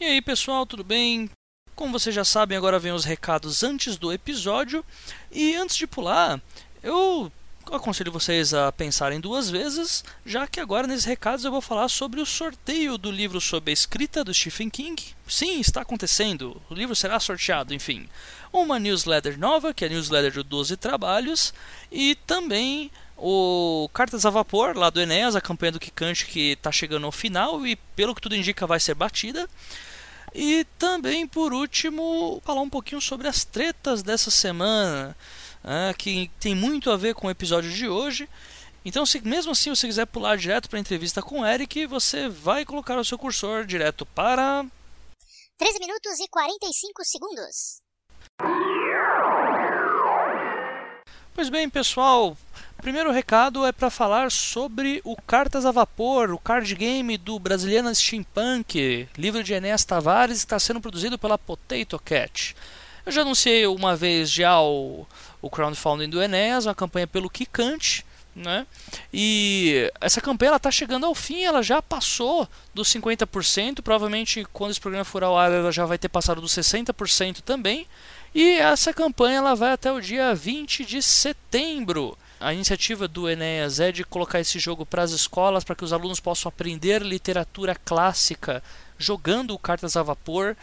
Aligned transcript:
E 0.00 0.04
aí 0.04 0.20
pessoal, 0.20 0.66
tudo 0.66 0.82
bem? 0.82 1.30
Como 1.76 1.92
vocês 1.92 2.12
já 2.12 2.24
sabem, 2.24 2.58
agora 2.58 2.80
vem 2.80 2.90
os 2.90 3.04
recados 3.04 3.62
antes 3.62 3.96
do 3.96 4.12
episódio. 4.12 4.84
E 5.30 5.54
antes 5.54 5.76
de 5.76 5.86
pular, 5.86 6.40
eu 6.82 7.30
aconselho 7.72 8.10
vocês 8.10 8.52
a 8.52 8.72
pensarem 8.72 9.20
duas 9.20 9.48
vezes, 9.48 10.04
já 10.26 10.48
que 10.48 10.58
agora 10.58 10.88
nesses 10.88 11.04
recados 11.04 11.44
eu 11.44 11.50
vou 11.52 11.60
falar 11.60 11.88
sobre 11.88 12.20
o 12.20 12.26
sorteio 12.26 12.98
do 12.98 13.08
livro 13.08 13.40
sobre 13.40 13.70
a 13.70 13.72
escrita 13.72 14.24
do 14.24 14.34
Stephen 14.34 14.68
King. 14.68 15.00
Sim, 15.28 15.60
está 15.60 15.82
acontecendo. 15.82 16.60
O 16.68 16.74
livro 16.74 16.96
será 16.96 17.20
sorteado, 17.20 17.72
enfim. 17.72 18.08
Uma 18.52 18.80
newsletter 18.80 19.38
nova, 19.38 19.72
que 19.72 19.84
é 19.84 19.86
a 19.86 19.90
newsletter 19.90 20.32
de 20.32 20.42
12 20.42 20.76
trabalhos, 20.76 21.54
e 21.90 22.16
também 22.26 22.90
o 23.16 23.88
Cartas 23.92 24.26
a 24.26 24.30
Vapor, 24.30 24.76
lá 24.76 24.90
do 24.90 25.00
Enéas, 25.00 25.36
a 25.36 25.40
campanha 25.40 25.72
do 25.72 25.80
Kikante 25.80 26.26
que 26.26 26.52
está 26.52 26.72
chegando 26.72 27.06
ao 27.06 27.12
final 27.12 27.66
e, 27.66 27.76
pelo 27.96 28.14
que 28.14 28.20
tudo 28.20 28.36
indica, 28.36 28.66
vai 28.66 28.80
ser 28.80 28.94
batida. 28.94 29.48
E 30.34 30.66
também, 30.78 31.26
por 31.26 31.52
último, 31.52 32.42
falar 32.44 32.60
um 32.60 32.68
pouquinho 32.68 33.00
sobre 33.00 33.28
as 33.28 33.44
tretas 33.44 34.02
dessa 34.02 34.30
semana, 34.30 35.16
né, 35.62 35.94
que 35.96 36.28
tem 36.40 36.54
muito 36.54 36.90
a 36.90 36.96
ver 36.96 37.14
com 37.14 37.28
o 37.28 37.30
episódio 37.30 37.70
de 37.70 37.88
hoje. 37.88 38.28
Então, 38.84 39.06
se 39.06 39.20
mesmo 39.20 39.52
assim 39.52 39.70
você 39.70 39.86
quiser 39.86 40.06
pular 40.06 40.36
direto 40.36 40.68
para 40.68 40.78
a 40.78 40.80
entrevista 40.80 41.22
com 41.22 41.40
o 41.40 41.46
Eric, 41.46 41.86
você 41.86 42.28
vai 42.28 42.64
colocar 42.64 42.98
o 42.98 43.04
seu 43.04 43.16
cursor 43.16 43.64
direto 43.64 44.04
para. 44.04 44.66
13 45.56 45.78
minutos 45.78 46.18
e 46.18 46.28
45 46.28 47.04
segundos. 47.04 47.80
Pois 51.32 51.48
bem, 51.48 51.70
pessoal, 51.70 52.36
primeiro 52.84 53.10
recado 53.10 53.64
é 53.64 53.72
para 53.72 53.88
falar 53.88 54.30
sobre 54.30 55.00
o 55.04 55.16
Cartas 55.16 55.64
a 55.64 55.72
Vapor, 55.72 56.30
o 56.32 56.38
card 56.38 56.74
game 56.74 57.16
do 57.16 57.38
Brasiliana 57.38 57.94
Steampunk, 57.94 59.08
livro 59.16 59.42
de 59.42 59.54
Enéas 59.54 59.86
Tavares, 59.86 60.36
está 60.36 60.58
sendo 60.58 60.82
produzido 60.82 61.18
pela 61.18 61.38
Potato 61.38 61.98
Cat. 61.98 62.54
Eu 63.06 63.10
já 63.10 63.22
anunciei 63.22 63.66
uma 63.66 63.96
vez 63.96 64.30
já 64.30 64.60
o, 64.60 65.06
o 65.40 65.48
crowdfunding 65.48 66.10
do 66.10 66.22
Enéas, 66.22 66.66
uma 66.66 66.74
campanha 66.74 67.06
pelo 67.06 67.30
Kikante, 67.30 68.04
né? 68.36 68.66
E 69.10 69.90
essa 69.98 70.20
campanha 70.20 70.54
está 70.54 70.70
chegando 70.70 71.06
ao 71.06 71.14
fim, 71.14 71.42
ela 71.42 71.62
já 71.62 71.80
passou 71.80 72.46
dos 72.74 72.92
50%, 72.92 73.80
provavelmente 73.80 74.46
quando 74.52 74.72
esse 74.72 74.80
programa 74.80 75.06
for 75.06 75.24
ao 75.24 75.38
ar 75.38 75.50
ela 75.50 75.72
já 75.72 75.86
vai 75.86 75.96
ter 75.96 76.10
passado 76.10 76.38
dos 76.38 76.52
60% 76.52 77.40
também. 77.40 77.86
E 78.34 78.58
essa 78.58 78.92
campanha 78.92 79.38
ela 79.38 79.54
vai 79.54 79.72
até 79.72 79.90
o 79.90 80.02
dia 80.02 80.34
20 80.34 80.84
de 80.84 81.00
setembro. 81.00 82.18
A 82.40 82.52
iniciativa 82.52 83.06
do 83.06 83.28
Enéas 83.28 83.80
é 83.80 83.92
de 83.92 84.04
colocar 84.04 84.40
esse 84.40 84.58
jogo 84.58 84.84
para 84.84 85.02
as 85.02 85.12
escolas 85.12 85.64
para 85.64 85.74
que 85.74 85.84
os 85.84 85.92
alunos 85.92 86.20
possam 86.20 86.48
aprender 86.48 87.00
literatura 87.00 87.74
clássica 87.74 88.62
jogando 88.98 89.58
cartas 89.58 89.96
a 89.96 90.02
vapor. 90.02 90.56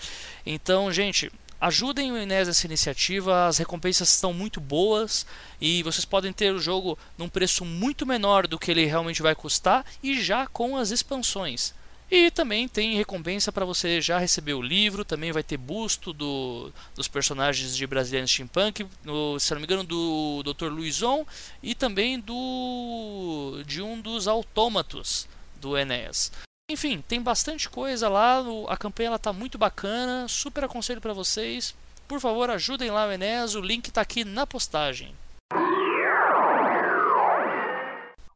Então, 0.46 0.92
gente, 0.92 1.32
ajudem 1.60 2.12
o 2.12 2.18
Enéas 2.18 2.48
nessa 2.48 2.66
iniciativa, 2.66 3.48
as 3.48 3.58
recompensas 3.58 4.10
estão 4.10 4.34
muito 4.34 4.60
boas 4.60 5.26
e 5.60 5.82
vocês 5.84 6.06
podem 6.06 6.34
ter 6.34 6.54
o 6.54 6.60
jogo 6.60 6.98
num 7.18 7.30
preço 7.30 7.64
muito 7.64 8.06
menor 8.06 8.48
do 8.48 8.60
que 8.60 8.72
ele 8.72 8.86
realmente 8.86 9.22
vai 9.22 9.34
custar 9.34 9.86
e 10.04 10.22
já 10.22 10.48
com 10.48 10.78
as 10.78 10.92
expansões. 10.92 11.74
E 12.12 12.30
também 12.30 12.67
tem 12.67 12.98
recompensa 12.98 13.54
para 13.54 13.64
você 13.64 14.02
já 14.02 14.20
receber 14.20 14.54
o 14.54 14.62
livro, 14.62 15.06
também 15.06 15.31
vai 15.31 15.42
ter 15.42 15.56
busto 15.56 16.12
do, 16.12 16.70
dos 16.94 17.08
personagens 17.08 17.73
de 17.73 17.88
Brasilian 17.88 18.28
Steampunk, 18.28 18.86
no, 19.02 19.40
se 19.40 19.53
não 19.53 19.62
me 19.62 19.66
engano, 19.66 19.86
do 19.86 20.44
Dr. 20.44 20.66
Luizon 20.66 21.26
e 21.64 21.73
também 21.73 22.20
do 22.20 23.64
de 23.66 23.81
um 23.81 24.02
dos 24.02 24.28
autômatos 24.28 25.26
do 25.56 25.78
Enéas. 25.78 26.34
Enfim, 26.70 27.02
tem 27.08 27.22
bastante 27.22 27.70
coisa 27.70 28.09
lá, 28.09 28.44
a 28.68 28.75
campanha 28.75 29.16
está 29.16 29.31
muito 29.31 29.58
bacana, 29.58 30.28
super 30.28 30.66
aconselho 30.66 31.00
para 31.00 31.14
vocês. 31.14 31.73
Por 32.09 32.20
favor, 32.20 32.50
ajudem 32.50 32.92
lá 32.92 33.08
o 33.08 33.12
Enéas, 33.12 33.56
o 33.56 33.62
link 33.62 33.88
está 33.88 34.02
aqui 34.02 34.25
na 34.25 34.46
postagem. 34.46 35.16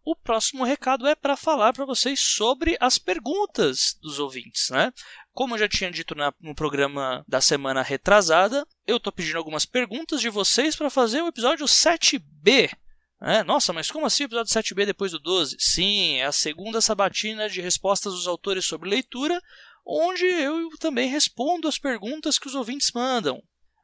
O 0.06 0.16
próximo 0.16 0.64
recado 0.64 1.08
é 1.08 1.16
para 1.16 1.36
falar 1.36 1.74
para 1.74 1.84
vocês 1.84 2.20
sobre 2.20 2.78
as 2.80 3.00
perguntas 3.00 3.98
dos 4.00 4.20
ouvintes, 4.20 4.70
né? 4.70 4.94
Como 5.34 5.56
eu 5.56 5.60
já 5.60 5.68
tinha 5.68 5.92
dito 5.92 6.16
no 6.40 6.54
programa 6.54 7.26
da 7.28 7.42
semana 7.42 7.82
retrasada, 7.82 8.66
eu 8.86 8.98
estou 8.98 9.12
pedindo 9.12 9.38
algumas 9.38 9.66
perguntas 9.66 10.22
de 10.22 10.30
vocês 10.30 10.76
para 10.76 10.92
fazer 10.92 11.24
o 11.24 11.28
episódio 11.28 11.66
7B. 11.66 12.72
É, 13.20 13.44
nossa, 13.44 13.74
mas 13.74 13.90
como 13.90 14.06
assim 14.06 14.24
o 14.24 14.28
episódio 14.28 14.54
7B 14.54 14.86
depois 14.86 15.12
do 15.12 15.20
12? 15.20 15.58
Sim, 15.60 16.18
é 16.18 16.26
a 16.26 16.32
segunda 16.32 16.80
sabatina 16.80 17.50
de 17.50 17.60
respostas 17.60 18.14
dos 18.14 18.28
autores 18.28 18.66
sobre 18.66 18.88
leitura, 18.88 19.42
onde 19.86 20.26
eu 20.26 20.70
também 20.80 21.10
respondo 21.10 21.68
as 21.68 21.80
perguntas 21.80 22.38
que 22.38 22.48
os 22.48 22.54
ouvintes 22.54 22.92
mandam. 22.94 23.42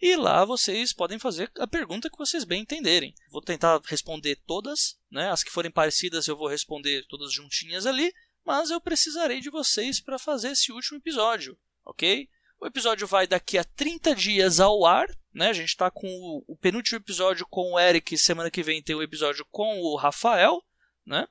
e 0.00 0.16
lá 0.16 0.44
vocês 0.44 0.92
podem 0.92 1.18
fazer 1.18 1.50
a 1.58 1.66
pergunta 1.66 2.10
que 2.10 2.18
vocês 2.18 2.44
bem 2.44 2.62
entenderem. 2.62 3.14
Vou 3.30 3.40
tentar 3.40 3.80
responder 3.86 4.36
todas, 4.46 4.98
né? 5.10 5.30
As 5.30 5.42
que 5.42 5.50
forem 5.50 5.70
parecidas 5.70 6.26
eu 6.26 6.36
vou 6.36 6.48
responder 6.48 7.06
todas 7.08 7.32
juntinhas 7.32 7.86
ali, 7.86 8.12
mas 8.44 8.70
eu 8.70 8.80
precisarei 8.80 9.40
de 9.40 9.50
vocês 9.50 10.00
para 10.00 10.18
fazer 10.18 10.50
esse 10.50 10.70
último 10.70 10.98
episódio, 10.98 11.58
ok? 11.84 12.28
O 12.60 12.66
episódio 12.66 13.06
vai 13.06 13.26
daqui 13.26 13.58
a 13.58 13.64
30 13.64 14.14
dias 14.14 14.60
ao 14.60 14.86
ar, 14.86 15.06
né? 15.32 15.48
A 15.48 15.52
gente 15.52 15.68
está 15.68 15.90
com 15.90 16.06
o, 16.06 16.44
o, 16.46 16.56
penúltimo 16.56 16.98
episódio 16.98 17.46
com 17.48 17.72
o 17.72 17.78
Eric, 17.78 18.16
semana 18.16 18.50
que 18.50 18.62
vem 18.62 18.82
tem 18.82 18.96
o 18.96 19.02
episódio 19.02 19.46
com 19.50 19.80
o 19.80 19.96
Rafael, 19.96 20.62
né? 21.04 21.26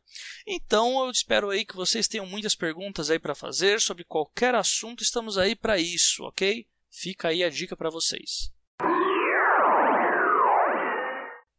Então 0.45 1.03
eu 1.03 1.09
espero 1.09 1.49
aí 1.49 1.65
que 1.65 1.75
vocês 1.75 2.07
tenham 2.07 2.25
muitas 2.25 2.55
perguntas 2.55 3.09
aí 3.09 3.19
para 3.19 3.33
fazer 3.33 3.81
sobre 3.81 4.03
qualquer 4.03 4.53
assunto, 4.53 5.03
estamos 5.03 5.37
aí 5.37 5.55
para 5.55 5.79
isso, 5.79 6.23
ok? 6.23 6.67
Fica 6.89 7.29
aí 7.29 7.43
a 7.43 7.49
dica 7.49 7.75
para 7.75 7.89
vocês. 7.89 8.54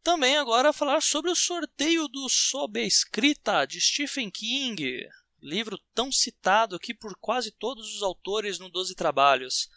Também 0.07 0.37
agora 0.37 0.73
falar 0.73 1.03
sobre 1.03 1.33
o 1.33 1.35
sorteio 1.35 2.07
do 2.07 2.29
Sob 2.29 2.79
a 2.79 2.85
Escrita 2.85 3.67
de 3.67 3.81
Stephen 3.81 4.31
King, 4.31 5.05
livro 5.43 5.77
tão 5.93 6.13
citado 6.13 6.77
aqui 6.77 6.95
por 6.95 7.19
quase 7.19 7.51
todos 7.51 7.93
os 7.93 8.05
autores 8.05 8.61
no 8.61 8.71
Doze 8.71 8.95
Trabalhos, 8.95 9.69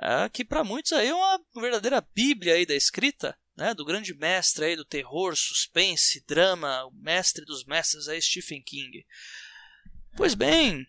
é, 0.00 0.28
que 0.28 0.44
para 0.44 0.62
muitos 0.62 0.92
aí 0.92 1.08
é 1.08 1.14
uma 1.14 1.40
verdadeira 1.56 2.00
bíblia 2.00 2.54
aí 2.54 2.64
da 2.64 2.76
escrita, 2.76 3.36
né, 3.56 3.74
do 3.74 3.84
grande 3.84 4.14
mestre 4.14 4.66
aí 4.66 4.76
do 4.76 4.84
terror, 4.84 5.34
suspense, 5.34 6.24
drama, 6.28 6.84
o 6.84 6.92
mestre 6.92 7.44
dos 7.44 7.64
mestres 7.64 8.06
aí 8.06 8.22
Stephen 8.22 8.62
King. 8.62 9.04
Pois 10.16 10.36
bem, 10.36 10.86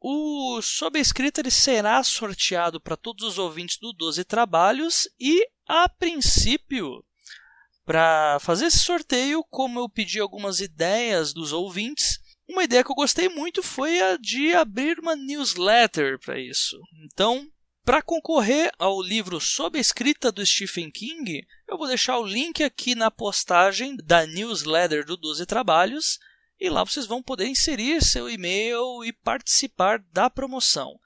o 0.00 0.58
Sob 0.62 0.98
a 0.98 1.02
Escrita 1.02 1.42
ele 1.42 1.50
será 1.50 2.02
sorteado 2.02 2.80
para 2.80 2.96
todos 2.96 3.28
os 3.28 3.36
ouvintes 3.36 3.76
do 3.76 3.92
Doze 3.92 4.24
Trabalhos 4.24 5.06
e, 5.20 5.46
a 5.66 5.86
princípio, 5.86 7.04
para 7.92 8.38
fazer 8.40 8.68
esse 8.68 8.78
sorteio, 8.78 9.44
como 9.50 9.78
eu 9.78 9.86
pedi 9.86 10.18
algumas 10.18 10.60
ideias 10.60 11.34
dos 11.34 11.52
ouvintes, 11.52 12.18
uma 12.48 12.64
ideia 12.64 12.82
que 12.82 12.90
eu 12.90 12.96
gostei 12.96 13.28
muito 13.28 13.62
foi 13.62 14.00
a 14.00 14.16
de 14.16 14.54
abrir 14.54 14.98
uma 14.98 15.14
newsletter 15.14 16.18
para 16.18 16.40
isso. 16.40 16.80
Então, 17.04 17.46
para 17.84 18.00
concorrer 18.00 18.72
ao 18.78 19.02
livro 19.02 19.38
sob 19.38 19.76
a 19.76 19.80
escrita 19.80 20.32
do 20.32 20.44
Stephen 20.46 20.90
King, 20.90 21.46
eu 21.68 21.76
vou 21.76 21.86
deixar 21.86 22.18
o 22.18 22.24
link 22.24 22.64
aqui 22.64 22.94
na 22.94 23.10
postagem 23.10 23.94
da 24.02 24.24
newsletter 24.24 25.04
do 25.04 25.14
12 25.14 25.44
Trabalhos 25.44 26.18
e 26.58 26.70
lá 26.70 26.82
vocês 26.82 27.04
vão 27.04 27.22
poder 27.22 27.46
inserir 27.46 28.02
seu 28.02 28.26
e-mail 28.26 29.04
e 29.04 29.12
participar 29.12 30.02
da 30.14 30.30
promoção. 30.30 30.98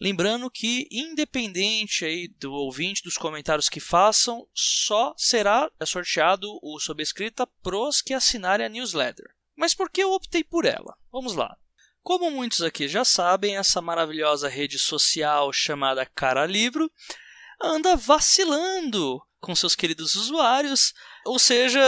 Lembrando 0.00 0.50
que, 0.50 0.86
independente 0.90 2.04
aí 2.04 2.28
do 2.28 2.52
ouvinte, 2.52 3.02
dos 3.02 3.16
comentários 3.16 3.68
que 3.68 3.80
façam, 3.80 4.46
só 4.52 5.14
será 5.16 5.70
sorteado 5.84 6.46
o 6.62 6.78
sobrescrita 6.78 7.46
pros 7.62 8.02
que 8.02 8.12
assinarem 8.12 8.66
a 8.66 8.68
newsletter. 8.68 9.26
Mas 9.56 9.74
por 9.74 9.90
que 9.90 10.02
eu 10.02 10.12
optei 10.12 10.44
por 10.44 10.66
ela? 10.66 10.96
Vamos 11.10 11.34
lá. 11.34 11.56
Como 12.02 12.30
muitos 12.30 12.60
aqui 12.60 12.86
já 12.86 13.04
sabem, 13.04 13.56
essa 13.56 13.80
maravilhosa 13.80 14.48
rede 14.48 14.78
social 14.78 15.50
chamada 15.52 16.06
Cara 16.06 16.44
Livro 16.46 16.92
anda 17.60 17.96
vacilando 17.96 19.20
com 19.40 19.56
seus 19.56 19.74
queridos 19.74 20.14
usuários, 20.14 20.92
ou 21.24 21.38
seja, 21.38 21.80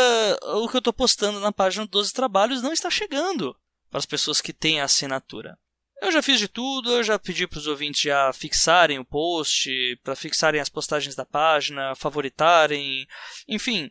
o 0.42 0.68
que 0.68 0.76
eu 0.76 0.80
estou 0.80 0.92
postando 0.92 1.40
na 1.40 1.52
página 1.52 1.86
12 1.86 2.12
Trabalhos 2.12 2.62
não 2.62 2.72
está 2.72 2.90
chegando 2.90 3.54
para 3.90 3.98
as 3.98 4.06
pessoas 4.06 4.40
que 4.40 4.52
têm 4.52 4.80
a 4.80 4.84
assinatura. 4.84 5.58
Eu 6.00 6.12
já 6.12 6.22
fiz 6.22 6.38
de 6.38 6.46
tudo, 6.46 6.92
eu 6.92 7.02
já 7.02 7.18
pedi 7.18 7.46
para 7.46 7.58
os 7.58 7.66
ouvintes 7.66 8.00
já 8.00 8.32
fixarem 8.32 8.98
o 8.98 9.04
post, 9.04 9.98
para 10.04 10.14
fixarem 10.14 10.60
as 10.60 10.68
postagens 10.68 11.16
da 11.16 11.24
página, 11.24 11.94
favoritarem, 11.96 13.06
enfim. 13.48 13.90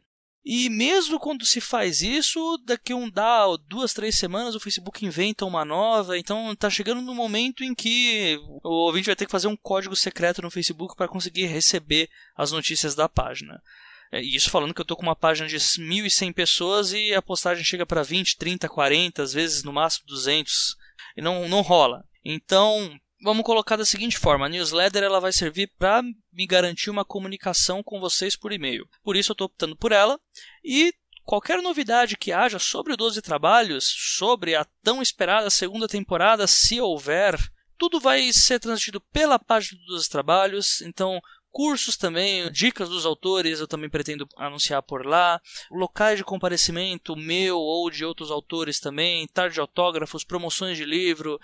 E 0.50 0.70
mesmo 0.70 1.20
quando 1.20 1.46
se 1.46 1.60
faz 1.60 2.02
isso, 2.02 2.58
daqui 2.66 2.94
um 2.94 3.10
dá 3.10 3.46
duas, 3.68 3.94
três 3.94 4.18
semanas 4.18 4.56
o 4.56 4.62
Facebook 4.62 5.06
inventa 5.06 5.44
uma 5.44 5.66
nova. 5.66 6.18
Então 6.18 6.56
tá 6.56 6.70
chegando 6.70 7.02
no 7.02 7.14
momento 7.14 7.66
em 7.66 7.76
que 7.76 8.40
o 8.64 8.86
ouvinte 8.86 9.08
vai 9.08 9.16
ter 9.16 9.26
que 9.26 9.32
fazer 9.32 9.50
um 9.50 9.58
código 9.58 9.94
secreto 9.94 10.42
no 10.42 10.50
Facebook 10.50 10.96
para 10.96 11.10
conseguir 11.10 11.48
receber 11.48 12.10
as 12.34 12.54
notícias 12.54 12.96
da 12.96 13.10
página. 13.10 13.62
É, 14.10 14.22
isso 14.22 14.50
falando 14.50 14.74
que 14.74 14.80
eu 14.80 14.86
tô 14.86 14.96
com 14.96 15.04
uma 15.04 15.18
página 15.18 15.50
de 15.50 15.58
1.100 15.58 16.34
pessoas 16.34 16.94
e 16.94 17.14
a 17.14 17.22
postagem 17.22 17.66
chega 17.66 17.86
para 17.86 18.02
20, 18.02 18.38
30, 18.38 18.70
40, 18.70 19.22
às 19.22 19.34
vezes 19.34 19.64
no 19.64 19.74
máximo 19.74 20.08
200. 20.08 20.78
E 21.16 21.22
não, 21.22 21.48
não 21.48 21.62
rola. 21.62 22.04
Então, 22.24 22.98
vamos 23.22 23.44
colocar 23.44 23.76
da 23.76 23.86
seguinte 23.86 24.18
forma: 24.18 24.46
a 24.46 24.50
newsletter 24.50 25.04
ela 25.04 25.20
vai 25.20 25.32
servir 25.32 25.72
para 25.78 26.02
me 26.02 26.46
garantir 26.46 26.90
uma 26.90 27.06
comunicação 27.06 27.82
com 27.84 28.00
vocês 28.00 28.36
por 28.36 28.52
e-mail. 28.52 28.88
Por 29.04 29.16
isso 29.16 29.32
eu 29.32 29.34
estou 29.34 29.46
optando 29.46 29.76
por 29.76 29.92
ela 29.92 30.20
e 30.64 30.94
qualquer 31.24 31.62
novidade 31.62 32.18
que 32.18 32.32
haja 32.32 32.58
sobre 32.58 32.94
o 32.94 32.98
12 32.98 33.22
Trabalhos, 33.22 33.86
sobre 33.86 34.56
a 34.56 34.66
tão 34.82 35.02
esperada 35.02 35.50
segunda 35.50 35.88
temporada, 35.88 36.48
se 36.48 36.80
houver, 36.80 37.38
tudo 37.78 38.00
vai 38.00 38.32
ser 38.32 38.60
transmitido 38.60 39.02
pela 39.12 39.38
página 39.38 39.80
do 39.80 39.86
12 39.88 40.10
Trabalhos. 40.10 40.82
Então, 40.82 41.22
cursos 41.52 41.98
também, 41.98 42.52
dicas 42.52 42.90
dos 42.90 43.06
autores 43.06 43.60
eu 43.60 43.68
também 43.68 43.90
pretendo 43.90 44.28
anunciar 44.38 44.84
por 44.84 45.06
lá, 45.06 45.42
locais 45.72 46.18
de 46.18 46.24
comparecimento 46.24 47.16
meu 47.16 47.58
ou 47.58 47.90
de 47.90 48.06
outros 48.06 48.32
autores 48.32 48.80
também, 48.80 49.28
tarde 49.28 49.56
de 49.56 49.60
autógrafos, 49.60 50.24
promoções 50.24 50.78
de 50.78 50.86
livro, 50.86 51.40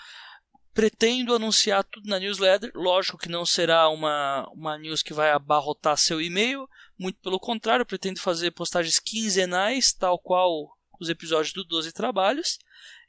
Pretendo 0.74 1.36
anunciar 1.36 1.84
tudo 1.84 2.10
na 2.10 2.18
newsletter. 2.18 2.72
Lógico 2.74 3.20
que 3.20 3.30
não 3.30 3.46
será 3.46 3.88
uma, 3.90 4.50
uma 4.52 4.76
news 4.76 5.04
que 5.04 5.14
vai 5.14 5.30
abarrotar 5.30 5.96
seu 5.98 6.20
e-mail. 6.20 6.68
Muito 6.98 7.20
pelo 7.20 7.40
contrário, 7.40 7.86
pretendo 7.86 8.20
fazer 8.20 8.50
postagens 8.50 8.98
quinzenais, 9.00 9.94
tal 9.94 10.18
qual 10.18 10.76
os 11.00 11.10
episódios 11.10 11.54
do 11.54 11.64
12 11.64 11.92
Trabalhos. 11.92 12.58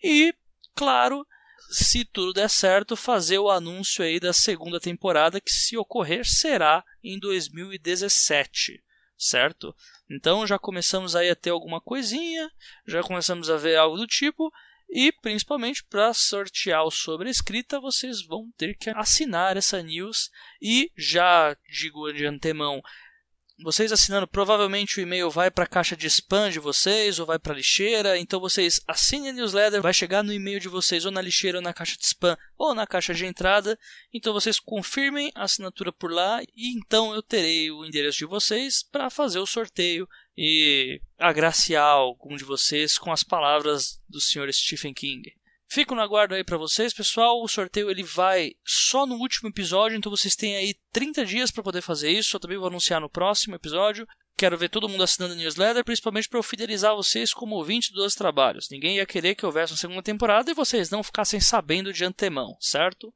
E, 0.02 0.34
claro, 0.74 1.26
se 1.70 2.04
tudo 2.04 2.32
der 2.32 2.48
certo, 2.48 2.96
fazer 2.96 3.38
o 3.38 3.50
anúncio 3.50 4.04
aí 4.04 4.20
da 4.20 4.32
segunda 4.32 4.80
temporada, 4.80 5.40
que 5.40 5.50
se 5.50 5.76
ocorrer 5.76 6.24
será 6.24 6.84
em 7.02 7.18
2017, 7.18 8.82
certo? 9.16 9.74
Então 10.10 10.46
já 10.46 10.58
começamos 10.58 11.16
aí 11.16 11.30
a 11.30 11.36
ter 11.36 11.50
alguma 11.50 11.80
coisinha, 11.80 12.50
já 12.86 13.02
começamos 13.02 13.48
a 13.50 13.56
ver 13.56 13.76
algo 13.76 13.96
do 13.96 14.06
tipo. 14.06 14.52
E 14.96 15.10
principalmente 15.10 15.82
para 15.82 16.14
sortear 16.14 16.84
o 16.84 16.90
sobre 16.90 17.28
escrita, 17.28 17.80
vocês 17.80 18.24
vão 18.24 18.52
ter 18.56 18.76
que 18.76 18.90
assinar 18.90 19.56
essa 19.56 19.82
news. 19.82 20.30
E 20.62 20.92
já 20.96 21.56
digo 21.68 22.12
de 22.12 22.26
antemão, 22.26 22.80
vocês 23.62 23.92
assinando, 23.92 24.26
provavelmente 24.26 24.98
o 24.98 25.02
e-mail 25.02 25.30
vai 25.30 25.50
para 25.50 25.64
a 25.64 25.68
caixa 25.68 25.96
de 25.96 26.06
spam 26.08 26.50
de 26.50 26.58
vocês 26.58 27.18
ou 27.18 27.26
vai 27.26 27.38
para 27.38 27.52
a 27.52 27.56
lixeira. 27.56 28.18
Então 28.18 28.40
vocês 28.40 28.80
assinem 28.86 29.30
a 29.30 29.32
newsletter, 29.32 29.80
vai 29.80 29.94
chegar 29.94 30.24
no 30.24 30.32
e-mail 30.32 30.58
de 30.58 30.68
vocês 30.68 31.04
ou 31.04 31.12
na 31.12 31.20
lixeira 31.20 31.58
ou 31.58 31.62
na 31.62 31.72
caixa 31.72 31.96
de 31.96 32.04
spam 32.04 32.36
ou 32.58 32.74
na 32.74 32.86
caixa 32.86 33.14
de 33.14 33.24
entrada. 33.24 33.78
Então 34.12 34.32
vocês 34.32 34.58
confirmem 34.58 35.30
a 35.34 35.44
assinatura 35.44 35.92
por 35.92 36.10
lá 36.10 36.42
e 36.54 36.76
então 36.76 37.14
eu 37.14 37.22
terei 37.22 37.70
o 37.70 37.84
endereço 37.84 38.18
de 38.18 38.26
vocês 38.26 38.82
para 38.82 39.08
fazer 39.08 39.38
o 39.38 39.46
sorteio 39.46 40.08
e 40.36 41.00
agraciar 41.16 41.86
algum 41.86 42.36
de 42.36 42.44
vocês 42.44 42.98
com 42.98 43.12
as 43.12 43.22
palavras 43.22 44.00
do 44.08 44.20
Sr. 44.20 44.52
Stephen 44.52 44.92
King. 44.92 45.32
Fico 45.68 45.94
no 45.94 46.02
aguardo 46.02 46.34
aí 46.34 46.44
para 46.44 46.56
vocês, 46.56 46.92
pessoal. 46.92 47.42
O 47.42 47.48
sorteio 47.48 47.90
ele 47.90 48.02
vai 48.02 48.52
só 48.64 49.06
no 49.06 49.16
último 49.16 49.48
episódio, 49.48 49.96
então 49.96 50.10
vocês 50.10 50.36
têm 50.36 50.56
aí 50.56 50.74
30 50.92 51.24
dias 51.24 51.50
para 51.50 51.62
poder 51.62 51.80
fazer 51.80 52.10
isso. 52.10 52.36
Eu 52.36 52.40
também 52.40 52.58
vou 52.58 52.68
anunciar 52.68 53.00
no 53.00 53.10
próximo 53.10 53.56
episódio. 53.56 54.06
Quero 54.36 54.58
ver 54.58 54.68
todo 54.68 54.88
mundo 54.88 55.02
assinando 55.02 55.34
a 55.34 55.36
newsletter, 55.36 55.84
principalmente 55.84 56.28
para 56.28 56.38
eu 56.38 56.42
fidelizar 56.42 56.94
vocês 56.94 57.32
como 57.32 57.54
ouvinte 57.54 57.92
dos 57.92 58.14
trabalhos. 58.14 58.68
Ninguém 58.70 58.96
ia 58.96 59.06
querer 59.06 59.34
que 59.34 59.46
houvesse 59.46 59.72
uma 59.72 59.78
segunda 59.78 60.02
temporada 60.02 60.50
e 60.50 60.54
vocês 60.54 60.90
não 60.90 61.04
ficassem 61.04 61.40
sabendo 61.40 61.92
de 61.92 62.04
antemão, 62.04 62.56
certo? 62.60 63.12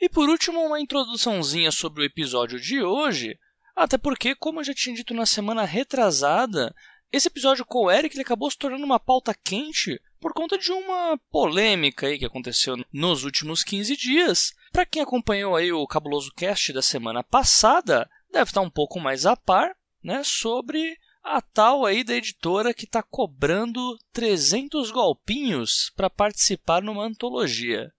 E 0.00 0.08
por 0.08 0.28
último, 0.28 0.60
uma 0.60 0.80
introduçãozinha 0.80 1.70
sobre 1.70 2.02
o 2.02 2.04
episódio 2.04 2.58
de 2.58 2.82
hoje. 2.82 3.38
Até 3.76 3.96
porque, 3.96 4.34
como 4.34 4.60
eu 4.60 4.64
já 4.64 4.74
tinha 4.74 4.96
dito 4.96 5.14
na 5.14 5.24
semana 5.24 5.64
retrasada, 5.64 6.74
esse 7.12 7.28
episódio 7.28 7.64
com 7.66 7.84
o 7.84 7.90
Eric 7.90 8.14
ele 8.16 8.22
acabou 8.22 8.50
se 8.50 8.56
tornando 8.56 8.84
uma 8.84 8.98
pauta 8.98 9.34
quente 9.34 10.00
por 10.18 10.32
conta 10.32 10.56
de 10.56 10.72
uma 10.72 11.18
polêmica 11.30 12.06
aí 12.06 12.18
que 12.18 12.24
aconteceu 12.24 12.76
nos 12.92 13.24
últimos 13.24 13.62
15 13.62 13.96
dias. 13.96 14.54
Para 14.72 14.86
quem 14.86 15.02
acompanhou 15.02 15.54
aí 15.54 15.70
o 15.72 15.86
cabuloso 15.86 16.32
cast 16.34 16.72
da 16.72 16.80
semana 16.80 17.22
passada, 17.22 18.08
deve 18.30 18.50
estar 18.50 18.62
um 18.62 18.70
pouco 18.70 18.98
mais 18.98 19.26
a 19.26 19.36
par, 19.36 19.76
né, 20.02 20.22
sobre 20.24 20.96
a 21.22 21.42
tal 21.42 21.84
aí 21.84 22.02
da 22.02 22.14
editora 22.14 22.72
que 22.72 22.84
está 22.84 23.02
cobrando 23.02 23.98
300 24.12 24.90
golpinhos 24.90 25.92
para 25.94 26.08
participar 26.08 26.82
numa 26.82 27.04
antologia. 27.04 27.92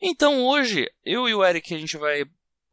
Então 0.00 0.44
hoje, 0.44 0.90
eu 1.04 1.28
e 1.28 1.34
o 1.34 1.44
Eric 1.44 1.74
a 1.74 1.78
gente 1.78 1.96
vai 1.96 2.24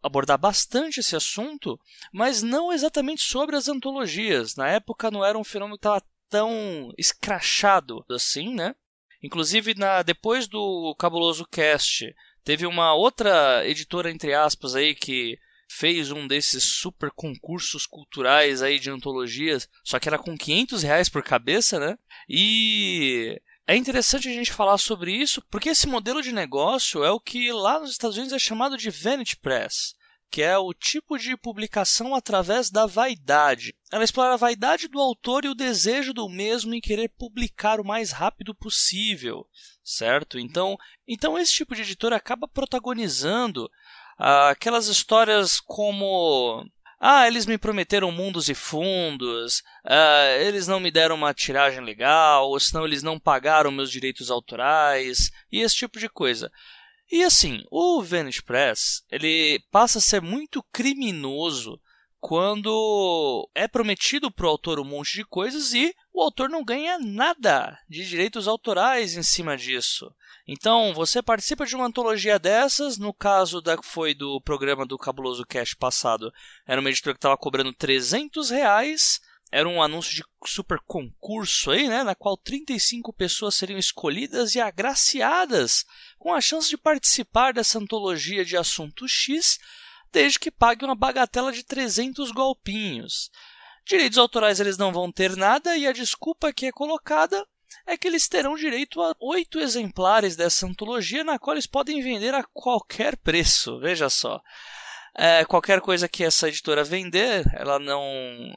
abordar 0.02 0.38
bastante 0.38 1.00
esse 1.00 1.16
assunto, 1.16 1.80
mas 2.12 2.42
não 2.42 2.72
exatamente 2.72 3.22
sobre 3.22 3.56
as 3.56 3.68
antologias. 3.68 4.56
Na 4.56 4.68
época 4.68 5.12
não 5.12 5.24
era 5.24 5.38
um 5.38 5.44
fenômeno 5.44 5.78
que 5.78 5.88
estava 5.88 6.04
tão 6.30 6.94
escrachado 6.98 8.04
assim, 8.10 8.54
né? 8.54 8.74
Inclusive, 9.22 9.76
na, 9.76 10.02
depois 10.02 10.48
do 10.48 10.96
Cabuloso 10.98 11.46
Cast, 11.46 12.14
teve 12.44 12.66
uma 12.66 12.94
outra 12.96 13.68
editora, 13.68 14.10
entre 14.10 14.34
aspas, 14.34 14.76
aí, 14.76 14.96
que 14.96 15.38
fez 15.70 16.12
um 16.12 16.28
desses 16.28 16.64
super 16.64 17.12
concursos 17.12 17.86
culturais 17.86 18.62
aí 18.62 18.80
de 18.80 18.90
antologias, 18.90 19.70
só 19.84 20.00
que 20.00 20.10
era 20.10 20.18
com 20.18 20.38
500 20.38 20.84
reais 20.84 21.08
por 21.08 21.24
cabeça, 21.24 21.80
né? 21.80 21.98
E 22.28 23.40
é 23.68 23.76
interessante 23.76 24.28
a 24.28 24.34
gente 24.34 24.52
falar 24.52 24.78
sobre 24.78 25.14
isso, 25.14 25.42
porque 25.50 25.70
esse 25.70 25.88
modelo 25.88 26.22
de 26.22 26.32
negócio 26.32 27.04
é 27.04 27.12
o 27.12 27.20
que 27.20 27.52
lá 27.52 27.80
nos 27.80 27.92
Estados 27.92 28.18
Unidos 28.18 28.34
é 28.34 28.40
chamado 28.40 28.78
de 28.78 28.90
Vanity 28.90 29.38
Press, 29.38 29.94
que 30.30 30.42
é 30.42 30.58
o 30.58 30.74
tipo 30.74 31.18
de 31.18 31.36
publicação 31.38 32.16
através 32.16 32.70
da 32.70 32.86
vaidade. 32.86 33.76
Ela 33.92 34.04
explora 34.04 34.34
a 34.34 34.38
vaidade 34.38 34.88
do 34.88 35.00
autor 35.00 35.46
e 35.46 35.50
o 35.50 35.56
desejo 35.56 36.14
do 36.14 36.28
mesmo 36.30 36.74
em 36.74 36.82
querer 36.82 37.10
publicar 37.10 37.80
o 37.80 37.86
mais 37.86 38.12
rápido 38.12 38.56
possível, 38.56 39.46
certo? 39.84 40.40
Então, 40.40 40.78
então 41.08 41.38
esse 41.38 41.54
tipo 41.54 41.76
de 41.76 41.82
editor 41.82 42.14
acaba 42.14 42.48
protagonizando 42.48 43.70
ah, 44.18 44.50
aquelas 44.50 44.88
histórias 44.88 45.60
como 45.60 46.66
ah, 47.04 47.26
eles 47.26 47.48
me 47.48 47.58
prometeram 47.58 48.12
mundos 48.12 48.48
e 48.48 48.54
fundos, 48.54 49.64
ah, 49.84 50.38
eles 50.40 50.68
não 50.68 50.80
me 50.80 50.92
deram 50.92 51.16
uma 51.16 51.34
tiragem 51.34 51.84
legal, 51.84 52.48
ou 52.48 52.60
senão 52.60 52.86
eles 52.86 53.02
não 53.02 53.20
pagaram 53.20 53.72
meus 53.72 53.90
direitos 53.90 54.30
autorais, 54.30 55.32
e 55.52 55.62
esse 55.62 55.76
tipo 55.76 56.00
de 56.00 56.08
coisa. 56.08 56.52
E 57.12 57.24
assim, 57.24 57.64
o 57.72 58.04
Vanish 58.04 58.40
Press, 58.40 59.04
ele 59.12 59.60
passa 59.72 59.98
a 59.98 60.02
ser 60.02 60.22
muito 60.22 60.64
criminoso 60.72 61.82
quando 62.20 63.50
é 63.56 63.68
prometido 63.68 64.32
para 64.32 64.46
o 64.46 64.50
autor 64.50 64.80
um 64.80 64.86
monte 64.86 65.16
de 65.16 65.26
coisas 65.26 65.74
e 65.74 65.94
o 66.14 66.22
autor 66.22 66.50
não 66.50 66.64
ganha 66.64 67.00
nada 67.00 67.76
de 67.90 68.08
direitos 68.08 68.48
autorais 68.48 69.18
em 69.18 69.24
cima 69.24 69.58
disso. 69.58 70.14
Então, 70.54 70.94
você 70.94 71.24
participa 71.24 71.66
de 71.66 71.78
uma 71.78 71.86
antologia 71.86 72.38
dessas, 72.38 72.98
no 72.98 73.14
caso 73.14 73.62
da 73.62 73.82
foi 73.82 74.14
do 74.14 74.42
programa 74.42 74.86
do 74.86 74.98
Cabuloso 74.98 75.46
Cash 75.48 75.74
passado, 75.74 76.30
era 76.68 76.82
uma 76.82 76.90
editora 76.90 77.14
que 77.14 77.20
estava 77.20 77.38
cobrando 77.38 77.72
300 77.72 78.50
reais, 78.50 79.22
era 79.50 79.66
um 79.66 79.82
anúncio 79.82 80.14
de 80.14 80.26
super 80.46 80.78
concurso 80.86 81.72
aí, 81.72 81.88
né, 81.88 82.04
na 82.04 82.16
qual 82.16 82.36
35 82.36 83.14
pessoas 83.14 83.56
seriam 83.56 83.80
escolhidas 83.80 84.54
e 84.54 84.60
agraciadas 84.60 85.86
com 86.20 86.34
a 86.34 86.42
chance 86.42 86.68
de 86.68 86.78
participar 86.78 87.54
dessa 87.54 87.80
antologia 87.80 88.44
de 88.44 88.58
assunto 88.58 89.08
X, 89.08 89.58
desde 90.12 90.38
que 90.38 90.52
pague 90.52 90.84
uma 90.84 90.96
bagatela 90.96 91.54
de 91.54 91.64
300 91.64 92.30
golpinhos. 92.32 93.32
Direitos 93.86 94.18
autorais 94.18 94.60
eles 94.60 94.78
não 94.78 94.92
vão 94.92 95.10
ter 95.14 95.38
nada 95.38 95.78
e 95.78 95.88
a 95.88 95.94
desculpa 95.94 96.52
que 96.52 96.66
é 96.66 96.74
colocada 96.74 97.48
é 97.86 97.98
que 97.98 98.08
eles 98.08 98.28
terão 98.28 98.56
direito 98.56 99.02
a 99.02 99.16
oito 99.20 99.60
exemplares 99.60 100.36
dessa 100.36 100.66
antologia, 100.66 101.24
na 101.24 101.40
qual 101.40 101.56
eles 101.56 101.68
podem 101.68 102.02
vender 102.02 102.34
a 102.34 102.44
qualquer 102.54 103.18
preço. 103.18 103.80
Veja 103.80 104.10
só. 104.10 104.42
É, 105.14 105.44
qualquer 105.44 105.82
coisa 105.82 106.08
que 106.08 106.24
essa 106.24 106.48
editora 106.48 106.86
vender, 106.86 107.44
ela 107.54 107.78
não, 107.78 108.02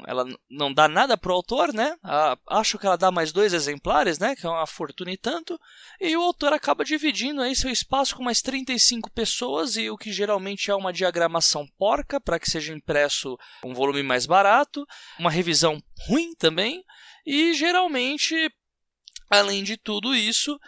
ela 0.06 0.24
não 0.48 0.72
dá 0.72 0.86
nada 0.86 1.16
para 1.16 1.32
o 1.32 1.34
autor, 1.34 1.72
né? 1.72 1.96
A, 2.02 2.38
acho 2.48 2.78
que 2.78 2.86
ela 2.86 2.96
dá 2.96 3.10
mais 3.10 3.32
dois 3.32 3.52
exemplares, 3.52 4.20
né? 4.20 4.36
Que 4.36 4.46
é 4.46 4.48
uma 4.48 4.66
fortuna 4.66 5.10
e 5.10 5.16
tanto. 5.16 5.58
E 6.00 6.16
o 6.16 6.22
autor 6.22 6.52
acaba 6.52 6.84
dividindo 6.84 7.42
aí 7.42 7.56
seu 7.56 7.70
espaço 7.70 8.14
com 8.14 8.22
mais 8.22 8.40
35 8.40 9.10
pessoas 9.10 9.76
e 9.76 9.90
o 9.90 9.96
que 9.96 10.12
geralmente 10.12 10.70
é 10.70 10.74
uma 10.76 10.92
diagramação 10.92 11.66
porca 11.76 12.20
para 12.20 12.38
que 12.38 12.48
seja 12.48 12.72
impresso 12.72 13.36
um 13.64 13.74
volume 13.74 14.04
mais 14.04 14.24
barato, 14.24 14.86
uma 15.18 15.32
revisão 15.32 15.82
ruim 16.06 16.34
também. 16.36 16.84
E 17.26 17.52
geralmente 17.54 18.48
Além 19.30 19.62
de 19.62 19.76
tudo 19.76 20.14
isso, 20.14 20.58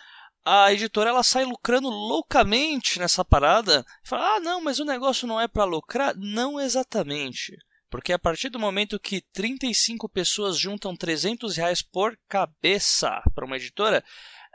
a 0.44 0.72
editora 0.72 1.10
ela 1.10 1.22
sai 1.22 1.44
lucrando 1.44 1.88
loucamente 1.88 2.98
nessa 2.98 3.24
parada. 3.24 3.84
Fala, 4.04 4.36
ah, 4.36 4.40
não, 4.40 4.60
mas 4.60 4.78
o 4.78 4.84
negócio 4.84 5.26
não 5.26 5.40
é 5.40 5.48
para 5.48 5.64
lucrar. 5.64 6.14
Não 6.16 6.60
exatamente. 6.60 7.56
Porque 7.90 8.12
a 8.12 8.18
partir 8.18 8.48
do 8.48 8.58
momento 8.58 8.98
que 8.98 9.22
35 9.32 10.08
pessoas 10.08 10.58
juntam 10.58 10.96
300 10.96 11.56
reais 11.56 11.82
por 11.82 12.16
cabeça 12.28 13.22
para 13.34 13.44
uma 13.44 13.56
editora, 13.56 14.04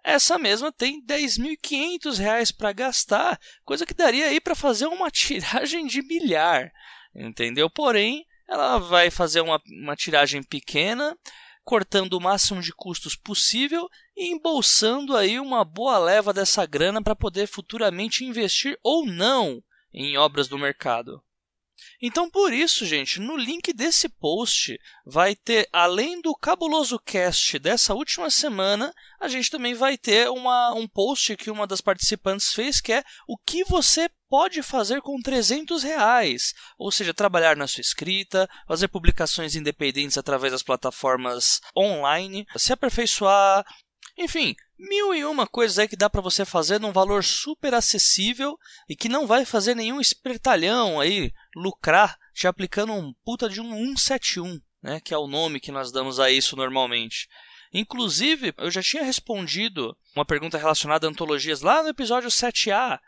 essa 0.03 0.37
mesma 0.37 0.71
tem 0.71 1.03
10.500 1.05 2.17
reais 2.17 2.51
para 2.51 2.73
gastar, 2.73 3.39
coisa 3.63 3.85
que 3.85 3.93
daria 3.93 4.27
aí 4.27 4.41
para 4.41 4.55
fazer 4.55 4.87
uma 4.87 5.09
tiragem 5.11 5.85
de 5.85 6.01
milhar, 6.01 6.71
entendeu? 7.15 7.69
Porém, 7.69 8.25
ela 8.47 8.79
vai 8.79 9.09
fazer 9.09 9.41
uma, 9.41 9.61
uma 9.67 9.95
tiragem 9.95 10.41
pequena, 10.43 11.15
cortando 11.71 12.15
o 12.15 12.19
máximo 12.19 12.61
de 12.61 12.73
custos 12.73 13.15
possível 13.15 13.87
e 14.13 14.29
embolsando 14.29 15.15
aí 15.15 15.39
uma 15.39 15.63
boa 15.63 15.97
leva 15.97 16.33
dessa 16.33 16.65
grana 16.65 17.01
para 17.01 17.15
poder 17.15 17.47
futuramente 17.47 18.25
investir 18.25 18.77
ou 18.83 19.05
não 19.05 19.63
em 19.93 20.17
obras 20.17 20.49
do 20.49 20.57
mercado. 20.57 21.23
Então, 22.01 22.29
por 22.29 22.53
isso, 22.53 22.85
gente, 22.85 23.19
no 23.19 23.37
link 23.37 23.73
desse 23.73 24.09
post 24.09 24.77
vai 25.05 25.35
ter, 25.35 25.67
além 25.71 26.21
do 26.21 26.35
cabuloso 26.35 26.99
cast 26.99 27.57
dessa 27.59 27.93
última 27.93 28.29
semana, 28.29 28.93
a 29.19 29.27
gente 29.27 29.49
também 29.49 29.73
vai 29.73 29.97
ter 29.97 30.29
uma, 30.29 30.73
um 30.73 30.87
post 30.87 31.35
que 31.37 31.51
uma 31.51 31.67
das 31.67 31.81
participantes 31.81 32.53
fez, 32.53 32.81
que 32.81 32.93
é 32.93 33.03
o 33.27 33.37
que 33.37 33.63
você 33.63 34.09
pode 34.29 34.63
fazer 34.63 35.01
com 35.01 35.21
300 35.21 35.83
reais. 35.83 36.53
Ou 36.77 36.91
seja, 36.91 37.13
trabalhar 37.13 37.57
na 37.57 37.67
sua 37.67 37.81
escrita, 37.81 38.49
fazer 38.67 38.87
publicações 38.87 39.55
independentes 39.55 40.17
através 40.17 40.53
das 40.53 40.63
plataformas 40.63 41.59
online, 41.77 42.45
se 42.55 42.71
aperfeiçoar, 42.71 43.65
enfim, 44.17 44.55
mil 44.81 45.13
e 45.13 45.23
uma 45.23 45.45
coisas 45.45 45.77
aí 45.77 45.87
que 45.87 45.95
dá 45.95 46.09
para 46.09 46.21
você 46.21 46.43
fazer 46.43 46.79
num 46.79 46.91
valor 46.91 47.23
super 47.23 47.73
acessível 47.73 48.57
e 48.89 48.95
que 48.95 49.07
não 49.07 49.27
vai 49.27 49.45
fazer 49.45 49.75
nenhum 49.75 50.01
espertalhão 50.01 50.99
aí 50.99 51.31
lucrar 51.55 52.17
te 52.33 52.47
aplicando 52.47 52.93
um 52.93 53.13
puta 53.23 53.47
de 53.47 53.61
um 53.61 53.69
171, 53.95 54.59
né, 54.81 54.99
que 54.99 55.13
é 55.13 55.17
o 55.17 55.27
nome 55.27 55.59
que 55.59 55.71
nós 55.71 55.91
damos 55.91 56.19
a 56.19 56.31
isso 56.31 56.55
normalmente. 56.55 57.29
Inclusive, 57.73 58.53
eu 58.57 58.71
já 58.71 58.81
tinha 58.81 59.03
respondido 59.03 59.95
uma 60.15 60.25
pergunta 60.25 60.57
relacionada 60.57 61.07
a 61.07 61.09
antologias 61.09 61.61
lá 61.61 61.83
no 61.83 61.89
episódio 61.89 62.29
7A, 62.29 62.99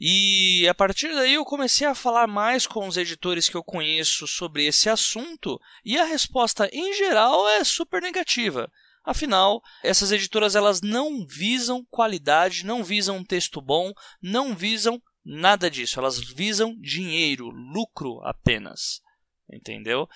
e 0.00 0.66
a 0.66 0.74
partir 0.74 1.14
daí 1.14 1.34
eu 1.34 1.44
comecei 1.44 1.86
a 1.86 1.94
falar 1.94 2.26
mais 2.26 2.66
com 2.66 2.88
os 2.88 2.96
editores 2.96 3.48
que 3.48 3.56
eu 3.56 3.62
conheço 3.62 4.26
sobre 4.26 4.64
esse 4.64 4.88
assunto, 4.88 5.60
e 5.84 5.98
a 5.98 6.04
resposta 6.04 6.68
em 6.72 6.94
geral 6.94 7.46
é 7.46 7.62
super 7.62 8.00
negativa. 8.00 8.72
Afinal, 9.04 9.62
essas 9.82 10.12
editoras 10.12 10.54
elas 10.54 10.80
não 10.82 11.26
visam 11.26 11.84
qualidade, 11.90 12.66
não 12.66 12.84
visam 12.84 13.16
um 13.16 13.24
texto 13.24 13.60
bom, 13.60 13.92
não 14.22 14.54
visam 14.54 15.00
nada 15.24 15.70
disso. 15.70 15.98
Elas 15.98 16.18
visam 16.18 16.76
dinheiro, 16.78 17.48
lucro 17.48 18.20
apenas. 18.22 19.00
Entendeu? 19.50 20.06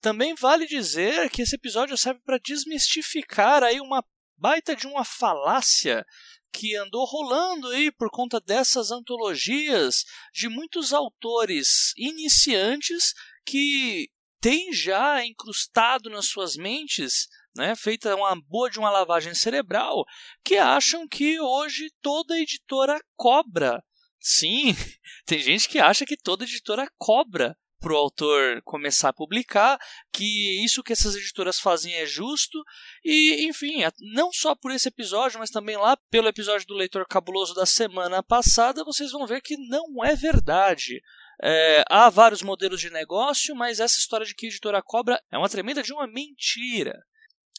Também 0.00 0.34
vale 0.34 0.66
dizer 0.66 1.28
que 1.30 1.42
esse 1.42 1.56
episódio 1.56 1.96
serve 1.96 2.20
para 2.24 2.38
desmistificar 2.38 3.62
aí 3.62 3.80
uma 3.80 4.04
baita 4.36 4.74
de 4.74 4.86
uma 4.86 5.04
falácia 5.04 6.04
que 6.52 6.74
andou 6.76 7.04
rolando 7.04 7.68
aí 7.68 7.92
por 7.92 8.10
conta 8.10 8.40
dessas 8.40 8.90
antologias 8.90 10.04
de 10.32 10.48
muitos 10.48 10.92
autores 10.92 11.92
iniciantes 11.96 13.12
que 13.44 14.08
têm 14.40 14.72
já 14.72 15.24
incrustado 15.24 16.08
nas 16.08 16.26
suas 16.26 16.56
mentes 16.56 17.28
né, 17.56 17.74
feita 17.76 18.14
uma 18.14 18.34
boa 18.40 18.70
de 18.70 18.78
uma 18.78 18.90
lavagem 18.90 19.34
cerebral, 19.34 20.04
que 20.44 20.56
acham 20.56 21.06
que 21.08 21.40
hoje 21.40 21.90
toda 22.00 22.38
editora 22.38 23.00
cobra. 23.16 23.82
Sim, 24.20 24.74
tem 25.26 25.38
gente 25.38 25.68
que 25.68 25.78
acha 25.78 26.04
que 26.04 26.16
toda 26.16 26.44
editora 26.44 26.88
cobra 26.98 27.56
para 27.80 27.94
o 27.94 27.96
autor 27.96 28.60
começar 28.62 29.08
a 29.08 29.12
publicar, 29.12 29.78
que 30.12 30.62
isso 30.62 30.82
que 30.82 30.92
essas 30.92 31.16
editoras 31.16 31.58
fazem 31.58 31.94
é 31.94 32.04
justo, 32.04 32.62
e 33.02 33.48
enfim, 33.48 33.78
não 34.14 34.30
só 34.30 34.54
por 34.54 34.70
esse 34.70 34.88
episódio, 34.88 35.38
mas 35.38 35.50
também 35.50 35.78
lá 35.78 35.96
pelo 36.10 36.28
episódio 36.28 36.66
do 36.66 36.74
Leitor 36.74 37.06
Cabuloso 37.08 37.54
da 37.54 37.64
semana 37.64 38.22
passada, 38.22 38.84
vocês 38.84 39.10
vão 39.10 39.26
ver 39.26 39.40
que 39.40 39.56
não 39.56 40.04
é 40.04 40.14
verdade. 40.14 41.00
É, 41.42 41.82
há 41.88 42.10
vários 42.10 42.42
modelos 42.42 42.80
de 42.80 42.90
negócio, 42.90 43.56
mas 43.56 43.80
essa 43.80 43.98
história 43.98 44.26
de 44.26 44.34
que 44.34 44.44
a 44.44 44.48
editora 44.50 44.82
cobra 44.82 45.20
é 45.32 45.38
uma 45.38 45.48
tremenda 45.48 45.82
de 45.82 45.92
uma 45.92 46.06
mentira. 46.06 47.02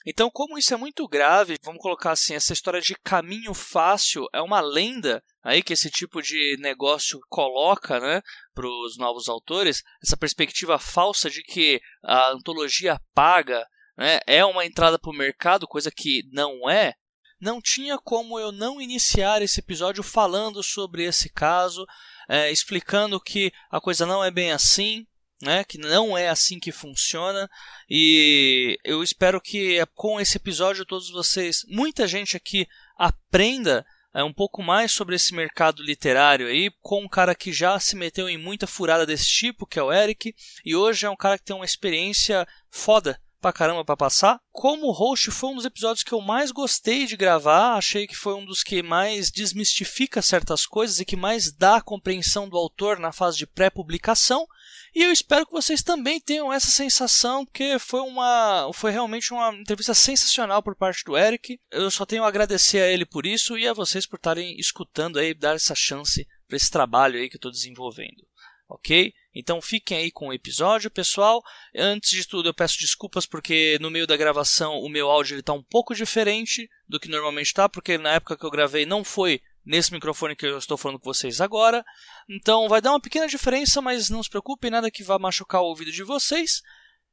Então, 0.06 0.32
como 0.32 0.58
isso 0.58 0.74
é 0.74 0.78
muito 0.78 1.08
grave, 1.08 1.58
vamos 1.64 1.82
colocar 1.82 2.12
assim, 2.12 2.34
essa 2.34 2.54
história 2.54 2.82
de 2.82 2.96
caminho 3.04 3.54
fácil 3.54 4.26
é 4.34 4.42
uma 4.42 4.60
lenda 4.60 5.24
aí 5.44 5.62
que 5.62 5.74
esse 5.74 5.90
tipo 5.90 6.22
de 6.22 6.58
negócio 6.60 7.20
coloca, 7.30 8.00
né, 8.00 8.22
para 8.54 8.68
os 8.68 8.98
novos 8.98 9.30
autores, 9.30 9.84
essa 10.04 10.18
perspectiva 10.18 10.80
falsa 10.80 11.30
de 11.30 11.44
que 11.44 11.80
a 12.04 12.32
antologia 12.32 13.00
paga, 13.14 13.66
né, 13.98 14.20
é 14.26 14.44
uma 14.44 14.66
entrada 14.66 14.98
para 14.98 15.12
o 15.12 15.16
mercado, 15.16 15.68
coisa 15.68 15.92
que 15.92 16.24
não 16.32 16.70
é. 16.70 16.94
Não 17.40 17.60
tinha 17.60 17.98
como 17.98 18.40
eu 18.40 18.52
não 18.52 18.80
iniciar 18.80 19.42
esse 19.42 19.60
episódio 19.60 20.04
falando 20.04 20.62
sobre 20.62 21.04
esse 21.04 21.30
caso, 21.32 21.86
é, 22.30 22.52
explicando 22.52 23.20
que 23.20 23.52
a 23.70 23.82
coisa 23.82 24.06
não 24.06 24.24
é 24.24 24.30
bem 24.30 24.52
assim, 24.52 25.08
né, 25.42 25.64
que 25.64 25.78
não 25.78 26.18
é 26.18 26.30
assim 26.30 26.60
que 26.60 26.72
funciona. 26.72 27.50
E 27.90 28.78
eu 28.84 29.04
espero 29.04 29.42
que 29.42 29.80
com 29.96 30.20
esse 30.20 30.38
episódio 30.38 30.86
todos 30.86 31.10
vocês, 31.10 31.62
muita 31.68 32.08
gente 32.08 32.38
aqui 32.38 32.68
aprenda 32.98 33.86
é, 34.14 34.24
um 34.24 34.34
pouco 34.34 34.62
mais 34.62 34.92
sobre 34.92 35.16
esse 35.16 35.34
mercado 35.34 35.82
literário 35.82 36.48
aí, 36.48 36.70
com 36.82 37.04
um 37.04 37.08
cara 37.08 37.34
que 37.34 37.54
já 37.54 37.80
se 37.80 37.96
meteu 37.96 38.28
em 38.28 38.38
muita 38.38 38.68
furada 38.68 39.06
desse 39.06 39.28
tipo, 39.28 39.66
que 39.66 39.80
é 39.80 39.84
o 39.84 39.92
Eric, 39.92 40.36
e 40.66 40.76
hoje 40.76 41.06
é 41.06 41.10
um 41.10 41.16
cara 41.16 41.38
que 41.38 41.46
tem 41.46 41.56
uma 41.56 41.66
experiência 41.66 42.46
foda 42.70 43.20
pra 43.42 43.52
caramba 43.52 43.84
pra 43.84 43.98
passar. 43.98 44.40
Como 44.52 44.92
host, 44.92 45.32
foi 45.32 45.50
um 45.50 45.56
dos 45.56 45.66
episódios 45.66 46.04
que 46.04 46.14
eu 46.14 46.22
mais 46.22 46.52
gostei 46.52 47.08
de 47.08 47.18
gravar. 47.18 47.76
Achei 47.76 48.06
que 48.06 48.16
foi 48.16 48.36
um 48.36 48.46
dos 48.46 48.62
que 48.62 48.84
mais 48.84 49.32
desmistifica 49.32 50.22
certas 50.22 50.66
coisas 50.68 51.00
e 51.00 51.06
que 51.06 51.16
mais 51.16 51.52
dá 51.52 51.78
a 51.78 51.82
compreensão 51.82 52.48
do 52.48 52.56
autor 52.56 53.00
na 53.00 53.12
fase 53.12 53.38
de 53.40 53.48
pré-publicação. 53.48 54.46
E 54.94 55.04
eu 55.04 55.12
espero 55.12 55.46
que 55.46 55.54
vocês 55.54 55.82
também 55.82 56.20
tenham 56.20 56.52
essa 56.52 56.68
sensação, 56.68 57.46
porque 57.46 57.80
foi 57.80 58.02
uma 58.02 58.70
foi 58.74 58.92
realmente 58.92 59.32
uma 59.34 59.54
entrevista 59.56 59.94
sensacional 59.94 60.62
por 60.62 60.76
parte 60.76 61.06
do 61.06 61.18
Eric. 61.18 61.60
Eu 61.72 61.90
só 61.90 62.06
tenho 62.06 62.26
a 62.26 62.28
agradecer 62.28 62.82
a 62.82 62.88
ele 62.88 63.06
por 63.06 63.26
isso 63.26 63.58
e 63.58 63.66
a 63.68 63.74
vocês 63.74 64.06
por 64.06 64.18
estarem 64.18 64.58
escutando 64.60 65.18
aí, 65.18 65.34
dar 65.34 65.56
essa 65.56 65.74
chance 65.74 66.28
para 66.46 66.58
esse 66.58 66.70
trabalho 66.70 67.18
aí 67.18 67.30
que 67.30 67.36
eu 67.36 67.40
estou 67.40 67.52
desenvolvendo. 67.52 68.28
Ok? 68.68 69.14
Então 69.34 69.62
fiquem 69.62 69.98
aí 69.98 70.12
com 70.12 70.28
o 70.28 70.34
episódio, 70.34 70.92
pessoal. 70.92 71.42
Antes 71.76 72.10
de 72.10 72.28
tudo, 72.28 72.50
eu 72.50 72.54
peço 72.54 72.78
desculpas 72.80 73.26
porque 73.26 73.78
no 73.80 73.90
meio 73.90 74.06
da 74.06 74.18
gravação 74.18 74.80
o 74.80 74.90
meu 74.90 75.10
áudio 75.10 75.40
está 75.40 75.54
um 75.54 75.64
pouco 75.64 75.96
diferente 75.96 76.70
do 76.88 77.00
que 77.00 77.08
normalmente 77.10 77.48
está, 77.48 77.70
porque 77.70 77.98
na 77.98 78.12
época 78.12 78.38
que 78.38 78.46
eu 78.46 78.52
gravei 78.52 78.86
não 78.86 79.06
foi 79.06 79.42
nesse 79.66 79.92
microfone 79.92 80.36
que 80.36 80.46
eu 80.46 80.58
estou 80.58 80.78
falando 80.78 81.00
com 81.00 81.14
vocês 81.14 81.40
agora. 81.40 81.84
Então 82.30 82.68
vai 82.68 82.82
dar 82.82 82.92
uma 82.92 83.02
pequena 83.02 83.28
diferença, 83.28 83.82
mas 83.82 84.10
não 84.10 84.24
se 84.24 84.30
preocupem, 84.30 84.72
nada 84.72 84.92
que 84.92 85.04
vá 85.04 85.20
machucar 85.20 85.62
o 85.62 85.66
ouvido 85.66 85.92
de 85.92 86.04
vocês. 86.04 86.62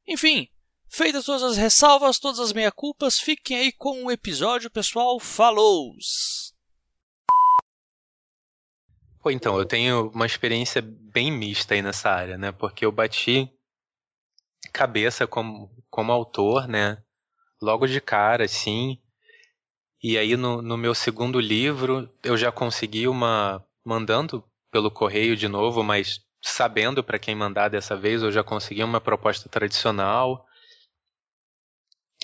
Enfim, 0.07 0.47
feitas 0.89 1.25
todas 1.25 1.43
as 1.43 1.57
ressalvas, 1.57 2.19
todas 2.19 2.39
as 2.39 2.53
meia-culpas, 2.53 3.19
fiquem 3.19 3.57
aí 3.57 3.71
com 3.71 4.05
o 4.05 4.11
episódio, 4.11 4.69
pessoal. 4.69 5.19
Falou! 5.19 5.93
Pô, 9.21 9.29
então, 9.29 9.57
eu 9.59 9.65
tenho 9.65 10.09
uma 10.11 10.25
experiência 10.25 10.81
bem 10.81 11.29
mista 11.29 11.73
aí 11.73 11.81
nessa 11.81 12.09
área, 12.09 12.37
né? 12.37 12.53
Porque 12.53 12.85
eu 12.85 12.91
bati 12.91 13.51
cabeça 14.71 15.27
como, 15.27 15.69
como 15.89 16.11
autor, 16.11 16.67
né? 16.67 17.03
Logo 17.61 17.85
de 17.85 17.99
cara, 17.99 18.45
assim. 18.45 18.97
E 20.01 20.17
aí 20.17 20.37
no, 20.37 20.61
no 20.61 20.77
meu 20.77 20.95
segundo 20.95 21.39
livro 21.39 22.09
eu 22.23 22.37
já 22.37 22.51
consegui 22.51 23.07
uma 23.07 23.63
mandando 23.83 24.43
pelo 24.71 24.91
correio 24.91 25.35
de 25.35 25.47
novo, 25.47 25.83
mas 25.83 26.21
sabendo 26.41 27.03
para 27.03 27.19
quem 27.19 27.35
mandar 27.35 27.69
dessa 27.69 27.97
vez, 27.97 28.21
eu 28.21 28.31
já 28.31 28.43
consegui 28.43 28.83
uma 28.83 29.01
proposta 29.01 29.49
tradicional. 29.49 30.45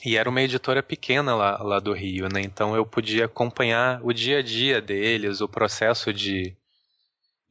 E 0.05 0.15
era 0.17 0.29
uma 0.29 0.41
editora 0.41 0.83
pequena 0.83 1.35
lá, 1.35 1.61
lá 1.63 1.79
do 1.79 1.91
Rio, 1.91 2.27
né? 2.31 2.41
Então 2.41 2.75
eu 2.75 2.85
podia 2.85 3.25
acompanhar 3.25 3.99
o 4.03 4.13
dia 4.13 4.39
a 4.39 4.41
dia 4.41 4.81
deles, 4.81 5.41
o 5.41 5.47
processo 5.47 6.13
de, 6.13 6.55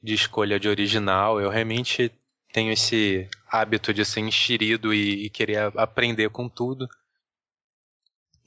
de 0.02 0.14
escolha 0.14 0.60
de 0.60 0.68
original. 0.68 1.40
Eu 1.40 1.50
realmente 1.50 2.12
tenho 2.52 2.70
esse 2.72 3.28
hábito 3.48 3.92
de 3.92 4.04
ser 4.04 4.20
enxerido 4.20 4.94
e, 4.94 5.26
e 5.26 5.30
querer 5.30 5.72
aprender 5.76 6.30
com 6.30 6.48
tudo. 6.48 6.88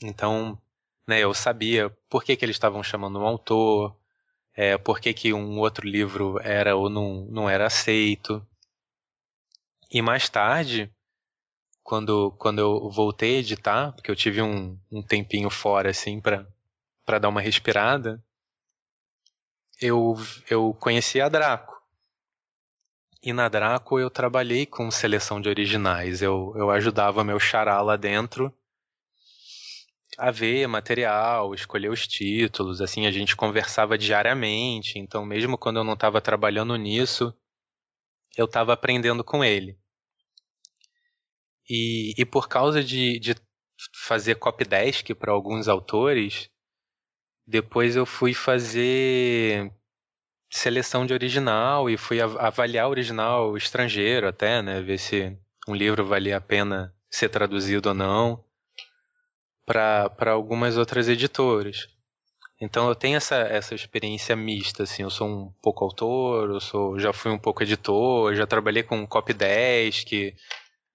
Então, 0.02 0.58
né, 1.08 1.22
eu 1.22 1.34
sabia 1.34 1.90
por 2.10 2.24
que, 2.24 2.36
que 2.36 2.44
eles 2.44 2.58
estavam 2.58 2.84
chamando 2.84 3.20
um 3.20 3.26
autor, 3.26 3.96
é, 4.54 4.78
por 4.78 5.00
que, 5.00 5.14
que 5.14 5.34
um 5.34 5.60
outro 5.60 5.88
livro 5.88 6.40
era 6.42 6.76
ou 6.76 6.90
não, 6.90 7.26
não 7.30 7.50
era 7.50 7.68
aceito. 7.68 8.46
E 9.90 10.02
mais 10.02 10.28
tarde, 10.28 10.92
quando, 11.84 12.32
quando 12.32 12.60
eu 12.60 12.90
voltei 12.90 13.38
a 13.38 13.40
editar, 13.40 13.94
porque 13.94 14.12
eu 14.12 14.16
tive 14.16 14.42
um, 14.42 14.78
um 14.92 15.02
tempinho 15.02 15.50
fora 15.50 15.92
assim 15.92 16.20
para 16.20 17.20
dar 17.20 17.30
uma 17.30 17.40
respirada, 17.40 18.22
eu, 19.80 20.16
eu 20.50 20.74
conheci 20.74 21.22
a 21.22 21.30
Draco. 21.30 21.78
E 23.24 23.32
na 23.32 23.48
Draco 23.48 24.00
eu 24.00 24.10
trabalhei 24.10 24.66
com 24.66 24.92
seleção 24.92 25.40
de 25.40 25.50
originais. 25.50 26.22
Eu, 26.22 26.54
eu 26.56 26.70
ajudava 26.72 27.24
meu 27.24 27.40
xará 27.40 27.82
lá 27.82 27.96
dentro 27.96 28.54
a 30.18 30.32
ver 30.32 30.68
material, 30.68 31.54
escolher 31.54 31.90
os 31.90 32.08
títulos, 32.08 32.82
assim, 32.82 33.06
a 33.06 33.12
gente 33.12 33.36
conversava 33.36 33.98
diariamente, 33.98 34.98
então 34.98 35.24
mesmo 35.24 35.58
quando 35.58 35.78
eu 35.78 35.84
não 35.84 35.94
estava 35.94 36.20
trabalhando 36.20 36.76
nisso, 36.76 37.32
eu 38.36 38.46
estava 38.46 38.74
aprendendo 38.74 39.24
com 39.24 39.44
ele. 39.44 39.78
E, 41.70 42.14
e 42.18 42.26
por 42.26 42.48
causa 42.48 42.84
de, 42.84 43.20
de 43.20 43.36
fazer 43.94 44.36
copydesk 44.36 45.14
para 45.14 45.32
alguns 45.32 45.68
autores, 45.68 46.50
depois 47.46 47.96
eu 47.96 48.06
fui 48.06 48.34
fazer 48.34 49.72
seleção 50.50 51.06
de 51.06 51.14
original 51.14 51.90
e 51.90 51.98
fui 51.98 52.20
avaliar 52.22 52.90
original 52.90 53.56
estrangeiro 53.56 54.28
até, 54.28 54.62
né, 54.64 54.82
ver 54.82 54.98
se 54.98 55.38
um 55.68 55.76
livro 55.76 56.06
valia 56.06 56.38
a 56.38 56.42
pena 56.42 56.96
ser 57.10 57.30
traduzido 57.30 57.90
ou 57.90 57.96
não 57.96 58.47
para 59.68 60.32
algumas 60.32 60.78
outras 60.78 61.10
editoras. 61.10 61.90
Então 62.60 62.88
eu 62.88 62.96
tenho 62.96 63.18
essa, 63.18 63.36
essa 63.36 63.76
experiência 63.76 64.36
mista, 64.36 64.84
assim, 64.84 65.04
eu 65.04 65.10
sou 65.10 65.28
um 65.28 65.54
pouco 65.62 65.84
autor, 65.84 66.50
eu 66.50 66.60
sou, 66.60 66.98
já 66.98 67.14
fui 67.14 67.32
um 67.32 67.38
pouco 67.38 67.62
editor, 67.62 68.34
já 68.34 68.48
trabalhei 68.48 68.82
com 68.82 69.06
copydesk, 69.06 70.34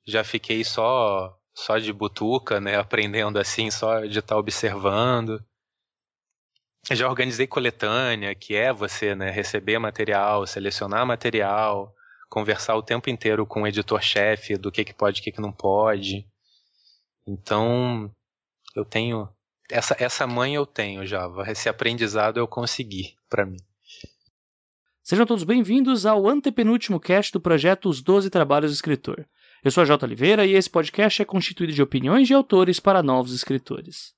já 0.06 0.24
fiquei 0.24 0.64
só 0.64 1.38
só 1.54 1.78
de 1.78 1.92
butuca, 1.92 2.60
né, 2.60 2.76
aprendendo 2.76 3.38
assim, 3.38 3.70
só 3.70 4.00
de 4.00 4.18
estar 4.18 4.34
tá 4.34 4.38
observando. 4.38 5.44
Já 6.90 7.08
organizei 7.08 7.46
coletânea, 7.46 8.34
que 8.34 8.56
é 8.56 8.72
você, 8.72 9.14
né, 9.14 9.30
receber 9.30 9.78
material, 9.78 10.46
selecionar 10.46 11.06
material, 11.06 11.94
conversar 12.28 12.74
o 12.74 12.82
tempo 12.82 13.10
inteiro 13.10 13.46
com 13.46 13.62
o 13.62 13.66
editor-chefe 13.66 14.56
do 14.56 14.72
que 14.72 14.84
que 14.84 14.94
pode, 14.94 15.20
o 15.20 15.22
que 15.22 15.30
que 15.30 15.40
não 15.40 15.52
pode. 15.52 16.26
Então, 17.26 18.10
eu 18.74 18.84
tenho 18.84 19.28
essa 19.70 19.96
essa 19.98 20.26
mãe 20.26 20.54
eu 20.54 20.66
tenho 20.66 21.06
já, 21.06 21.28
esse 21.48 21.68
aprendizado 21.68 22.38
eu 22.38 22.46
consegui 22.46 23.14
para 23.28 23.46
mim. 23.46 23.58
Sejam 25.02 25.26
todos 25.26 25.44
bem-vindos 25.44 26.06
ao 26.06 26.28
antepenúltimo 26.28 27.00
cast 27.00 27.32
do 27.32 27.40
projeto 27.40 27.88
Os 27.88 28.00
Doze 28.00 28.30
Trabalhos 28.30 28.70
do 28.70 28.74
Escritor. 28.74 29.26
Eu 29.64 29.70
sou 29.70 29.82
a 29.82 29.84
J. 29.84 30.04
Oliveira 30.06 30.46
e 30.46 30.52
esse 30.52 30.70
podcast 30.70 31.22
é 31.22 31.24
constituído 31.24 31.72
de 31.72 31.82
opiniões 31.82 32.26
de 32.26 32.34
autores 32.34 32.78
para 32.78 33.02
novos 33.02 33.32
escritores. 33.32 34.14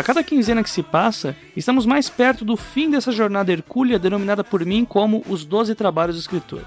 A 0.00 0.02
cada 0.02 0.24
quinzena 0.24 0.62
que 0.62 0.70
se 0.70 0.82
passa, 0.82 1.36
estamos 1.54 1.84
mais 1.84 2.08
perto 2.08 2.42
do 2.42 2.56
fim 2.56 2.88
dessa 2.88 3.12
jornada 3.12 3.52
hercúlea 3.52 3.98
denominada 3.98 4.42
por 4.42 4.64
mim 4.64 4.82
como 4.82 5.22
os 5.28 5.44
Doze 5.44 5.74
Trabalhos 5.74 6.16
do 6.16 6.20
Escritor. 6.20 6.62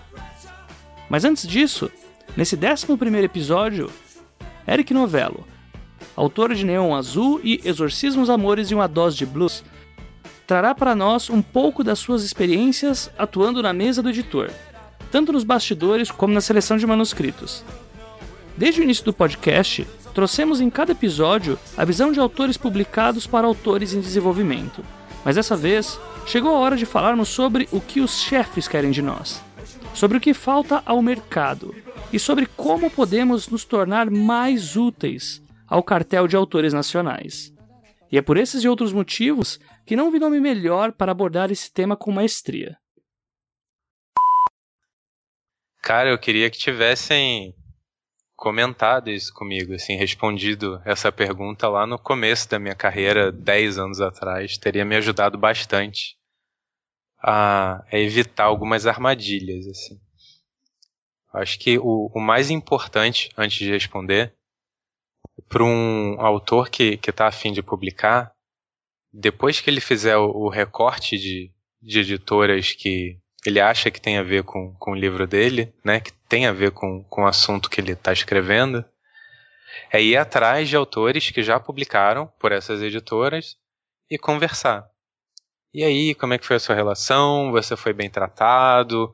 Mas 1.09 1.25
antes 1.25 1.47
disso, 1.47 1.89
nesse 2.37 2.55
11 2.55 3.17
episódio, 3.23 3.89
Eric 4.67 4.93
Novello, 4.93 5.47
autor 6.15 6.53
de 6.53 6.63
Neon 6.63 6.93
Azul 6.93 7.41
e 7.43 7.59
Exorcismos 7.65 8.29
Amores 8.29 8.69
e 8.69 8.75
uma 8.75 8.87
Dose 8.87 9.17
de 9.17 9.25
Blues, 9.25 9.63
trará 10.45 10.75
para 10.75 10.93
nós 10.93 11.27
um 11.27 11.41
pouco 11.41 11.83
das 11.83 11.97
suas 11.97 12.23
experiências 12.23 13.09
atuando 13.17 13.63
na 13.63 13.73
mesa 13.73 14.03
do 14.03 14.11
editor, 14.11 14.51
tanto 15.11 15.33
nos 15.33 15.43
bastidores 15.43 16.11
como 16.11 16.35
na 16.35 16.41
seleção 16.41 16.77
de 16.77 16.85
manuscritos. 16.85 17.65
Desde 18.55 18.79
o 18.79 18.83
início 18.83 19.03
do 19.03 19.11
podcast, 19.11 19.87
trouxemos 20.13 20.61
em 20.61 20.69
cada 20.69 20.91
episódio 20.91 21.59
a 21.75 21.83
visão 21.83 22.11
de 22.11 22.19
autores 22.19 22.57
publicados 22.57 23.25
para 23.25 23.47
autores 23.47 23.93
em 23.93 23.99
desenvolvimento. 23.99 24.83
Mas 25.25 25.35
dessa 25.35 25.55
vez, 25.55 25.99
chegou 26.25 26.55
a 26.55 26.59
hora 26.59 26.75
de 26.75 26.85
falarmos 26.85 27.29
sobre 27.29 27.67
o 27.71 27.81
que 27.81 27.99
os 27.99 28.21
chefes 28.21 28.67
querem 28.67 28.91
de 28.91 29.01
nós, 29.01 29.43
sobre 29.93 30.17
o 30.17 30.21
que 30.21 30.33
falta 30.33 30.83
ao 30.85 31.01
mercado 31.01 31.73
e 32.11 32.19
sobre 32.19 32.45
como 32.45 32.89
podemos 32.89 33.47
nos 33.47 33.65
tornar 33.65 34.09
mais 34.09 34.75
úteis 34.75 35.41
ao 35.67 35.81
cartel 35.81 36.27
de 36.27 36.35
autores 36.35 36.73
nacionais. 36.73 37.51
E 38.11 38.17
é 38.17 38.21
por 38.21 38.37
esses 38.37 38.63
e 38.63 38.67
outros 38.67 38.93
motivos 38.93 39.59
que 39.85 39.95
não 39.95 40.11
vi 40.11 40.19
nome 40.19 40.39
melhor 40.39 40.91
para 40.91 41.11
abordar 41.11 41.51
esse 41.51 41.71
tema 41.71 41.97
com 41.97 42.11
maestria. 42.11 42.77
Cara, 45.81 46.11
eu 46.11 46.19
queria 46.19 46.49
que 46.49 46.57
tivessem 46.57 47.55
comentado 48.35 49.09
isso 49.09 49.33
comigo, 49.33 49.73
assim, 49.73 49.95
respondido 49.95 50.81
essa 50.85 51.11
pergunta 51.11 51.67
lá 51.67 51.85
no 51.85 51.97
começo 51.97 52.49
da 52.49 52.59
minha 52.59 52.75
carreira, 52.75 53.31
10 53.31 53.77
anos 53.77 54.01
atrás, 54.01 54.57
teria 54.57 54.83
me 54.83 54.95
ajudado 54.95 55.37
bastante 55.37 56.17
a, 57.19 57.83
a 57.91 57.97
evitar 57.97 58.45
algumas 58.45 58.85
armadilhas, 58.85 59.67
assim. 59.67 59.99
Acho 61.33 61.57
que 61.57 61.79
o, 61.79 62.11
o 62.13 62.19
mais 62.19 62.49
importante, 62.49 63.31
antes 63.37 63.57
de 63.57 63.71
responder, 63.71 64.35
para 65.47 65.63
um 65.63 66.19
autor 66.19 66.69
que 66.69 66.99
está 67.07 67.27
afim 67.27 67.51
de 67.51 67.63
publicar, 67.63 68.33
depois 69.11 69.59
que 69.59 69.69
ele 69.69 69.81
fizer 69.81 70.17
o, 70.17 70.29
o 70.29 70.49
recorte 70.49 71.17
de, 71.17 71.51
de 71.81 71.99
editoras 71.99 72.73
que 72.73 73.19
ele 73.45 73.59
acha 73.59 73.91
que 73.91 74.01
tem 74.01 74.17
a 74.17 74.23
ver 74.23 74.43
com, 74.43 74.73
com 74.75 74.91
o 74.91 74.95
livro 74.95 75.27
dele, 75.27 75.73
né, 75.83 75.99
que 75.99 76.11
tem 76.29 76.45
a 76.45 76.51
ver 76.51 76.71
com, 76.71 77.03
com 77.03 77.23
o 77.23 77.27
assunto 77.27 77.69
que 77.69 77.81
ele 77.81 77.91
está 77.91 78.13
escrevendo, 78.13 78.83
é 79.91 80.01
ir 80.01 80.17
atrás 80.17 80.69
de 80.69 80.75
autores 80.75 81.29
que 81.29 81.43
já 81.43 81.59
publicaram 81.59 82.27
por 82.39 82.51
essas 82.51 82.81
editoras 82.81 83.57
e 84.09 84.17
conversar. 84.17 84.87
E 85.73 85.83
aí, 85.83 86.13
como 86.13 86.33
é 86.33 86.37
que 86.37 86.45
foi 86.45 86.57
a 86.57 86.59
sua 86.59 86.75
relação? 86.75 87.51
Você 87.51 87.75
foi 87.75 87.93
bem 87.93 88.09
tratado? 88.09 89.13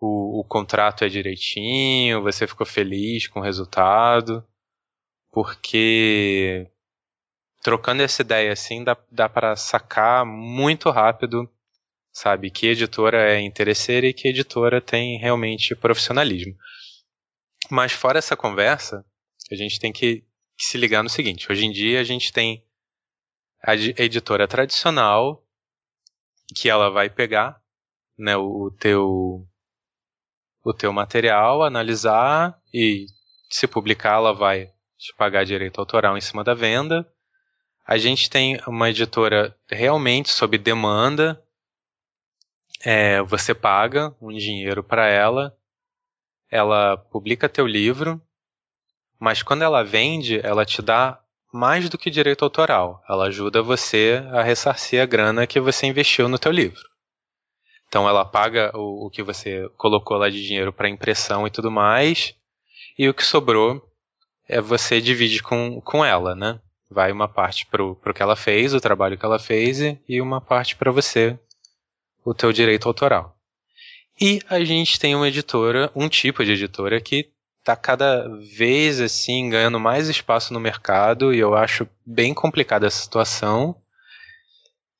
O, 0.00 0.40
o 0.40 0.44
contrato 0.44 1.04
é 1.04 1.08
direitinho? 1.08 2.22
Você 2.22 2.46
ficou 2.46 2.66
feliz 2.66 3.28
com 3.28 3.40
o 3.40 3.42
resultado? 3.42 4.44
Porque 5.30 6.68
trocando 7.62 8.02
essa 8.02 8.22
ideia 8.22 8.52
assim, 8.52 8.84
dá, 8.84 8.96
dá 9.10 9.28
para 9.28 9.56
sacar 9.56 10.26
muito 10.26 10.90
rápido 10.90 11.48
sabe? 12.14 12.50
Que 12.50 12.68
editora 12.68 13.32
é 13.32 13.40
interesseira 13.40 14.06
e 14.06 14.14
que 14.14 14.28
editora 14.28 14.80
tem 14.80 15.18
realmente 15.18 15.74
profissionalismo. 15.74 16.56
Mas 17.68 17.92
fora 17.92 18.18
essa 18.18 18.36
conversa, 18.36 19.04
a 19.50 19.54
gente 19.56 19.80
tem 19.80 19.92
que, 19.92 20.24
que 20.56 20.64
se 20.64 20.78
ligar 20.78 21.02
no 21.02 21.10
seguinte: 21.10 21.50
hoje 21.50 21.66
em 21.66 21.72
dia 21.72 22.00
a 22.00 22.04
gente 22.04 22.32
tem 22.32 22.64
a 23.60 23.74
editora 23.74 24.46
tradicional 24.46 25.44
que 26.54 26.68
ela 26.68 26.90
vai 26.90 27.10
pegar 27.10 27.60
né, 28.16 28.36
o, 28.36 28.70
teu 28.78 29.46
o 30.62 30.72
teu 30.72 30.92
material, 30.92 31.62
analisar 31.62 32.58
e 32.72 33.06
se 33.50 33.66
publicar 33.66 34.14
ela 34.14 34.32
vai 34.32 34.66
te 34.98 35.14
pagar 35.16 35.44
direito 35.44 35.78
autoral 35.78 36.16
em 36.16 36.20
cima 36.20 36.44
da 36.44 36.54
venda. 36.54 37.06
A 37.86 37.98
gente 37.98 38.30
tem 38.30 38.58
uma 38.66 38.88
editora 38.88 39.54
realmente 39.68 40.30
sob 40.30 40.56
demanda, 40.56 41.42
é, 42.84 43.22
você 43.22 43.54
paga 43.54 44.14
um 44.20 44.28
dinheiro 44.28 44.82
para 44.84 45.08
ela, 45.08 45.56
ela 46.50 46.96
publica 46.96 47.48
teu 47.48 47.66
livro, 47.66 48.20
mas 49.18 49.42
quando 49.42 49.62
ela 49.62 49.82
vende, 49.82 50.38
ela 50.44 50.66
te 50.66 50.82
dá 50.82 51.20
mais 51.52 51.88
do 51.88 51.96
que 51.96 52.10
direito 52.10 52.44
autoral. 52.44 53.02
Ela 53.08 53.26
ajuda 53.26 53.62
você 53.62 54.22
a 54.32 54.42
ressarcir 54.42 55.00
a 55.00 55.06
grana 55.06 55.46
que 55.46 55.60
você 55.60 55.86
investiu 55.86 56.28
no 56.28 56.38
teu 56.38 56.52
livro. 56.52 56.82
Então 57.88 58.08
ela 58.08 58.24
paga 58.24 58.70
o, 58.76 59.06
o 59.06 59.10
que 59.10 59.22
você 59.22 59.68
colocou 59.76 60.16
lá 60.16 60.28
de 60.28 60.44
dinheiro 60.44 60.72
para 60.72 60.88
impressão 60.88 61.46
e 61.46 61.50
tudo 61.50 61.70
mais, 61.70 62.34
e 62.98 63.08
o 63.08 63.14
que 63.14 63.24
sobrou 63.24 63.82
é 64.48 64.60
você 64.60 65.00
divide 65.00 65.42
com, 65.42 65.80
com 65.80 66.04
ela, 66.04 66.34
né? 66.34 66.60
Vai 66.90 67.10
uma 67.10 67.28
parte 67.28 67.66
para 67.66 67.82
o 67.82 67.96
que 68.14 68.22
ela 68.22 68.36
fez, 68.36 68.74
o 68.74 68.80
trabalho 68.80 69.16
que 69.16 69.24
ela 69.24 69.38
fez, 69.38 69.80
e 70.08 70.20
uma 70.20 70.40
parte 70.40 70.76
para 70.76 70.92
você, 70.92 71.38
o 72.24 72.32
teu 72.32 72.52
direito 72.52 72.88
autoral. 72.88 73.36
E 74.20 74.40
a 74.48 74.62
gente 74.64 74.98
tem 74.98 75.14
uma 75.14 75.28
editora, 75.28 75.90
um 75.94 76.08
tipo 76.08 76.44
de 76.44 76.52
editora 76.52 77.00
que 77.00 77.30
está 77.58 77.74
cada 77.74 78.28
vez 78.56 79.00
assim 79.00 79.48
ganhando 79.48 79.80
mais 79.80 80.08
espaço 80.08 80.52
no 80.52 80.60
mercado 80.60 81.34
e 81.34 81.38
eu 81.38 81.54
acho 81.54 81.88
bem 82.04 82.32
complicada 82.32 82.86
essa 82.86 83.02
situação, 83.02 83.74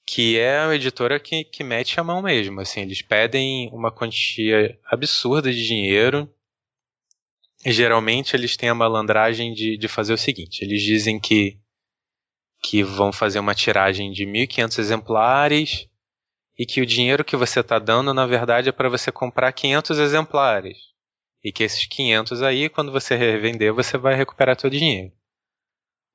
que 0.06 0.38
é 0.38 0.58
a 0.58 0.74
editora 0.74 1.20
que, 1.20 1.44
que 1.44 1.62
mete 1.62 2.00
a 2.00 2.04
mão 2.04 2.22
mesmo. 2.22 2.60
Assim, 2.60 2.80
eles 2.80 3.02
pedem 3.02 3.70
uma 3.72 3.92
quantia 3.92 4.78
absurda 4.84 5.52
de 5.52 5.66
dinheiro. 5.66 6.28
E 7.64 7.72
geralmente 7.72 8.36
eles 8.36 8.56
têm 8.56 8.68
a 8.68 8.74
malandragem 8.74 9.54
de, 9.54 9.78
de 9.78 9.88
fazer 9.88 10.12
o 10.12 10.18
seguinte: 10.18 10.62
eles 10.62 10.82
dizem 10.82 11.18
que, 11.18 11.58
que 12.62 12.82
vão 12.82 13.12
fazer 13.12 13.38
uma 13.38 13.54
tiragem 13.54 14.10
de 14.10 14.26
1.500 14.26 14.78
exemplares 14.78 15.88
e 16.58 16.64
que 16.64 16.80
o 16.80 16.86
dinheiro 16.86 17.24
que 17.24 17.36
você 17.36 17.60
está 17.60 17.78
dando, 17.78 18.14
na 18.14 18.26
verdade, 18.26 18.68
é 18.68 18.72
para 18.72 18.88
você 18.88 19.10
comprar 19.10 19.52
500 19.52 19.98
exemplares. 19.98 20.78
E 21.42 21.52
que 21.52 21.62
esses 21.62 21.84
500 21.86 22.42
aí, 22.42 22.68
quando 22.68 22.92
você 22.92 23.16
revender, 23.16 23.72
você 23.72 23.98
vai 23.98 24.14
recuperar 24.14 24.56
todo 24.56 24.72
o 24.72 24.76
dinheiro. 24.76 25.12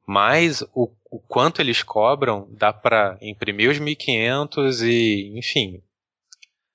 Mas 0.07 0.63
o, 0.73 0.91
o 1.11 1.19
quanto 1.19 1.61
eles 1.61 1.83
cobram, 1.83 2.47
dá 2.51 2.73
para 2.73 3.17
imprimir 3.21 3.69
os 3.69 3.79
1.500 3.79 4.81
e, 4.81 5.37
enfim, 5.37 5.83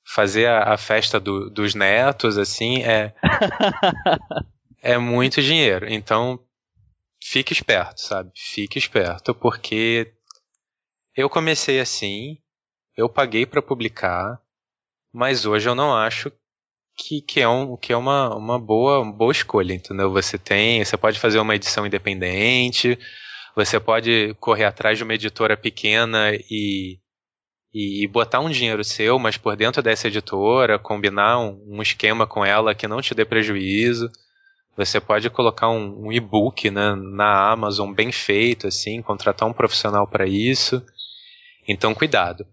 fazer 0.06 0.46
a, 0.46 0.74
a 0.74 0.76
festa 0.76 1.18
do, 1.18 1.50
dos 1.50 1.74
netos, 1.74 2.38
assim, 2.38 2.84
é, 2.84 3.12
é 4.80 4.98
muito 4.98 5.42
dinheiro. 5.42 5.88
Então, 5.88 6.38
fique 7.20 7.52
esperto, 7.52 8.00
sabe? 8.00 8.30
Fique 8.36 8.78
esperto, 8.78 9.34
porque 9.34 10.14
eu 11.16 11.28
comecei 11.28 11.80
assim, 11.80 12.38
eu 12.96 13.08
paguei 13.08 13.44
para 13.46 13.62
publicar, 13.62 14.40
mas 15.12 15.46
hoje 15.46 15.68
eu 15.68 15.74
não 15.74 15.94
acho 15.94 16.30
que, 16.96 17.20
que 17.20 17.40
é, 17.40 17.48
um, 17.48 17.76
que 17.76 17.92
é 17.92 17.96
uma, 17.96 18.34
uma 18.36 18.58
boa, 18.58 19.00
uma 19.00 19.12
boa 19.12 19.32
escolha, 19.32 19.74
entendeu? 19.74 20.12
Você 20.12 20.38
tem, 20.38 20.84
você 20.84 20.96
pode 20.96 21.18
fazer 21.18 21.38
uma 21.38 21.54
edição 21.54 21.86
independente, 21.86 22.98
você 23.54 23.78
pode 23.80 24.34
correr 24.40 24.64
atrás 24.64 24.98
de 24.98 25.04
uma 25.04 25.14
editora 25.14 25.56
pequena 25.56 26.32
e, 26.50 26.98
e 27.72 28.06
botar 28.08 28.40
um 28.40 28.50
dinheiro 28.50 28.84
seu, 28.84 29.18
mas 29.18 29.36
por 29.36 29.56
dentro 29.56 29.82
dessa 29.82 30.08
editora, 30.08 30.78
combinar 30.78 31.40
um, 31.40 31.62
um 31.66 31.82
esquema 31.82 32.26
com 32.26 32.44
ela 32.44 32.74
que 32.74 32.88
não 32.88 33.00
te 33.00 33.14
dê 33.14 33.24
prejuízo. 33.24 34.10
Você 34.76 35.00
pode 35.00 35.30
colocar 35.30 35.68
um, 35.68 36.06
um 36.06 36.12
e-book 36.12 36.68
né, 36.70 36.94
na 36.96 37.50
Amazon 37.52 37.92
bem 37.92 38.10
feito, 38.10 38.66
assim, 38.66 39.02
contratar 39.02 39.48
um 39.48 39.52
profissional 39.52 40.06
para 40.06 40.26
isso. 40.26 40.84
Então, 41.66 41.94
cuidado. 41.94 42.44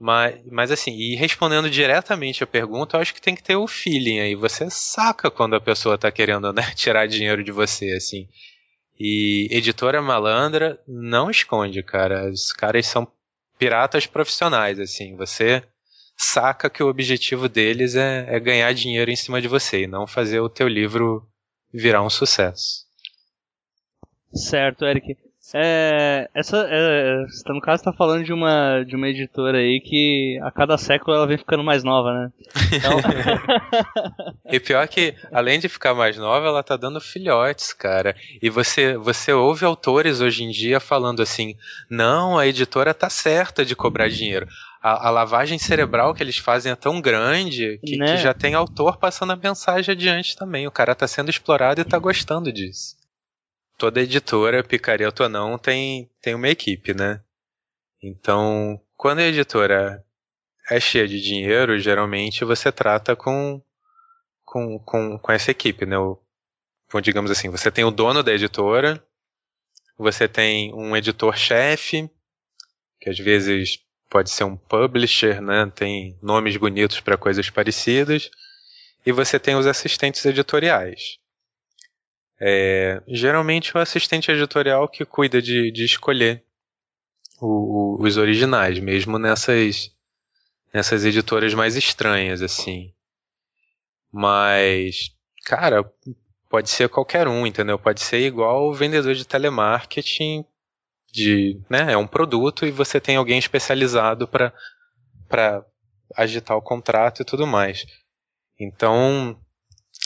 Mas, 0.00 0.40
mas 0.50 0.70
assim, 0.70 0.92
e 0.92 1.14
respondendo 1.14 1.68
diretamente 1.68 2.42
a 2.42 2.46
pergunta, 2.46 2.96
eu 2.96 3.02
acho 3.02 3.12
que 3.12 3.20
tem 3.20 3.34
que 3.34 3.42
ter 3.42 3.56
o 3.56 3.66
feeling 3.66 4.20
aí. 4.20 4.34
Você 4.34 4.70
saca 4.70 5.30
quando 5.30 5.54
a 5.54 5.60
pessoa 5.60 5.96
está 5.96 6.10
querendo 6.10 6.50
né, 6.54 6.62
tirar 6.74 7.06
dinheiro 7.06 7.44
de 7.44 7.52
você, 7.52 7.92
assim. 7.92 8.26
E 8.98 9.46
editora 9.50 10.00
malandra 10.00 10.80
não 10.88 11.30
esconde, 11.30 11.82
cara. 11.82 12.30
Os 12.30 12.50
caras 12.50 12.86
são 12.86 13.06
piratas 13.58 14.06
profissionais, 14.06 14.80
assim. 14.80 15.14
Você 15.16 15.62
saca 16.16 16.70
que 16.70 16.82
o 16.82 16.88
objetivo 16.88 17.46
deles 17.46 17.94
é, 17.94 18.26
é 18.28 18.40
ganhar 18.40 18.72
dinheiro 18.72 19.10
em 19.10 19.16
cima 19.16 19.40
de 19.40 19.48
você 19.48 19.82
e 19.82 19.86
não 19.86 20.06
fazer 20.06 20.40
o 20.40 20.48
teu 20.48 20.66
livro 20.66 21.28
virar 21.72 22.02
um 22.02 22.10
sucesso. 22.10 22.86
Certo, 24.32 24.86
Eric. 24.86 25.16
É, 25.52 26.30
essa, 26.34 26.64
é, 26.68 27.24
no 27.48 27.60
caso, 27.60 27.80
está 27.80 27.92
falando 27.92 28.24
de 28.24 28.32
uma, 28.32 28.84
de 28.84 28.94
uma 28.94 29.08
editora 29.08 29.58
aí 29.58 29.80
que 29.80 30.38
a 30.42 30.50
cada 30.50 30.78
século 30.78 31.16
ela 31.16 31.26
vem 31.26 31.38
ficando 31.38 31.64
mais 31.64 31.82
nova, 31.82 32.12
né? 32.12 32.32
Então... 32.72 33.00
e 34.50 34.60
pior 34.60 34.86
que, 34.86 35.14
além 35.32 35.58
de 35.58 35.68
ficar 35.68 35.92
mais 35.92 36.16
nova, 36.16 36.46
ela 36.46 36.62
tá 36.62 36.76
dando 36.76 37.00
filhotes, 37.00 37.72
cara. 37.72 38.14
E 38.40 38.48
você, 38.48 38.96
você 38.96 39.32
ouve 39.32 39.64
autores 39.64 40.20
hoje 40.20 40.44
em 40.44 40.50
dia 40.50 40.78
falando 40.78 41.20
assim: 41.20 41.56
não, 41.88 42.38
a 42.38 42.46
editora 42.46 42.94
tá 42.94 43.10
certa 43.10 43.64
de 43.64 43.74
cobrar 43.74 44.08
dinheiro. 44.08 44.46
A, 44.80 45.08
a 45.08 45.10
lavagem 45.10 45.58
cerebral 45.58 46.14
que 46.14 46.22
eles 46.22 46.38
fazem 46.38 46.72
é 46.72 46.76
tão 46.76 47.00
grande 47.00 47.78
que, 47.84 47.96
né? 47.96 48.06
que 48.06 48.22
já 48.22 48.32
tem 48.32 48.54
autor 48.54 48.98
passando 48.98 49.32
a 49.32 49.36
mensagem 49.36 49.92
adiante 49.92 50.36
também. 50.36 50.66
O 50.66 50.70
cara 50.70 50.94
tá 50.94 51.06
sendo 51.06 51.28
explorado 51.28 51.80
e 51.80 51.84
tá 51.84 51.98
gostando 51.98 52.52
disso 52.52 52.99
toda 53.80 54.02
editora, 54.02 54.62
picareta 54.62 55.22
ou 55.22 55.28
não, 55.30 55.56
tem, 55.56 56.10
tem 56.20 56.34
uma 56.34 56.50
equipe, 56.50 56.92
né? 56.92 57.18
Então, 58.02 58.78
quando 58.94 59.20
a 59.20 59.26
editora 59.26 60.04
é 60.70 60.78
cheia 60.78 61.08
de 61.08 61.18
dinheiro, 61.18 61.78
geralmente 61.78 62.44
você 62.44 62.70
trata 62.70 63.16
com, 63.16 63.62
com, 64.44 64.78
com, 64.80 65.18
com 65.18 65.32
essa 65.32 65.50
equipe, 65.50 65.86
né? 65.86 65.98
O, 65.98 66.20
digamos 67.02 67.30
assim, 67.30 67.48
você 67.48 67.70
tem 67.70 67.82
o 67.82 67.90
dono 67.90 68.22
da 68.22 68.34
editora, 68.34 69.02
você 69.96 70.28
tem 70.28 70.74
um 70.74 70.94
editor-chefe, 70.94 72.10
que 73.00 73.08
às 73.08 73.18
vezes 73.18 73.78
pode 74.10 74.28
ser 74.28 74.44
um 74.44 74.58
publisher, 74.58 75.40
né? 75.40 75.72
Tem 75.74 76.18
nomes 76.22 76.54
bonitos 76.58 77.00
para 77.00 77.16
coisas 77.16 77.48
parecidas, 77.48 78.30
e 79.06 79.10
você 79.10 79.38
tem 79.38 79.56
os 79.56 79.66
assistentes 79.66 80.22
editoriais. 80.26 81.18
É, 82.40 83.02
geralmente 83.06 83.72
é 83.74 83.78
o 83.78 83.82
assistente 83.82 84.30
editorial 84.30 84.88
que 84.88 85.04
cuida 85.04 85.42
de, 85.42 85.70
de 85.70 85.84
escolher 85.84 86.42
o, 87.40 87.98
o, 87.98 88.02
os 88.02 88.16
originais, 88.16 88.78
mesmo 88.78 89.18
nessas, 89.18 89.94
nessas 90.72 91.04
editoras 91.04 91.52
mais 91.52 91.76
estranhas, 91.76 92.40
assim. 92.40 92.94
Mas, 94.10 95.10
cara, 95.44 95.84
pode 96.48 96.70
ser 96.70 96.88
qualquer 96.88 97.28
um, 97.28 97.46
entendeu? 97.46 97.78
Pode 97.78 98.00
ser 98.00 98.20
igual 98.20 98.68
o 98.68 98.74
vendedor 98.74 99.14
de 99.14 99.26
telemarketing, 99.26 100.44
de, 101.12 101.60
né, 101.68 101.92
é 101.92 101.96
um 101.96 102.06
produto 102.06 102.64
e 102.64 102.70
você 102.70 103.00
tem 103.00 103.16
alguém 103.16 103.38
especializado 103.38 104.28
para 104.28 104.52
para 105.28 105.64
agitar 106.16 106.56
o 106.56 106.62
contrato 106.62 107.22
e 107.22 107.24
tudo 107.24 107.46
mais. 107.46 107.86
Então, 108.58 109.40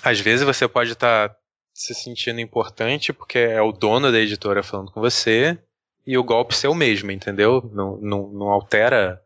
às 0.03 0.21
vezes 0.21 0.45
você 0.45 0.69
pode 0.69 0.93
estar 0.93 1.31
tá 1.31 1.37
se 1.75 1.93
sentindo 1.93 2.41
importante 2.41 3.13
porque 3.13 3.39
é 3.39 3.61
o 3.61 3.73
dono 3.73 4.13
da 4.13 4.21
editora 4.21 4.63
falando 4.63 4.93
com 4.93 5.01
você 5.01 5.59
e 6.07 6.17
o 6.17 6.23
golpe 6.23 6.55
ser 6.55 6.69
o 6.69 6.75
mesmo, 6.75 7.11
entendeu? 7.11 7.69
Não, 7.75 7.97
não, 7.97 8.29
não 8.29 8.47
altera. 8.49 9.21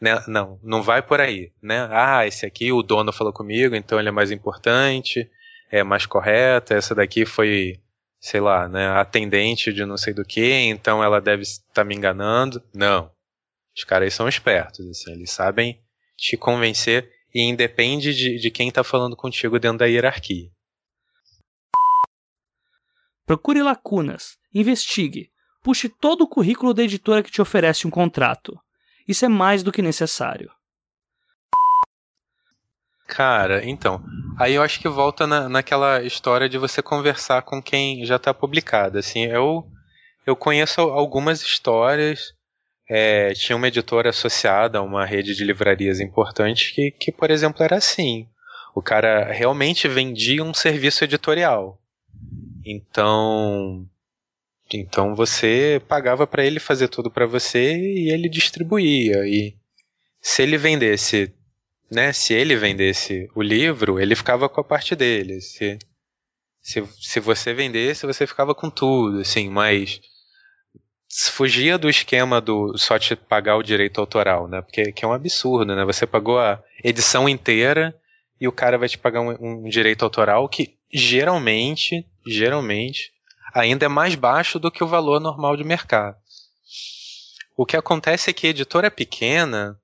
Né? 0.00 0.20
Não, 0.26 0.58
não 0.64 0.82
vai 0.82 1.00
por 1.00 1.20
aí, 1.20 1.52
né? 1.62 1.88
Ah, 1.92 2.26
esse 2.26 2.44
aqui 2.44 2.72
o 2.72 2.82
dono 2.82 3.12
falou 3.12 3.32
comigo, 3.32 3.76
então 3.76 4.00
ele 4.00 4.08
é 4.08 4.12
mais 4.12 4.32
importante, 4.32 5.30
é 5.70 5.84
mais 5.84 6.04
correta, 6.04 6.74
essa 6.74 6.92
daqui 6.92 7.24
foi, 7.24 7.80
sei 8.18 8.40
lá, 8.40 8.68
né, 8.68 8.88
atendente 8.88 9.72
de 9.72 9.86
não 9.86 9.96
sei 9.96 10.12
do 10.12 10.24
que, 10.24 10.52
então 10.52 11.04
ela 11.04 11.20
deve 11.20 11.42
estar 11.42 11.72
tá 11.72 11.84
me 11.84 11.94
enganando. 11.94 12.60
Não. 12.74 13.12
Os 13.76 13.84
caras 13.84 14.12
são 14.12 14.28
espertos, 14.28 14.84
assim, 14.88 15.12
eles 15.12 15.30
sabem 15.30 15.80
te 16.16 16.36
convencer 16.36 17.08
e 17.32 17.42
independe 17.42 18.12
de, 18.12 18.38
de 18.38 18.50
quem 18.50 18.68
está 18.68 18.82
falando 18.82 19.14
contigo 19.14 19.58
dentro 19.60 19.78
da 19.78 19.86
hierarquia. 19.86 20.50
Procure 23.32 23.62
lacunas, 23.62 24.36
investigue, 24.52 25.30
puxe 25.62 25.88
todo 25.88 26.20
o 26.20 26.28
currículo 26.28 26.74
da 26.74 26.82
editora 26.82 27.22
que 27.22 27.30
te 27.30 27.40
oferece 27.40 27.86
um 27.86 27.90
contrato. 27.90 28.60
Isso 29.08 29.24
é 29.24 29.28
mais 29.28 29.62
do 29.62 29.72
que 29.72 29.80
necessário. 29.80 30.50
Cara, 33.06 33.64
então, 33.64 34.04
aí 34.38 34.52
eu 34.52 34.62
acho 34.62 34.78
que 34.78 34.86
volta 34.86 35.26
na, 35.26 35.48
naquela 35.48 36.02
história 36.02 36.46
de 36.46 36.58
você 36.58 36.82
conversar 36.82 37.40
com 37.40 37.62
quem 37.62 38.04
já 38.04 38.16
está 38.16 38.34
publicado. 38.34 38.98
Assim, 38.98 39.24
eu, 39.24 39.66
eu 40.26 40.36
conheço 40.36 40.82
algumas 40.82 41.40
histórias. 41.40 42.34
É, 42.86 43.32
tinha 43.32 43.56
uma 43.56 43.68
editora 43.68 44.10
associada 44.10 44.76
a 44.76 44.82
uma 44.82 45.06
rede 45.06 45.34
de 45.34 45.42
livrarias 45.42 46.00
importante 46.00 46.74
que, 46.74 46.90
que, 46.90 47.10
por 47.10 47.30
exemplo, 47.30 47.64
era 47.64 47.76
assim. 47.76 48.28
O 48.74 48.82
cara 48.82 49.32
realmente 49.32 49.88
vendia 49.88 50.44
um 50.44 50.52
serviço 50.52 51.02
editorial. 51.02 51.78
Então, 52.64 53.86
então 54.72 55.14
você 55.14 55.82
pagava 55.88 56.26
para 56.26 56.44
ele 56.44 56.60
fazer 56.60 56.88
tudo 56.88 57.10
para 57.10 57.26
você 57.26 57.76
e 57.76 58.10
ele 58.10 58.28
distribuía. 58.28 59.26
E 59.26 59.54
se 60.20 60.42
ele 60.42 60.56
vendesse, 60.56 61.32
né, 61.90 62.12
se 62.12 62.32
ele 62.32 62.56
vendesse 62.56 63.28
o 63.34 63.42
livro, 63.42 64.00
ele 64.00 64.14
ficava 64.14 64.48
com 64.48 64.60
a 64.60 64.64
parte 64.64 64.94
dele. 64.94 65.40
Se, 65.40 65.78
se, 66.60 66.84
se 67.00 67.20
você 67.20 67.52
vendesse, 67.52 68.06
você 68.06 68.26
ficava 68.26 68.54
com 68.54 68.70
tudo, 68.70 69.20
assim, 69.20 69.48
mas 69.50 70.00
fugia 71.30 71.76
do 71.76 71.90
esquema 71.90 72.40
do 72.40 72.76
só 72.78 72.98
te 72.98 73.14
pagar 73.14 73.56
o 73.56 73.62
direito 73.62 74.00
autoral, 74.00 74.48
né? 74.48 74.62
Porque 74.62 74.92
que 74.92 75.04
é 75.04 75.08
um 75.08 75.12
absurdo, 75.12 75.76
né? 75.76 75.84
Você 75.84 76.06
pagou 76.06 76.38
a 76.38 76.62
edição 76.82 77.28
inteira 77.28 77.94
e 78.40 78.48
o 78.48 78.52
cara 78.52 78.78
vai 78.78 78.88
te 78.88 78.96
pagar 78.96 79.20
um, 79.20 79.64
um 79.64 79.68
direito 79.68 80.04
autoral 80.04 80.48
que 80.48 80.74
geralmente, 80.92 82.06
geralmente, 82.26 83.12
ainda 83.54 83.86
é 83.86 83.88
mais 83.88 84.14
baixo 84.14 84.58
do 84.58 84.70
que 84.70 84.84
o 84.84 84.88
valor 84.88 85.20
normal 85.20 85.56
de 85.56 85.64
mercado. 85.64 86.16
O 87.56 87.64
que 87.64 87.76
acontece 87.76 88.30
é 88.30 88.32
que 88.32 88.46
a 88.46 88.50
editora 88.50 88.90
pequena 88.90 89.78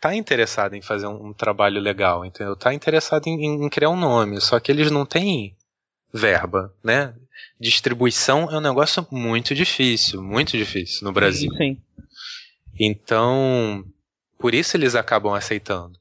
está 0.00 0.14
interessada 0.14 0.76
em 0.76 0.80
fazer 0.80 1.06
um, 1.06 1.28
um, 1.28 1.32
trabalho 1.32 1.78
legal, 1.78 2.24
entendeu? 2.24 2.54
Está 2.54 2.72
interessada 2.72 3.28
em, 3.28 3.64
em, 3.64 3.68
criar 3.68 3.90
um 3.90 3.96
nome, 3.96 4.40
só 4.40 4.58
que 4.58 4.72
eles 4.72 4.90
não 4.90 5.04
têm 5.04 5.54
verba, 6.12 6.74
né? 6.82 7.14
Distribuição 7.60 8.50
é 8.50 8.56
um 8.56 8.62
negócio 8.62 9.06
muito 9.10 9.54
difícil, 9.54 10.22
muito 10.22 10.56
difícil 10.56 11.04
no 11.04 11.12
Brasil. 11.12 11.52
Sim. 11.54 11.76
Então, 12.78 13.84
por 14.38 14.54
isso 14.54 14.74
eles 14.74 14.94
acabam 14.94 15.34
aceitando. 15.34 15.99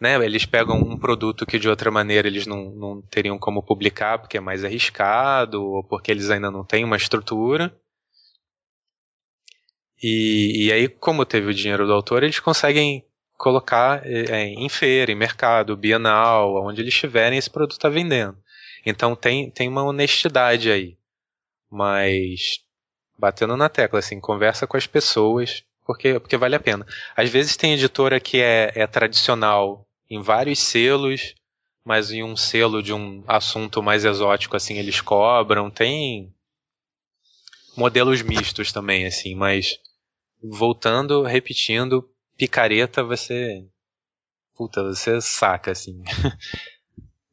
Né? 0.00 0.14
Eles 0.24 0.46
pegam 0.46 0.76
um 0.76 0.96
produto 0.96 1.44
que 1.44 1.58
de 1.58 1.68
outra 1.68 1.90
maneira 1.90 2.28
eles 2.28 2.46
não, 2.46 2.70
não 2.70 3.02
teriam 3.02 3.38
como 3.38 3.62
publicar 3.62 4.18
porque 4.18 4.36
é 4.36 4.40
mais 4.40 4.64
arriscado 4.64 5.62
ou 5.64 5.82
porque 5.82 6.10
eles 6.10 6.30
ainda 6.30 6.50
não 6.50 6.64
têm 6.64 6.84
uma 6.84 6.96
estrutura. 6.96 7.74
E, 10.00 10.66
e 10.66 10.72
aí, 10.72 10.88
como 10.88 11.24
teve 11.24 11.48
o 11.50 11.54
dinheiro 11.54 11.86
do 11.86 11.92
autor, 11.92 12.22
eles 12.22 12.38
conseguem 12.38 13.04
colocar 13.36 14.04
é, 14.06 14.44
em 14.44 14.68
feira, 14.68 15.10
em 15.10 15.16
mercado, 15.16 15.76
bienal, 15.76 16.64
onde 16.64 16.82
eles 16.82 16.94
estiverem, 16.94 17.38
esse 17.38 17.50
produto 17.50 17.72
está 17.72 17.88
vendendo. 17.88 18.36
Então 18.86 19.16
tem, 19.16 19.50
tem 19.50 19.68
uma 19.68 19.82
honestidade 19.82 20.70
aí. 20.70 20.96
Mas 21.70 22.60
batendo 23.18 23.56
na 23.56 23.68
tecla, 23.68 23.98
assim, 23.98 24.20
conversa 24.20 24.66
com 24.66 24.76
as 24.76 24.86
pessoas, 24.86 25.64
porque, 25.84 26.20
porque 26.20 26.36
vale 26.36 26.54
a 26.54 26.60
pena. 26.60 26.86
Às 27.16 27.28
vezes 27.30 27.56
tem 27.56 27.74
editora 27.74 28.20
que 28.20 28.40
é, 28.40 28.72
é 28.74 28.86
tradicional 28.86 29.87
em 30.10 30.20
vários 30.20 30.58
selos, 30.58 31.34
mas 31.84 32.10
em 32.10 32.22
um 32.22 32.36
selo 32.36 32.82
de 32.82 32.92
um 32.92 33.22
assunto 33.26 33.82
mais 33.82 34.04
exótico, 34.04 34.56
assim, 34.56 34.78
eles 34.78 35.00
cobram. 35.00 35.70
Tem 35.70 36.32
modelos 37.76 38.22
mistos 38.22 38.72
também, 38.72 39.06
assim, 39.06 39.34
mas 39.34 39.78
voltando, 40.42 41.22
repetindo, 41.22 42.08
picareta 42.36 43.02
você. 43.02 43.64
Puta, 44.56 44.82
você 44.82 45.20
saca, 45.20 45.70
assim. 45.70 46.02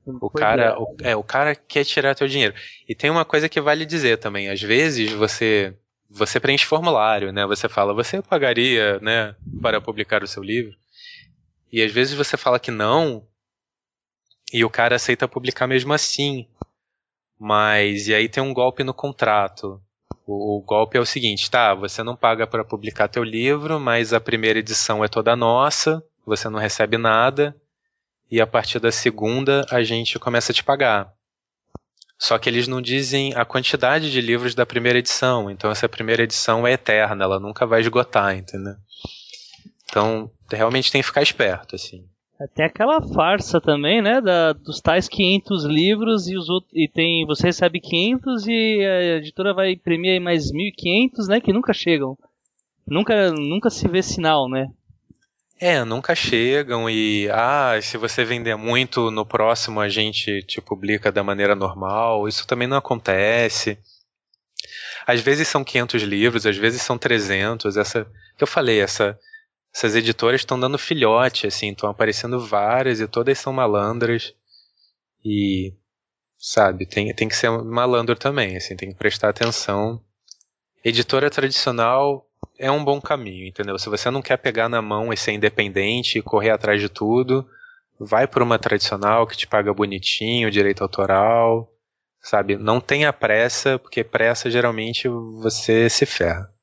o 0.05 0.29
cara, 0.29 0.79
o, 0.79 0.95
é, 1.01 1.15
o 1.15 1.23
cara 1.23 1.55
quer 1.55 1.83
tirar 1.83 2.15
teu 2.15 2.27
dinheiro. 2.27 2.53
E 2.87 2.93
tem 2.93 3.09
uma 3.09 3.25
coisa 3.25 3.49
que 3.49 3.59
vale 3.59 3.85
dizer 3.85 4.17
também. 4.17 4.49
Às 4.49 4.61
vezes 4.61 5.11
você 5.11 5.75
você 6.07 6.39
preenche 6.39 6.65
formulário, 6.65 7.33
né? 7.33 7.45
Você 7.47 7.67
fala, 7.67 7.93
você 7.93 8.21
pagaria, 8.21 8.99
né, 8.99 9.35
para 9.61 9.81
publicar 9.81 10.23
o 10.23 10.27
seu 10.27 10.43
livro? 10.43 10.77
E 11.75 11.83
às 11.83 11.91
vezes 11.91 12.13
você 12.13 12.37
fala 12.37 12.57
que 12.57 12.71
não, 12.71 13.27
e 14.53 14.63
o 14.63 14.69
cara 14.69 14.95
aceita 14.95 15.27
publicar 15.27 15.67
mesmo 15.67 15.91
assim. 15.91 16.47
Mas 17.37 18.07
e 18.07 18.15
aí 18.15 18.29
tem 18.29 18.41
um 18.41 18.53
golpe 18.53 18.81
no 18.81 18.93
contrato. 18.93 19.81
O, 20.25 20.55
o 20.55 20.61
golpe 20.61 20.97
é 20.97 21.01
o 21.01 21.05
seguinte, 21.05 21.51
tá? 21.51 21.75
Você 21.75 22.01
não 22.01 22.15
paga 22.15 22.47
para 22.47 22.63
publicar 22.63 23.09
teu 23.09 23.25
livro, 23.25 23.77
mas 23.77 24.13
a 24.13 24.21
primeira 24.21 24.59
edição 24.59 25.03
é 25.03 25.09
toda 25.09 25.35
nossa, 25.35 26.01
você 26.25 26.47
não 26.47 26.59
recebe 26.59 26.97
nada, 26.97 27.53
e 28.31 28.39
a 28.39 28.47
partir 28.47 28.79
da 28.79 28.89
segunda 28.89 29.65
a 29.69 29.83
gente 29.83 30.17
começa 30.17 30.53
a 30.53 30.55
te 30.55 30.63
pagar. 30.63 31.11
Só 32.17 32.37
que 32.37 32.49
eles 32.49 32.69
não 32.69 32.81
dizem 32.81 33.35
a 33.35 33.43
quantidade 33.43 34.09
de 34.13 34.21
livros 34.21 34.55
da 34.55 34.65
primeira 34.65 34.99
edição. 34.99 35.51
Então 35.51 35.69
essa 35.69 35.89
primeira 35.89 36.23
edição 36.23 36.65
é 36.65 36.71
eterna, 36.71 37.25
ela 37.25 37.37
nunca 37.37 37.65
vai 37.65 37.81
esgotar, 37.81 38.33
entendeu? 38.33 38.75
Então 39.95 40.29
realmente 40.51 40.91
tem 40.91 40.99
que 40.99 41.07
ficar 41.07 41.21
esperto, 41.21 41.73
assim. 41.73 42.03
Tem 42.53 42.65
aquela 42.65 43.01
farsa 43.01 43.61
também, 43.61 44.01
né, 44.01 44.19
da, 44.19 44.51
dos 44.51 44.81
tais 44.81 45.07
500 45.07 45.63
livros 45.63 46.27
e 46.27 46.35
os 46.35 46.49
outros, 46.49 46.69
e 46.75 46.85
tem 46.85 47.25
você 47.25 47.47
recebe 47.47 47.79
500 47.79 48.45
e 48.45 48.85
a 48.85 49.17
editora 49.19 49.53
vai 49.53 49.71
imprimir 49.71 50.19
mais 50.19 50.51
1500, 50.51 51.29
né, 51.29 51.39
que 51.39 51.53
nunca 51.53 51.71
chegam. 51.71 52.17
Nunca 52.85 53.31
nunca 53.31 53.69
se 53.69 53.87
vê 53.87 54.03
sinal, 54.03 54.49
né? 54.49 54.67
É, 55.57 55.81
nunca 55.85 56.13
chegam 56.13 56.89
e 56.89 57.29
ah, 57.31 57.79
se 57.81 57.97
você 57.97 58.25
vender 58.25 58.57
muito, 58.57 59.09
no 59.09 59.25
próximo 59.25 59.79
a 59.79 59.87
gente 59.87 60.43
te 60.43 60.59
publica 60.59 61.13
da 61.13 61.23
maneira 61.23 61.55
normal. 61.55 62.27
Isso 62.27 62.45
também 62.45 62.67
não 62.67 62.75
acontece. 62.75 63.79
Às 65.07 65.21
vezes 65.21 65.47
são 65.47 65.63
500 65.63 66.03
livros, 66.03 66.45
às 66.45 66.57
vezes 66.57 66.81
são 66.81 66.97
300. 66.97 67.77
Essa 67.77 68.05
que 68.37 68.43
eu 68.43 68.47
falei, 68.47 68.81
essa 68.81 69.17
essas 69.75 69.93
editoras 69.93 70.39
estão 70.39 70.57
dando 70.57 70.77
filhote, 70.77 71.47
assim, 71.47 71.71
estão 71.71 71.89
aparecendo 71.89 72.39
várias 72.39 73.01
e 73.01 73.07
todas 73.09 73.37
são 73.37 73.51
malandras. 73.51 74.33
E, 75.23 75.73
sabe, 76.37 76.85
tem, 76.85 77.13
tem 77.13 77.27
que 77.27 77.35
ser 77.35 77.49
malandro 77.49 78.15
também, 78.15 78.55
assim, 78.55 78.77
tem 78.77 78.87
que 78.87 78.97
prestar 78.97 79.27
atenção. 79.27 80.01
Editora 80.81 81.29
tradicional 81.29 82.25
é 82.57 82.71
um 82.71 82.85
bom 82.85 83.01
caminho, 83.01 83.45
entendeu? 83.45 83.77
Se 83.77 83.89
você 83.89 84.09
não 84.09 84.21
quer 84.21 84.37
pegar 84.37 84.69
na 84.69 84.81
mão 84.81 85.11
e 85.11 85.17
ser 85.17 85.33
independente 85.33 86.19
e 86.19 86.23
correr 86.23 86.51
atrás 86.51 86.79
de 86.79 86.87
tudo, 86.87 87.45
vai 87.99 88.25
por 88.25 88.41
uma 88.41 88.57
tradicional 88.57 89.27
que 89.27 89.35
te 89.35 89.45
paga 89.45 89.73
bonitinho, 89.73 90.49
direito 90.49 90.83
autoral, 90.83 91.69
sabe? 92.21 92.55
Não 92.55 92.79
tenha 92.79 93.11
pressa, 93.11 93.77
porque 93.77 94.05
pressa 94.05 94.49
geralmente 94.49 95.09
você 95.09 95.89
se 95.89 96.05
ferra 96.05 96.54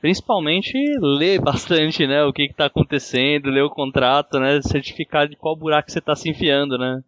principalmente 0.00 0.72
ler 1.00 1.40
bastante, 1.42 2.06
né, 2.06 2.24
o 2.24 2.32
que 2.32 2.42
está 2.42 2.66
acontecendo, 2.66 3.50
ler 3.50 3.62
o 3.62 3.70
contrato, 3.70 4.38
né, 4.38 4.60
certificar 4.62 5.28
de 5.28 5.36
qual 5.36 5.56
buraco 5.56 5.90
você 5.90 5.98
está 5.98 6.14
se 6.16 6.28
enfiando, 6.28 6.78
né. 6.78 7.02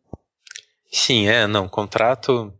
Sim, 0.90 1.26
é, 1.26 1.46
não, 1.46 1.68
contrato, 1.68 2.52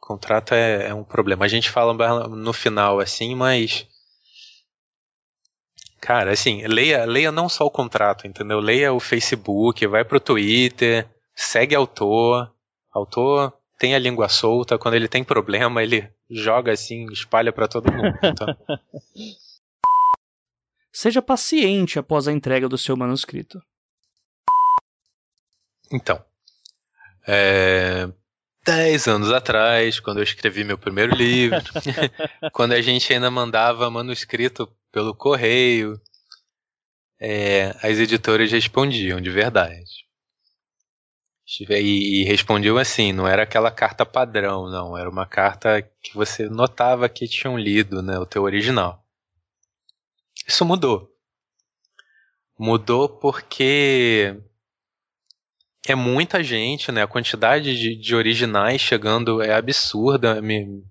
contrato 0.00 0.54
é, 0.54 0.88
é, 0.88 0.94
um 0.94 1.04
problema. 1.04 1.44
A 1.44 1.48
gente 1.48 1.70
fala 1.70 1.92
no 2.28 2.52
final 2.52 2.98
assim, 3.00 3.34
mas 3.34 3.86
cara, 6.00 6.32
assim, 6.32 6.66
leia, 6.66 7.04
leia 7.04 7.30
não 7.30 7.48
só 7.48 7.66
o 7.66 7.70
contrato, 7.70 8.26
entendeu? 8.26 8.60
Leia 8.60 8.92
o 8.92 9.00
Facebook, 9.00 9.86
vai 9.86 10.04
pro 10.04 10.20
Twitter, 10.20 11.06
segue 11.34 11.74
autor, 11.74 12.50
autor 12.92 13.52
tem 13.78 13.94
a 13.94 13.98
língua 13.98 14.28
solta, 14.28 14.78
quando 14.78 14.94
ele 14.94 15.08
tem 15.08 15.22
problema, 15.22 15.82
ele 15.82 16.08
joga 16.30 16.72
assim, 16.72 17.04
espalha 17.12 17.52
para 17.52 17.68
todo 17.68 17.92
mundo. 17.92 18.18
Então. 18.22 18.56
Seja 20.96 21.20
paciente 21.20 21.98
após 21.98 22.26
a 22.26 22.32
entrega 22.32 22.70
do 22.70 22.78
seu 22.78 22.96
manuscrito. 22.96 23.62
Então, 25.92 26.24
é, 27.28 28.10
dez 28.64 29.06
anos 29.06 29.30
atrás, 29.30 30.00
quando 30.00 30.20
eu 30.20 30.22
escrevi 30.22 30.64
meu 30.64 30.78
primeiro 30.78 31.14
livro, 31.14 31.58
quando 32.50 32.72
a 32.72 32.80
gente 32.80 33.12
ainda 33.12 33.30
mandava 33.30 33.90
manuscrito 33.90 34.74
pelo 34.90 35.14
correio, 35.14 36.00
é, 37.20 37.76
as 37.82 37.98
editoras 37.98 38.50
respondiam 38.50 39.20
de 39.20 39.28
verdade. 39.28 40.06
E, 41.60 42.22
e 42.22 42.24
respondiam 42.24 42.78
assim, 42.78 43.12
não 43.12 43.28
era 43.28 43.42
aquela 43.42 43.70
carta 43.70 44.06
padrão, 44.06 44.70
não, 44.70 44.96
era 44.96 45.10
uma 45.10 45.26
carta 45.26 45.82
que 45.82 46.14
você 46.14 46.48
notava 46.48 47.06
que 47.06 47.28
tinham 47.28 47.58
lido, 47.58 48.00
né, 48.00 48.18
o 48.18 48.24
teu 48.24 48.44
original. 48.44 49.05
Isso 50.46 50.64
mudou. 50.64 51.10
Mudou 52.58 53.08
porque 53.08 54.38
é 55.86 55.94
muita 55.94 56.42
gente, 56.42 56.90
né? 56.92 57.02
A 57.02 57.06
quantidade 57.06 57.76
de, 57.76 57.96
de 57.96 58.14
originais 58.14 58.80
chegando 58.80 59.42
é 59.42 59.54
absurda. 59.54 60.40
Me, 60.40 60.82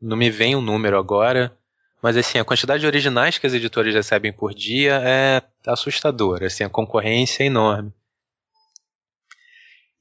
não 0.00 0.16
me 0.16 0.30
vem 0.30 0.54
o 0.54 0.58
um 0.58 0.62
número 0.62 0.98
agora. 0.98 1.56
Mas 2.02 2.16
assim, 2.16 2.38
a 2.38 2.44
quantidade 2.44 2.80
de 2.80 2.86
originais 2.86 3.38
que 3.38 3.46
as 3.46 3.54
editoras 3.54 3.94
recebem 3.94 4.32
por 4.32 4.52
dia 4.52 5.00
é 5.04 5.42
assustadora. 5.66 6.46
Assim, 6.46 6.64
a 6.64 6.68
concorrência 6.68 7.44
é 7.44 7.46
enorme. 7.46 7.92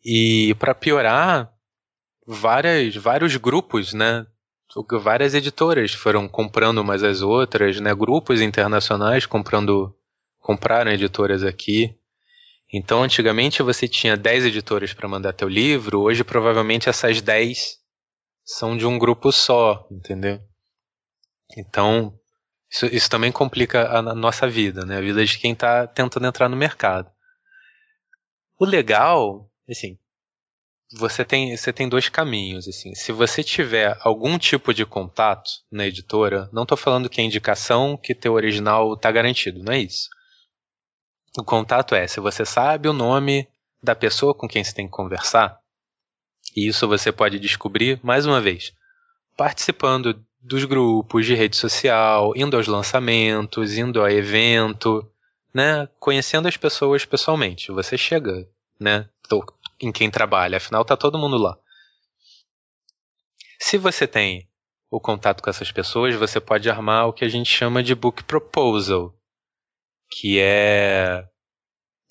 E 0.04 0.56
para 0.56 0.74
piorar, 0.74 1.54
várias, 2.26 2.96
vários 2.96 3.36
grupos, 3.36 3.94
né, 3.94 4.26
várias 5.02 5.34
editoras 5.34 5.94
foram 5.94 6.28
comprando 6.28 6.80
umas 6.80 7.04
às 7.04 7.22
outras, 7.22 7.80
né? 7.80 7.94
Grupos 7.94 8.42
internacionais 8.42 9.26
comprando, 9.26 9.96
compraram 10.40 10.92
editoras 10.92 11.44
aqui. 11.44 11.98
Então, 12.74 13.04
antigamente 13.04 13.62
você 13.62 13.88
tinha 13.88 14.16
10 14.16 14.46
editoras 14.46 14.94
para 14.94 15.08
mandar 15.08 15.34
teu 15.34 15.50
livro, 15.50 16.00
hoje 16.02 16.24
provavelmente 16.24 16.88
essas 16.88 17.22
10 17.22 17.78
são 18.46 18.78
de 18.78 18.86
um 18.86 18.98
grupo 18.98 19.32
só, 19.32 19.86
entendeu? 19.92 20.40
Então, 21.58 22.18
isso, 22.70 22.86
isso 22.86 23.10
também 23.10 23.32
complica 23.32 23.84
a, 23.84 24.00
a 24.00 24.16
nossa 24.16 24.48
vida, 24.48 24.86
né? 24.86 24.98
A 24.98 25.02
vida 25.02 25.26
de 25.26 25.38
quem 25.38 25.52
está 25.52 25.86
tentando 25.86 26.26
entrar 26.26 26.48
no 26.48 26.56
mercado. 26.56 27.12
O 28.58 28.66
legal, 28.66 29.50
assim, 29.70 29.98
você 30.94 31.24
tem, 31.24 31.56
você 31.56 31.72
tem 31.72 31.88
dois 31.88 32.10
caminhos, 32.10 32.68
assim. 32.68 32.94
Se 32.96 33.12
você 33.12 33.44
tiver 33.44 33.98
algum 34.02 34.38
tipo 34.38 34.74
de 34.74 34.86
contato 34.86 35.50
na 35.72 35.88
editora, 35.88 36.50
não 36.52 36.64
estou 36.64 36.78
falando 36.78 37.10
que 37.10 37.22
é 37.22 37.24
indicação 37.24 37.98
que 37.98 38.14
teu 38.14 38.34
original 38.34 38.94
está 38.94 39.12
garantido, 39.12 39.64
não 39.64 39.74
é 39.74 39.80
isso. 39.80 40.10
O 41.38 41.44
contato 41.44 41.96
é 41.96 42.08
se 42.08 42.20
você 42.20 42.46
sabe 42.46 42.90
o 42.90 42.94
nome 42.94 43.48
da 43.82 43.96
pessoa 43.96 44.34
com 44.34 44.48
quem 44.48 44.64
você 44.64 44.74
tem 44.74 44.86
que 44.86 44.92
conversar, 44.92 45.60
e 46.56 46.68
isso 46.68 46.88
você 46.88 47.12
pode 47.12 47.40
descobrir, 47.40 48.00
mais 48.04 48.26
uma 48.26 48.42
vez, 48.42 48.74
participando 49.38 50.22
dos 50.42 50.66
grupos 50.66 51.26
de 51.26 51.36
rede 51.36 51.56
social, 51.56 52.34
indo 52.36 52.58
aos 52.58 52.68
lançamentos, 52.68 53.78
indo 53.78 54.04
a 54.04 54.12
evento, 54.12 55.10
né, 55.54 55.88
conhecendo 56.00 56.48
as 56.48 56.58
pessoas 56.58 57.06
pessoalmente. 57.06 57.72
Você 57.72 57.98
chega, 57.98 58.48
né, 58.80 59.08
em 59.86 59.92
quem 59.92 60.10
trabalha, 60.10 60.58
afinal 60.58 60.86
tá 60.86 60.96
todo 60.96 61.18
mundo 61.18 61.38
lá. 61.38 61.58
Se 63.60 63.78
você 63.78 64.08
tem 64.08 64.50
o 64.90 65.00
contato 65.00 65.42
com 65.42 65.50
essas 65.50 65.72
pessoas, 65.72 66.16
você 66.16 66.40
pode 66.40 66.70
armar 66.70 67.08
o 67.08 67.14
que 67.14 67.24
a 67.24 67.30
gente 67.30 67.50
chama 67.50 67.82
de 67.82 67.96
book 67.96 68.24
proposal, 68.24 69.16
que 70.10 70.40
é 70.40 71.26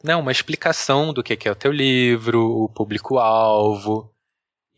né, 0.03 0.17
uma 0.17 0.33
explicação 0.33 1.13
do 1.13 1.23
que 1.23 1.47
é 1.47 1.53
o 1.53 1.57
teu 1.57 1.71
livro, 1.71 2.41
o 2.41 2.69
público-alvo 2.69 4.15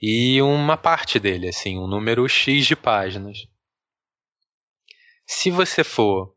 e 0.01 0.43
uma 0.43 0.77
parte 0.77 1.21
dele, 1.21 1.49
assim, 1.49 1.79
um 1.79 1.87
número 1.87 2.29
X 2.29 2.67
de 2.67 2.75
páginas. 2.75 3.39
Se 5.25 5.51
você 5.51 5.85
for 5.85 6.35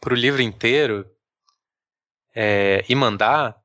para 0.00 0.12
o 0.12 0.16
livro 0.16 0.42
inteiro 0.42 1.08
é, 2.34 2.84
e 2.88 2.94
mandar, 2.94 3.59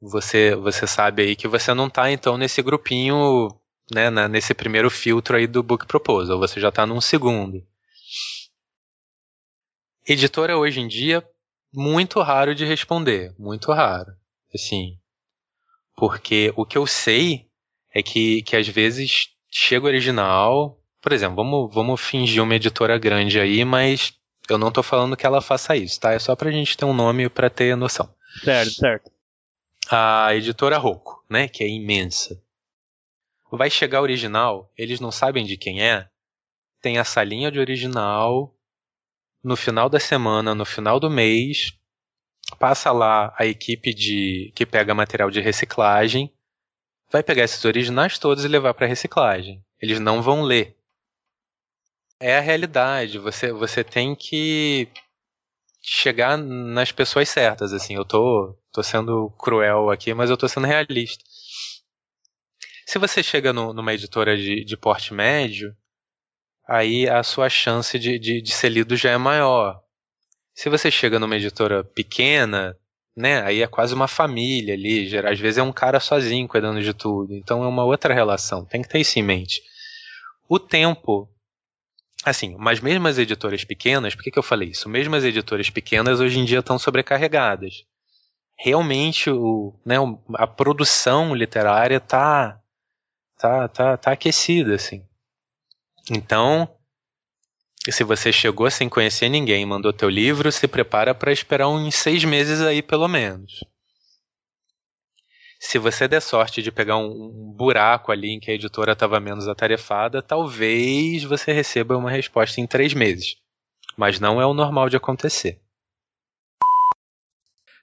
você, 0.00 0.54
você 0.54 0.86
sabe 0.86 1.22
aí 1.22 1.36
que 1.36 1.48
você 1.48 1.74
não 1.74 1.86
está 1.86 2.10
então 2.10 2.38
nesse 2.38 2.62
grupinho, 2.62 3.48
né, 3.92 4.10
na, 4.10 4.28
nesse 4.28 4.54
primeiro 4.54 4.90
filtro 4.90 5.36
aí 5.36 5.46
do 5.46 5.62
Book 5.62 5.86
Proposal, 5.86 6.38
você 6.38 6.60
já 6.60 6.68
está 6.68 6.86
num 6.86 7.00
segundo. 7.00 7.64
Editora 10.06 10.56
hoje 10.56 10.80
em 10.80 10.88
dia, 10.88 11.26
muito 11.72 12.20
raro 12.20 12.54
de 12.54 12.64
responder, 12.64 13.34
muito 13.38 13.72
raro, 13.72 14.12
assim, 14.54 14.98
porque 15.96 16.52
o 16.56 16.64
que 16.64 16.78
eu 16.78 16.86
sei 16.86 17.46
é 17.92 18.02
que, 18.02 18.42
que 18.42 18.56
às 18.56 18.66
vezes 18.68 19.28
chega 19.50 19.84
o 19.84 19.88
original, 19.88 20.78
por 21.02 21.12
exemplo, 21.12 21.36
vamos, 21.36 21.74
vamos 21.74 22.00
fingir 22.00 22.42
uma 22.42 22.54
editora 22.54 22.96
grande 22.98 23.38
aí, 23.38 23.64
mas 23.64 24.14
eu 24.48 24.56
não 24.56 24.68
estou 24.68 24.82
falando 24.82 25.16
que 25.16 25.26
ela 25.26 25.42
faça 25.42 25.76
isso, 25.76 26.00
tá? 26.00 26.12
É 26.12 26.18
só 26.18 26.34
pra 26.34 26.50
gente 26.50 26.76
ter 26.76 26.84
um 26.84 26.94
nome 26.94 27.28
para 27.28 27.50
ter 27.50 27.76
noção. 27.76 28.08
Certo, 28.42 28.72
certo. 28.72 29.10
A 29.90 30.34
editora 30.34 30.76
Rocco, 30.78 31.24
né, 31.28 31.48
que 31.48 31.64
é 31.64 31.68
imensa. 31.68 32.42
Vai 33.50 33.70
chegar 33.70 34.02
original, 34.02 34.70
eles 34.76 35.00
não 35.00 35.10
sabem 35.10 35.46
de 35.46 35.56
quem 35.56 35.82
é, 35.82 36.08
tem 36.82 36.98
a 36.98 37.04
salinha 37.04 37.50
de 37.50 37.58
original, 37.58 38.54
no 39.42 39.56
final 39.56 39.88
da 39.88 39.98
semana, 39.98 40.54
no 40.54 40.64
final 40.64 41.00
do 41.00 41.10
mês, 41.10 41.72
passa 42.58 42.92
lá 42.92 43.34
a 43.38 43.46
equipe 43.46 43.94
de 43.94 44.52
que 44.54 44.66
pega 44.66 44.94
material 44.94 45.30
de 45.30 45.40
reciclagem, 45.40 46.32
vai 47.10 47.22
pegar 47.22 47.44
esses 47.44 47.64
originais 47.64 48.18
todos 48.18 48.44
e 48.44 48.48
levar 48.48 48.74
para 48.74 48.86
reciclagem. 48.86 49.64
Eles 49.80 50.00
não 50.00 50.22
vão 50.22 50.42
ler. 50.42 50.76
É 52.20 52.36
a 52.36 52.40
realidade. 52.40 53.18
Você, 53.18 53.52
você 53.52 53.84
tem 53.84 54.14
que 54.14 54.88
chegar 55.80 56.36
nas 56.36 56.92
pessoas 56.92 57.28
certas. 57.28 57.72
Assim, 57.72 57.94
eu 57.94 58.04
tô, 58.04 58.56
tô 58.78 58.82
sendo 58.84 59.30
cruel 59.30 59.90
aqui, 59.90 60.14
mas 60.14 60.30
eu 60.30 60.36
tô 60.36 60.46
sendo 60.46 60.66
realista. 60.66 61.24
Se 62.86 62.96
você 62.96 63.24
chega 63.24 63.52
no, 63.52 63.72
numa 63.72 63.92
editora 63.92 64.36
de, 64.36 64.64
de 64.64 64.76
porte 64.76 65.12
médio, 65.12 65.74
aí 66.66 67.08
a 67.08 67.24
sua 67.24 67.48
chance 67.48 67.98
de, 67.98 68.18
de, 68.20 68.40
de 68.40 68.52
ser 68.52 68.68
lido 68.68 68.96
já 68.96 69.10
é 69.10 69.18
maior. 69.18 69.80
Se 70.54 70.68
você 70.68 70.92
chega 70.92 71.18
numa 71.18 71.36
editora 71.36 71.82
pequena, 71.82 72.76
né, 73.16 73.42
aí 73.42 73.62
é 73.62 73.66
quase 73.66 73.94
uma 73.94 74.06
família 74.06 74.74
ali, 74.74 75.10
às 75.26 75.40
vezes 75.40 75.58
é 75.58 75.62
um 75.62 75.72
cara 75.72 75.98
sozinho 75.98 76.46
cuidando 76.46 76.80
de 76.80 76.94
tudo, 76.94 77.34
então 77.34 77.64
é 77.64 77.66
uma 77.66 77.84
outra 77.84 78.14
relação, 78.14 78.64
tem 78.64 78.80
que 78.80 78.88
ter 78.88 79.00
isso 79.00 79.18
em 79.18 79.24
mente. 79.24 79.60
O 80.48 80.60
tempo, 80.60 81.28
assim, 82.24 82.54
mas 82.56 82.78
mesmo 82.78 83.08
as 83.08 83.18
editoras 83.18 83.64
pequenas, 83.64 84.14
por 84.14 84.22
que, 84.22 84.30
que 84.30 84.38
eu 84.38 84.42
falei 84.42 84.68
isso? 84.68 84.88
Mesmo 84.88 85.16
as 85.16 85.24
editoras 85.24 85.68
pequenas 85.68 86.20
hoje 86.20 86.38
em 86.38 86.44
dia 86.44 86.60
estão 86.60 86.78
sobrecarregadas. 86.78 87.84
Realmente 88.58 89.30
o, 89.30 89.72
né, 89.86 89.96
a 90.34 90.46
produção 90.46 91.34
literária 91.34 92.00
tá, 92.00 92.60
tá, 93.38 93.68
tá, 93.68 93.96
tá 93.96 94.12
aquecida, 94.12 94.74
assim. 94.74 95.06
Então, 96.10 96.68
se 97.88 98.02
você 98.04 98.32
chegou 98.32 98.70
sem 98.70 98.88
conhecer 98.88 99.28
ninguém, 99.28 99.64
mandou 99.64 99.92
teu 99.92 100.08
livro, 100.08 100.50
se 100.50 100.66
prepara 100.66 101.14
para 101.14 101.32
esperar 101.32 101.68
uns 101.68 101.94
seis 101.94 102.24
meses 102.24 102.60
aí, 102.60 102.82
pelo 102.82 103.06
menos. 103.06 103.64
Se 105.60 105.78
você 105.78 106.06
der 106.06 106.20
sorte 106.20 106.62
de 106.62 106.70
pegar 106.70 106.96
um, 106.96 107.52
buraco 107.56 108.12
ali 108.12 108.30
em 108.30 108.40
que 108.40 108.50
a 108.50 108.54
editora 108.54 108.92
estava 108.92 109.18
menos 109.18 109.48
atarefada, 109.48 110.22
talvez 110.22 111.24
você 111.24 111.52
receba 111.52 111.96
uma 111.96 112.10
resposta 112.10 112.60
em 112.60 112.66
três 112.66 112.94
meses. 112.94 113.36
Mas 113.96 114.20
não 114.20 114.40
é 114.40 114.46
o 114.46 114.54
normal 114.54 114.88
de 114.88 114.96
acontecer. 114.96 115.60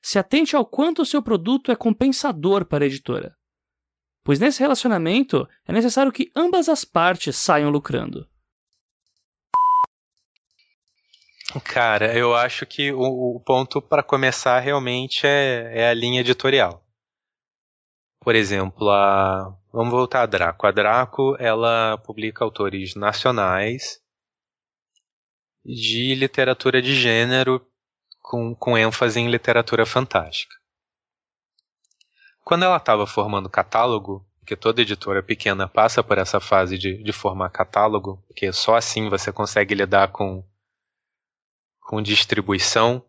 Se 0.05 0.19
atente 0.19 0.55
ao 0.55 0.65
quanto 0.65 1.01
o 1.01 1.05
seu 1.05 1.21
produto 1.21 1.71
é 1.71 1.75
compensador 1.75 2.65
para 2.65 2.83
a 2.83 2.87
editora 2.87 3.35
pois 4.25 4.39
nesse 4.39 4.59
relacionamento 4.59 5.47
é 5.67 5.71
necessário 5.71 6.11
que 6.11 6.31
ambas 6.35 6.67
as 6.67 6.83
partes 6.83 7.35
saiam 7.35 7.69
lucrando. 7.69 8.27
Cara, 11.63 12.17
eu 12.17 12.35
acho 12.35 12.65
que 12.65 12.91
o, 12.91 13.35
o 13.35 13.39
ponto 13.39 13.79
para 13.79 14.01
começar 14.01 14.59
realmente 14.59 15.27
é, 15.27 15.81
é, 15.81 15.89
a 15.89 15.93
linha 15.93 16.21
editorial. 16.21 16.83
Por 18.19 18.35
exemplo, 18.35 18.89
a, 18.89 19.55
vamos 19.71 19.91
voltar 19.91 20.23
a 20.23 20.25
Draco. 20.25 20.65
A 20.65 20.71
Draco 20.71 21.37
ela 21.39 21.99
publica 21.99 22.43
autores 22.43 22.95
nacionais 22.95 24.01
de 25.63 26.15
literatura 26.15 26.81
de 26.81 26.95
gênero 26.95 27.63
com, 28.25 28.55
com 28.55 28.75
ênfase 28.75 29.19
em 29.19 29.29
literatura 29.29 29.85
fantástica. 29.85 30.55
Quando 32.43 32.63
ela 32.63 32.77
estava 32.77 33.05
formando 33.05 33.49
catálogo, 33.49 34.27
porque 34.39 34.55
toda 34.55 34.81
editora 34.81 35.21
pequena 35.21 35.67
passa 35.67 36.03
por 36.03 36.17
essa 36.17 36.39
fase 36.39 36.75
de, 36.77 37.03
de 37.03 37.11
formar 37.11 37.51
catálogo, 37.51 38.23
porque 38.27 38.51
só 38.51 38.75
assim 38.75 39.09
você 39.09 39.31
consegue 39.31 39.75
lidar 39.75 40.11
com, 40.11 40.43
com 41.79 42.01
distribuição, 42.01 43.05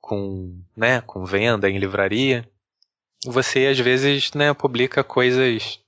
com, 0.00 0.62
né, 0.76 1.00
com 1.00 1.24
venda 1.24 1.68
em 1.68 1.78
livraria, 1.78 2.48
você 3.24 3.66
às 3.66 3.78
vezes 3.80 4.32
né, 4.32 4.54
publica 4.54 5.02
coisas 5.02 5.80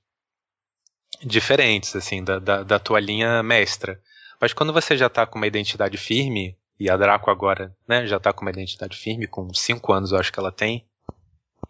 diferentes 1.23 1.95
assim 1.95 2.21
da, 2.23 2.39
da, 2.39 2.63
da 2.63 2.77
tua 2.79 2.99
linha 2.99 3.41
mestra. 3.41 4.01
Mas 4.39 4.51
quando 4.51 4.73
você 4.73 4.97
já 4.97 5.07
está 5.07 5.25
com 5.25 5.37
uma 5.37 5.47
identidade 5.47 5.97
firme, 5.97 6.57
e 6.81 6.89
a 6.89 6.97
Draco 6.97 7.29
agora 7.29 7.71
né, 7.87 8.07
já 8.07 8.17
está 8.17 8.33
com 8.33 8.41
uma 8.41 8.49
identidade 8.49 8.97
firme, 8.97 9.27
com 9.27 9.53
cinco 9.53 9.93
anos 9.93 10.11
eu 10.11 10.17
acho 10.17 10.33
que 10.33 10.39
ela 10.39 10.51
tem, 10.51 10.83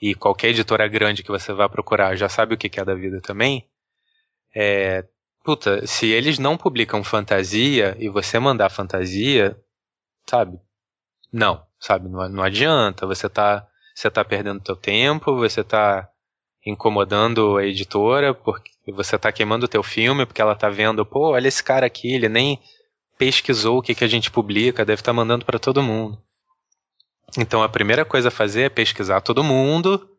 e 0.02 0.16
qualquer 0.16 0.48
editora 0.48 0.88
grande 0.88 1.22
que 1.22 1.30
você 1.30 1.52
vá 1.52 1.68
procurar 1.68 2.16
já 2.16 2.30
sabe 2.30 2.56
o 2.56 2.58
que 2.58 2.80
é 2.80 2.86
da 2.86 2.96
vida 2.96 3.20
também, 3.20 3.68
é, 4.56 5.04
puta, 5.44 5.86
se 5.86 6.08
eles 6.08 6.40
não 6.40 6.56
publicam 6.56 7.04
fantasia 7.04 7.94
e 8.00 8.08
você 8.08 8.40
mandar 8.40 8.70
fantasia, 8.70 9.60
sabe? 10.26 10.58
Não, 11.32 11.62
sabe? 11.78 12.08
Não, 12.08 12.30
não 12.30 12.42
adianta, 12.42 13.06
você 13.06 13.28
tá, 13.28 13.68
você 13.94 14.10
tá 14.10 14.24
perdendo 14.24 14.64
teu 14.64 14.78
tempo, 14.78 15.36
você 15.36 15.62
tá 15.62 16.10
incomodando 16.66 17.58
a 17.58 17.66
editora, 17.66 18.34
porque 18.34 18.72
você 18.94 19.20
tá 19.20 19.30
queimando 19.30 19.66
o 19.66 19.70
teu 19.70 19.84
filme, 19.84 20.26
porque 20.26 20.42
ela 20.42 20.56
tá 20.56 20.70
vendo, 20.70 21.06
pô, 21.06 21.32
olha 21.32 21.50
esse 21.50 21.62
cara 21.62 21.86
aqui, 21.86 22.14
ele 22.14 22.30
nem 22.30 22.62
pesquisou 23.22 23.78
o 23.78 23.82
que, 23.84 23.94
que 23.94 24.04
a 24.04 24.08
gente 24.08 24.32
publica, 24.32 24.84
deve 24.84 25.00
estar 25.00 25.12
tá 25.12 25.16
mandando 25.16 25.46
para 25.46 25.60
todo 25.60 25.84
mundo. 25.84 26.20
Então 27.38 27.62
a 27.62 27.70
primeira 27.70 28.04
coisa 28.04 28.30
a 28.30 28.32
fazer 28.32 28.64
é 28.64 28.70
pesquisar 28.70 29.22
todo 29.22 29.44
mundo 29.44 30.10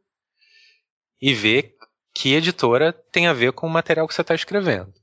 e 1.20 1.34
ver 1.34 1.74
que 2.14 2.32
editora 2.32 2.92
tem 2.92 3.26
a 3.26 3.32
ver 3.32 3.54
com 3.54 3.66
o 3.66 3.70
material 3.70 4.06
que 4.06 4.14
você 4.14 4.20
está 4.20 4.36
escrevendo. 4.36 4.94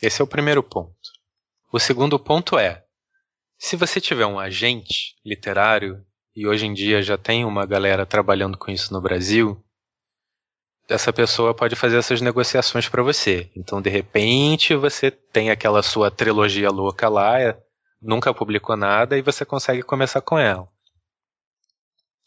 Esse 0.00 0.20
é 0.20 0.24
o 0.24 0.28
primeiro 0.28 0.62
ponto. 0.62 0.94
O 1.72 1.80
segundo 1.80 2.20
ponto 2.20 2.56
é: 2.56 2.84
se 3.58 3.74
você 3.74 4.00
tiver 4.00 4.26
um 4.26 4.38
agente 4.38 5.16
literário, 5.26 6.06
e 6.36 6.46
hoje 6.46 6.66
em 6.66 6.72
dia 6.72 7.02
já 7.02 7.18
tem 7.18 7.44
uma 7.44 7.66
galera 7.66 8.06
trabalhando 8.06 8.56
com 8.56 8.70
isso 8.70 8.92
no 8.92 9.00
Brasil, 9.00 9.60
essa 10.90 11.12
pessoa 11.12 11.54
pode 11.54 11.76
fazer 11.76 11.96
essas 11.96 12.20
negociações 12.20 12.88
para 12.88 13.02
você. 13.02 13.50
Então, 13.56 13.80
de 13.80 13.88
repente, 13.88 14.74
você 14.74 15.10
tem 15.10 15.50
aquela 15.50 15.82
sua 15.82 16.10
trilogia 16.10 16.68
louca 16.68 17.08
lá, 17.08 17.56
nunca 18.02 18.34
publicou 18.34 18.76
nada 18.76 19.16
e 19.16 19.22
você 19.22 19.44
consegue 19.44 19.82
começar 19.82 20.20
com 20.20 20.38
ela. 20.38 20.68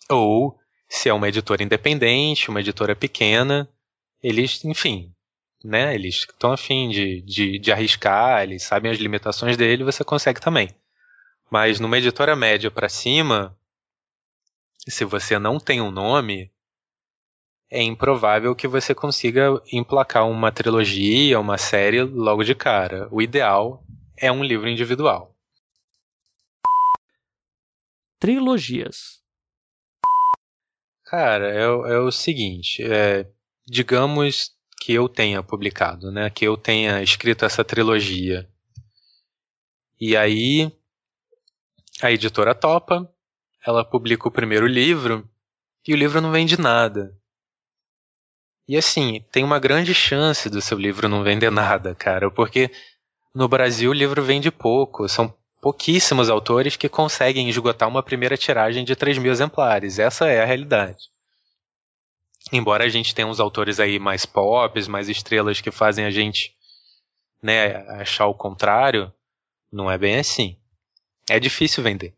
Ou, 0.10 0.58
se 0.88 1.10
é 1.10 1.14
uma 1.14 1.28
editora 1.28 1.64
independente, 1.64 2.50
uma 2.50 2.62
editora 2.62 2.96
pequena, 2.96 3.70
eles, 4.22 4.64
enfim, 4.64 5.14
né, 5.64 5.94
eles 5.94 6.16
estão 6.16 6.54
afim 6.54 6.90
de, 6.90 7.22
de, 7.22 7.60
de 7.60 7.72
arriscar, 7.72 8.44
eles 8.44 8.64
sabem 8.64 8.92
as 8.92 8.98
limitações 8.98 9.58
dele, 9.58 9.84
você 9.84 10.04
consegue 10.04 10.40
também. 10.40 10.70
Mas 11.52 11.80
numa 11.80 11.98
editora 11.98 12.36
média 12.36 12.72
para 12.72 12.88
cima, 12.88 13.58
se 14.88 15.04
você 15.04 15.38
não 15.38 15.60
tem 15.60 15.82
um 15.82 15.92
nome, 15.92 16.53
é 17.74 17.82
improvável 17.82 18.56
que 18.56 18.68
você 18.68 18.94
consiga 18.94 19.60
emplacar 19.72 20.30
uma 20.30 20.52
trilogia, 20.52 21.40
uma 21.40 21.58
série 21.58 22.04
logo 22.04 22.44
de 22.44 22.54
cara. 22.54 23.08
O 23.12 23.20
ideal 23.20 23.84
é 24.16 24.32
um 24.32 24.44
livro 24.44 24.70
individual. 24.70 25.36
Trilogias. 28.20 29.24
Cara, 31.04 31.52
é, 31.52 31.64
é 31.64 31.98
o 31.98 32.12
seguinte, 32.12 32.84
é, 32.84 33.28
digamos 33.66 34.52
que 34.80 34.94
eu 34.94 35.10
tenha 35.10 35.42
publicado, 35.42 36.12
né, 36.12 36.30
que 36.30 36.46
eu 36.46 36.56
tenha 36.56 37.02
escrito 37.02 37.44
essa 37.44 37.64
trilogia. 37.64 38.48
E 40.00 40.16
aí 40.16 40.72
a 42.04 42.12
editora 42.12 42.54
topa, 42.54 43.12
ela 43.66 43.84
publica 43.84 44.28
o 44.28 44.32
primeiro 44.32 44.68
livro 44.68 45.28
e 45.88 45.94
o 45.94 45.98
livro 45.98 46.22
não 46.22 46.32
vende 46.32 46.60
nada. 46.60 47.18
E 48.68 48.78
assim, 48.78 49.24
tem 49.32 49.44
uma 49.44 49.60
grande 49.60 49.94
chance 49.94 50.50
do 50.50 50.62
seu 50.62 50.78
livro 50.78 51.10
não 51.10 51.24
vender 51.24 51.52
nada, 51.52 51.94
cara, 51.94 52.32
porque 52.32 52.72
no 53.36 53.48
Brasil 53.48 53.92
o 53.92 53.94
livro 53.94 54.24
vende 54.24 54.50
pouco, 54.50 55.08
são 55.10 55.34
pouquíssimos 55.62 56.30
autores 56.30 56.76
que 56.76 56.90
conseguem 56.90 57.50
esgotar 57.50 57.90
uma 57.90 58.04
primeira 58.04 58.38
tiragem 58.38 58.84
de 58.84 58.96
3 58.96 59.18
mil 59.18 59.32
exemplares. 59.32 60.00
Essa 60.00 60.28
é 60.28 60.42
a 60.42 60.46
realidade. 60.46 61.10
Embora 62.52 62.84
a 62.84 62.90
gente 62.90 63.16
tenha 63.16 63.28
uns 63.28 63.40
autores 63.40 63.80
aí 63.80 63.98
mais 64.00 64.26
pop, 64.26 64.90
mais 64.90 65.10
estrelas 65.10 65.62
que 65.62 65.72
fazem 65.72 66.06
a 66.06 66.12
gente 66.12 66.54
né, 67.42 67.78
achar 68.00 68.28
o 68.28 68.36
contrário, 68.36 69.12
não 69.72 69.90
é 69.90 69.98
bem 69.98 70.20
assim. 70.20 70.58
É 71.30 71.40
difícil 71.40 71.84
vender. 71.84 72.14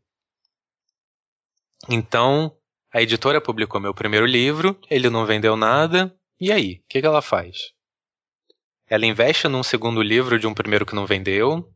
Então, 1.88 2.56
a 2.92 3.02
editora 3.02 3.40
publicou 3.40 3.80
meu 3.80 3.94
primeiro 3.94 4.26
livro, 4.26 4.80
ele 4.90 5.10
não 5.10 5.26
vendeu 5.26 5.56
nada, 5.56 6.12
e 6.40 6.52
aí? 6.52 6.82
O 6.84 6.88
que, 6.90 7.02
que 7.02 7.08
ela 7.08 7.22
faz? 7.22 7.74
Ela 8.88 9.06
investe 9.06 9.48
num 9.48 9.64
segundo 9.64 10.02
livro 10.02 10.38
de 10.38 10.46
um 10.48 10.54
primeiro 10.54 10.86
que 10.86 10.96
não 10.96 11.06
vendeu, 11.06 11.68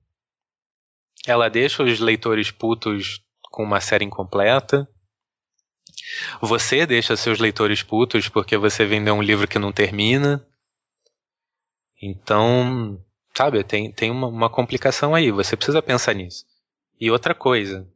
ela 1.25 1.49
deixa 1.49 1.83
os 1.83 1.99
leitores 1.99 2.51
putos 2.51 3.21
com 3.41 3.63
uma 3.63 3.81
série 3.81 4.05
incompleta. 4.05 4.87
Você 6.41 6.85
deixa 6.85 7.15
seus 7.15 7.39
leitores 7.39 7.83
putos 7.83 8.29
porque 8.29 8.57
você 8.57 8.85
vendeu 8.85 9.15
um 9.15 9.21
livro 9.21 9.47
que 9.47 9.59
não 9.59 9.71
termina. 9.71 10.45
Então, 12.01 13.03
sabe, 13.35 13.63
tem, 13.63 13.91
tem 13.91 14.09
uma, 14.09 14.27
uma 14.27 14.49
complicação 14.49 15.13
aí. 15.13 15.31
Você 15.31 15.57
precisa 15.57 15.81
pensar 15.81 16.13
nisso. 16.13 16.45
E 16.99 17.11
outra 17.11 17.35
coisa, 17.35 17.87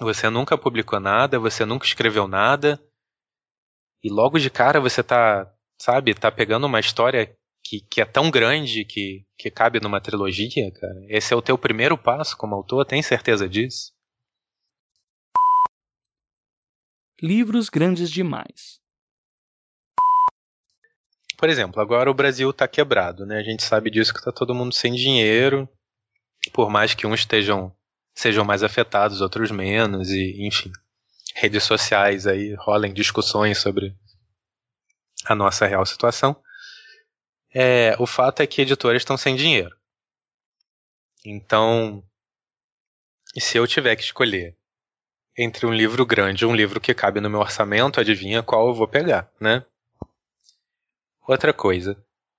você 0.00 0.28
nunca 0.30 0.56
publicou 0.56 1.00
nada, 1.00 1.38
você 1.38 1.64
nunca 1.64 1.86
escreveu 1.86 2.28
nada, 2.28 2.80
e 4.02 4.10
logo 4.10 4.38
de 4.38 4.50
cara 4.50 4.80
você 4.80 5.02
tá, 5.02 5.52
sabe, 5.78 6.14
tá 6.14 6.30
pegando 6.30 6.66
uma 6.66 6.80
história 6.80 7.34
que, 7.62 7.80
que 7.80 8.00
é 8.00 8.04
tão 8.04 8.30
grande 8.30 8.84
que, 8.84 9.24
que 9.36 9.50
cabe 9.50 9.80
numa 9.80 10.00
trilogia, 10.00 10.70
cara. 10.72 11.04
Esse 11.08 11.34
é 11.34 11.36
o 11.36 11.42
teu 11.42 11.58
primeiro 11.58 11.98
passo 11.98 12.36
como 12.36 12.54
autor, 12.54 12.84
tem 12.84 13.02
certeza 13.02 13.48
disso? 13.48 13.92
Livros 17.20 17.68
grandes 17.68 18.10
demais. 18.10 18.80
Por 21.36 21.48
exemplo, 21.48 21.80
agora 21.80 22.10
o 22.10 22.14
Brasil 22.14 22.52
tá 22.52 22.66
quebrado, 22.68 23.26
né? 23.26 23.38
A 23.38 23.42
gente 23.42 23.62
sabe 23.62 23.90
disso 23.90 24.14
que 24.14 24.22
tá 24.22 24.32
todo 24.32 24.54
mundo 24.54 24.74
sem 24.74 24.94
dinheiro, 24.94 25.68
por 26.52 26.70
mais 26.70 26.94
que 26.94 27.06
uns 27.06 27.20
estejam 27.20 27.74
sejam 28.14 28.44
mais 28.44 28.62
afetados, 28.62 29.20
outros 29.20 29.50
menos, 29.50 30.08
e 30.08 30.46
enfim, 30.46 30.72
redes 31.34 31.64
sociais 31.64 32.26
aí 32.26 32.54
rolem 32.54 32.94
discussões 32.94 33.58
sobre 33.58 33.94
a 35.26 35.34
nossa 35.34 35.66
real 35.66 35.84
situação. 35.84 36.36
É, 37.54 37.96
o 37.98 38.06
fato 38.06 38.40
é 38.40 38.46
que 38.46 38.62
editoras 38.62 39.02
estão 39.02 39.16
sem 39.16 39.34
dinheiro. 39.34 39.74
Então, 41.24 42.02
se 43.36 43.58
eu 43.58 43.66
tiver 43.66 43.96
que 43.96 44.02
escolher 44.02 44.56
entre 45.36 45.66
um 45.66 45.72
livro 45.72 46.06
grande 46.06 46.44
e 46.44 46.46
um 46.46 46.54
livro 46.54 46.80
que 46.80 46.94
cabe 46.94 47.20
no 47.20 47.28
meu 47.28 47.40
orçamento, 47.40 48.00
adivinha 48.00 48.42
qual 48.42 48.68
eu 48.68 48.74
vou 48.74 48.88
pegar, 48.88 49.30
né? 49.40 49.64
Outra 51.26 51.52
coisa, 51.52 51.96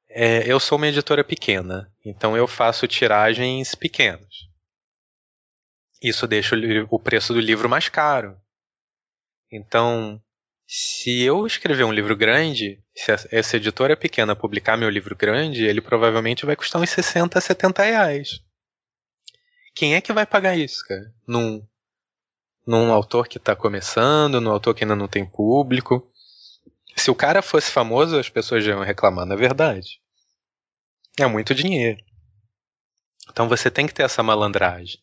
é, 0.10 0.52
eu 0.52 0.60
sou 0.60 0.78
uma 0.78 0.88
editora 0.88 1.24
pequena, 1.24 1.92
então 2.04 2.36
eu 2.36 2.48
faço 2.48 2.88
tiragens 2.88 3.76
pequenas. 3.76 4.48
Isso 6.02 6.28
deixa 6.28 6.56
o 6.90 7.00
preço 7.00 7.34
do 7.34 7.40
livro 7.40 7.68
mais 7.68 7.90
caro. 7.90 8.40
Então, 9.52 10.22
se 10.68 11.22
eu 11.22 11.48
escrever 11.48 11.86
um 11.86 11.94
livro 11.94 12.14
grande, 12.14 12.84
se 12.94 13.10
essa 13.32 13.56
editora 13.56 13.96
pequena 13.96 14.36
publicar 14.36 14.76
meu 14.76 14.90
livro 14.90 15.16
grande, 15.16 15.64
ele 15.64 15.80
provavelmente 15.80 16.46
vai 16.46 16.58
custar 16.58 16.82
uns 16.82 16.90
60, 16.90 17.40
70 17.40 17.84
reais. 17.84 18.42
Quem 19.74 19.96
é 19.96 20.02
que 20.02 20.12
vai 20.12 20.26
pagar 20.26 20.58
isso, 20.58 20.86
cara? 20.86 21.14
Num, 21.26 21.66
num 22.66 22.92
autor 22.92 23.30
que 23.30 23.38
está 23.38 23.56
começando, 23.56 24.42
num 24.42 24.52
autor 24.52 24.76
que 24.76 24.84
ainda 24.84 24.96
não 24.96 25.08
tem 25.08 25.26
público. 25.26 26.12
Se 26.98 27.10
o 27.10 27.16
cara 27.16 27.42
fosse 27.42 27.72
famoso, 27.72 28.20
as 28.20 28.28
pessoas 28.28 28.62
já 28.62 28.72
iam 28.72 28.84
reclamar, 28.84 29.26
na 29.26 29.36
é 29.36 29.38
verdade. 29.38 30.02
É 31.18 31.26
muito 31.28 31.56
dinheiro. 31.56 32.04
Então 33.30 33.48
você 33.48 33.72
tem 33.72 33.88
que 33.88 33.94
ter 33.94 34.04
essa 34.04 34.22
malandragem. 34.22 35.00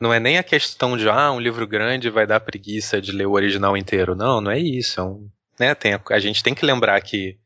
Não 0.00 0.12
é 0.12 0.20
nem 0.20 0.36
a 0.38 0.42
questão 0.42 0.96
de, 0.96 1.08
ah, 1.08 1.32
um 1.32 1.40
livro 1.40 1.66
grande 1.66 2.10
vai 2.10 2.26
dar 2.26 2.40
preguiça 2.40 3.00
de 3.00 3.12
ler 3.12 3.26
o 3.26 3.32
original 3.32 3.76
inteiro. 3.76 4.14
Não, 4.14 4.40
não 4.40 4.50
é 4.50 4.58
isso. 4.58 5.00
É 5.00 5.02
um, 5.02 5.30
né, 5.58 5.74
tem, 5.74 5.94
a, 5.94 6.02
a 6.10 6.18
gente 6.18 6.42
tem 6.42 6.54
que 6.54 6.66
lembrar 6.66 7.00
que 7.00 7.38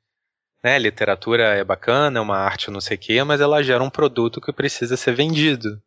né, 0.62 0.78
literatura 0.78 1.54
é 1.54 1.64
bacana, 1.64 2.18
é 2.18 2.22
uma 2.22 2.36
arte 2.36 2.70
não 2.70 2.80
sei 2.80 2.96
o 2.96 3.00
quê, 3.00 3.24
mas 3.24 3.40
ela 3.40 3.62
gera 3.62 3.82
um 3.82 3.90
produto 3.90 4.40
que 4.40 4.52
precisa 4.52 4.96
ser 4.96 5.14
vendido. 5.14 5.80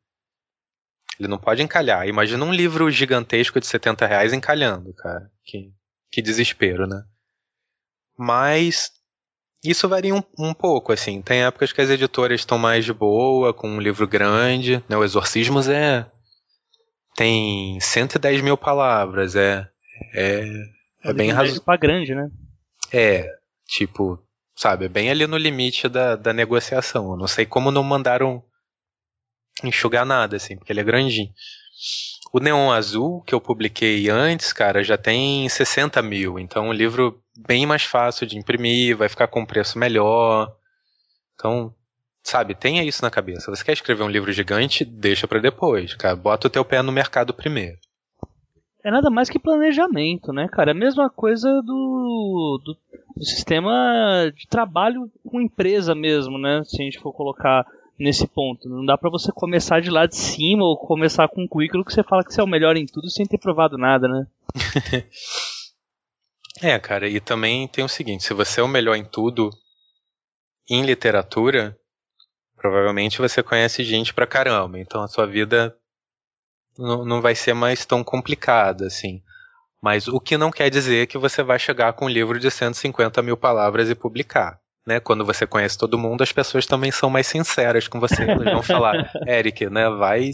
Ele 1.20 1.28
não 1.28 1.38
pode 1.38 1.62
encalhar. 1.62 2.08
Imagina 2.08 2.44
um 2.44 2.54
livro 2.54 2.90
gigantesco 2.90 3.60
de 3.60 3.68
70 3.68 4.06
reais 4.08 4.34
encalhando, 4.34 4.94
cara. 4.94 5.30
Que, 5.44 5.72
que 6.12 6.22
desespero, 6.22 6.88
né? 6.88 7.04
Mas 8.18 8.92
isso 9.64 9.88
varia 9.88 10.14
um, 10.16 10.24
um, 10.38 10.54
pouco, 10.54 10.92
assim. 10.92 11.22
Tem 11.22 11.44
épocas 11.44 11.72
que 11.72 11.82
as 11.82 11.90
editoras 11.90 12.42
estão 12.42 12.58
mais 12.58 12.84
de 12.84 12.94
boa, 12.94 13.54
com 13.54 13.70
um 13.70 13.80
livro 13.80 14.08
grande. 14.08 14.84
Né? 14.90 14.98
O 14.98 15.04
Exorcismos 15.04 15.70
é 15.70 16.10
tem 17.16 17.80
110 17.80 18.42
mil 18.42 18.58
palavras, 18.58 19.36
é. 19.36 19.68
É, 20.14 20.46
é 21.04 21.14
bem 21.14 21.32
razoável. 21.32 21.62
pra 21.64 21.78
grande, 21.78 22.16
né? 22.16 22.30
É, 22.92 23.28
tipo, 23.68 24.20
sabe, 24.56 24.86
é 24.86 24.90
bem 24.90 25.10
ali 25.10 25.26
no 25.28 25.38
limite 25.38 25.88
da, 25.88 26.16
da 26.16 26.34
negociação. 26.34 27.12
Eu 27.12 27.18
não 27.18 27.28
sei 27.28 27.46
como 27.46 27.72
não 27.72 27.84
mandaram 27.84 28.44
enxugar 29.64 30.06
nada, 30.06 30.36
assim, 30.38 30.58
porque 30.58 30.72
ele 30.72 30.80
é 30.80 30.84
grandinho. 30.84 31.32
O 32.32 32.40
Neon 32.40 32.72
Azul, 32.72 33.22
que 33.22 33.36
eu 33.36 33.40
publiquei 33.40 34.10
antes, 34.10 34.52
cara, 34.52 34.84
já 34.84 34.98
tem 34.98 35.48
60 35.48 36.02
mil. 36.02 36.40
Então, 36.40 36.70
um 36.70 36.74
livro 36.74 37.22
bem 37.38 37.66
mais 37.66 37.84
fácil 37.84 38.26
de 38.26 38.38
imprimir, 38.38 38.98
vai 38.98 39.08
ficar 39.08 39.28
com 39.28 39.42
um 39.42 39.46
preço 39.46 39.78
melhor. 39.78 40.56
Então, 41.36 41.74
Sabe, 42.24 42.56
tenha 42.56 42.84
isso 42.84 43.04
na 43.04 43.12
cabeça. 43.12 43.54
Você 43.54 43.64
quer 43.64 43.74
escrever 43.74 44.04
um 44.04 44.10
livro 44.10 44.32
gigante, 44.32 44.86
deixa 44.86 45.28
para 45.28 45.40
depois, 45.40 45.94
cara. 45.94 46.16
Bota 46.16 46.48
o 46.48 46.50
teu 46.50 46.64
pé 46.64 46.82
no 46.82 46.92
mercado 46.92 47.34
primeiro. 47.34 47.78
É 48.84 48.90
nada 48.90 49.10
mais 49.10 49.30
que 49.30 49.40
planejamento, 49.40 50.32
né, 50.32 50.48
cara? 50.48 50.72
É 50.72 50.74
a 50.74 50.78
mesma 50.78 51.10
coisa 51.10 51.50
do, 51.62 52.62
do, 52.64 52.78
do 53.16 53.26
sistema 53.26 54.32
de 54.36 54.48
trabalho 54.48 55.12
com 55.26 55.42
empresa 55.42 55.94
mesmo, 55.94 56.38
né? 56.38 56.64
Se 56.66 56.82
a 56.82 56.86
gente 56.86 57.00
for 57.00 57.14
colocar 57.14 57.66
nesse 57.98 58.28
ponto. 58.28 58.68
Não 58.70 58.86
dá 58.86 58.98
para 58.98 59.10
você 59.10 59.32
começar 59.32 59.82
de 59.82 59.90
lá 59.90 60.06
de 60.06 60.16
cima 60.16 60.64
ou 60.64 60.78
começar 60.78 61.28
com 61.28 61.44
um 61.44 61.48
currículo 61.48 61.86
que 61.86 61.94
você 61.94 62.04
fala 62.04 62.24
que 62.24 62.34
você 62.34 62.42
é 62.42 62.44
o 62.44 62.48
melhor 62.48 62.76
em 62.76 62.86
tudo 62.86 63.10
sem 63.10 63.26
ter 63.26 63.38
provado 63.38 63.78
nada, 63.78 64.08
né? 64.08 64.28
é, 66.62 66.80
cara, 66.80 67.08
e 67.08 67.20
também 67.20 67.68
tem 67.68 67.84
o 67.84 67.90
seguinte, 67.90 68.24
se 68.24 68.34
você 68.34 68.62
é 68.62 68.64
o 68.64 68.68
melhor 68.68 68.96
em 68.96 69.06
tudo 69.06 69.50
em 70.70 70.84
literatura, 70.84 71.78
provavelmente 72.64 73.20
você 73.20 73.44
conhece 73.44 73.84
gente 73.84 74.14
pra 74.14 74.26
caramba, 74.26 74.80
então 74.80 75.04
a 75.04 75.08
sua 75.10 75.28
vida 75.28 75.78
não, 76.78 77.04
não 77.04 77.22
vai 77.22 77.36
ser 77.36 77.54
mais 77.54 77.86
tão 77.86 78.02
complicada 78.02 78.88
assim. 78.88 79.22
Mas 79.82 80.08
o 80.08 80.18
que 80.18 80.38
não 80.38 80.50
quer 80.50 80.70
dizer 80.70 81.08
que 81.08 81.18
você 81.18 81.44
vai 81.44 81.60
chegar 81.60 81.92
com 81.92 82.06
um 82.06 82.10
livro 82.10 82.40
de 82.40 82.50
150 82.50 83.22
mil 83.22 83.36
palavras 83.36 83.90
e 83.90 83.96
publicar. 83.96 84.62
Né? 84.88 85.02
Quando 85.02 85.26
você 85.26 85.46
conhece 85.46 85.78
todo 85.78 85.98
mundo, 85.98 86.24
as 86.24 86.32
pessoas 86.32 86.66
também 86.66 86.90
são 86.90 87.10
mais 87.10 87.28
sinceras 87.28 87.90
com 87.90 88.00
você. 88.00 88.24
Elas 88.24 88.46
vão 88.46 88.64
falar, 88.64 89.12
Eric, 89.28 89.70
né, 89.70 89.90
vai. 89.90 90.32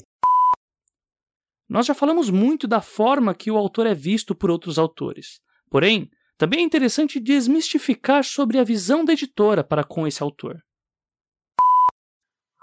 Nós 1.67 1.87
já 1.87 1.95
falamos 1.95 2.29
muito 2.29 2.67
da 2.67 2.79
forma 2.79 3.33
que 3.33 3.49
o 3.49 3.57
autor 3.57 3.87
é 3.87 3.95
visto 3.95 4.35
por 4.35 4.51
outros 4.51 4.77
autores. 4.77 5.41
Porém, 5.67 6.11
também 6.37 6.59
é 6.59 6.63
interessante 6.63 7.19
desmistificar 7.19 8.23
sobre 8.23 8.59
a 8.59 8.63
visão 8.63 9.03
da 9.03 9.13
editora 9.13 9.63
para 9.63 9.83
com 9.83 10.05
esse 10.05 10.21
autor. 10.21 10.61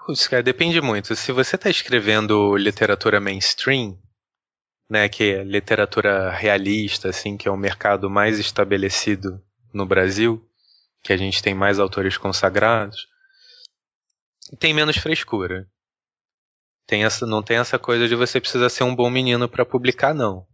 Putz, 0.07 0.28
cara, 0.28 0.40
depende 0.40 0.80
muito. 0.80 1.16
Se 1.16 1.32
você 1.32 1.57
está 1.57 1.68
escrevendo 1.68 2.57
literatura 2.57 3.20
mainstream, 3.20 3.98
né, 4.88 5.09
que 5.09 5.32
é 5.32 5.42
literatura 5.42 6.30
realista, 6.30 7.09
assim, 7.09 7.36
que 7.36 7.48
é 7.48 7.50
o 7.50 7.57
mercado 7.57 8.09
mais 8.09 8.38
estabelecido 8.38 9.42
no 9.74 9.84
Brasil, 9.84 10.48
que 11.02 11.12
a 11.12 11.16
gente 11.16 11.42
tem 11.42 11.57
mais 11.57 11.80
autores 11.80 12.16
consagrados, 12.16 13.09
tem 14.61 14.72
menos 14.72 14.96
frescura. 14.96 15.68
Tem 16.86 17.04
essa, 17.04 17.26
não 17.26 17.42
tem 17.42 17.57
essa 17.57 17.76
coisa 17.76 18.07
de 18.07 18.14
você 18.14 18.40
precisa 18.40 18.68
ser 18.68 18.84
um 18.84 18.94
bom 18.94 19.11
menino 19.11 19.48
para 19.48 19.66
publicar, 19.66 20.14
não. 20.14 20.46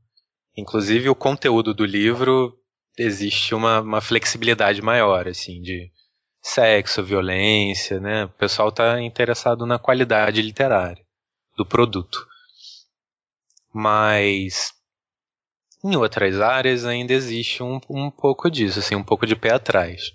Inclusive, 0.57 1.11
o 1.11 1.15
conteúdo 1.15 1.75
do 1.75 1.85
livro 1.85 2.59
existe 2.97 3.55
uma, 3.55 3.83
uma 3.83 4.01
flexibilidade 4.01 4.81
maior, 4.81 5.29
assim, 5.29 5.61
de 5.61 5.93
sexo, 6.43 7.03
violência, 7.03 8.01
né? 8.01 8.25
O 8.25 8.29
pessoal 8.31 8.69
está 8.71 9.01
interessado 9.01 9.67
na 9.67 9.79
qualidade 9.79 10.43
literária 10.43 11.05
do 11.57 11.65
produto. 11.67 12.27
Mas 13.73 14.73
Em 15.85 15.95
outras 15.95 16.41
áreas 16.41 16.85
ainda 16.85 17.13
existe 17.13 17.63
um, 17.63 17.79
um 17.89 18.11
pouco 18.11 18.51
disso, 18.51 18.81
assim, 18.81 18.97
um 18.97 19.05
pouco 19.05 19.25
de 19.25 19.37
pé 19.37 19.53
atrás. 19.53 20.13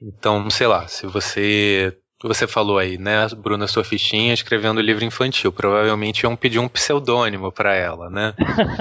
Então, 0.00 0.50
sei 0.50 0.66
lá, 0.66 0.86
se 0.88 1.06
você 1.06 1.96
você 2.24 2.46
falou 2.46 2.78
aí, 2.78 2.96
né, 2.98 3.26
Bruna 3.36 3.66
Surfistinha 3.66 4.32
escrevendo 4.32 4.80
livro 4.80 5.04
infantil, 5.04 5.52
provavelmente 5.52 6.22
iam 6.22 6.36
pedir 6.36 6.60
um 6.60 6.68
pseudônimo 6.68 7.50
para 7.50 7.74
ela, 7.74 8.08
né? 8.08 8.32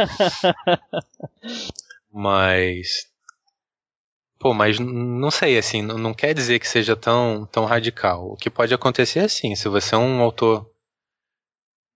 mas 2.12 3.11
pô, 4.42 4.56
mas 4.56 4.80
não 4.80 5.30
sei, 5.30 5.56
assim, 5.56 5.84
não 5.84 6.16
quer 6.16 6.34
dizer 6.34 6.60
que 6.60 6.68
seja 6.68 6.96
tão 6.96 7.46
tão 7.46 7.66
radical. 7.66 8.32
O 8.32 8.36
que 8.36 8.50
pode 8.50 8.74
acontecer 8.74 9.20
é 9.20 9.26
assim, 9.26 9.56
se 9.56 9.70
você 9.70 9.94
é 9.94 9.98
um 10.00 10.20
autor 10.20 10.68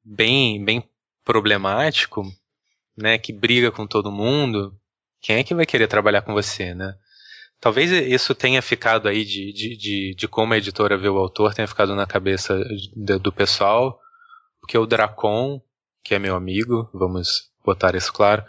bem 0.04 0.64
bem 0.64 0.88
problemático, 1.24 2.24
né, 2.96 3.18
que 3.18 3.34
briga 3.34 3.72
com 3.72 3.88
todo 3.88 4.12
mundo, 4.12 4.80
quem 5.20 5.38
é 5.38 5.44
que 5.44 5.56
vai 5.56 5.66
querer 5.66 5.88
trabalhar 5.88 6.22
com 6.22 6.34
você, 6.34 6.76
né? 6.76 6.96
Talvez 7.60 7.90
isso 7.92 8.36
tenha 8.36 8.62
ficado 8.62 9.08
aí 9.08 9.26
de, 9.26 9.52
de, 9.52 9.76
de, 9.76 10.16
de, 10.16 10.28
como 10.28 10.54
a 10.54 10.58
editora 10.58 10.98
vê 10.98 11.10
o 11.10 11.18
autor, 11.18 11.54
tenha 11.54 11.68
ficado 11.68 11.96
na 11.96 12.06
cabeça 12.06 12.54
do 12.96 13.32
pessoal, 13.32 14.00
porque 14.62 14.78
o 14.78 14.86
Dracon, 14.86 15.60
que 16.04 16.14
é 16.14 16.20
meu 16.20 16.36
amigo, 16.36 16.90
vamos 16.94 17.50
botar 17.66 17.96
isso 17.96 18.14
claro, 18.14 18.46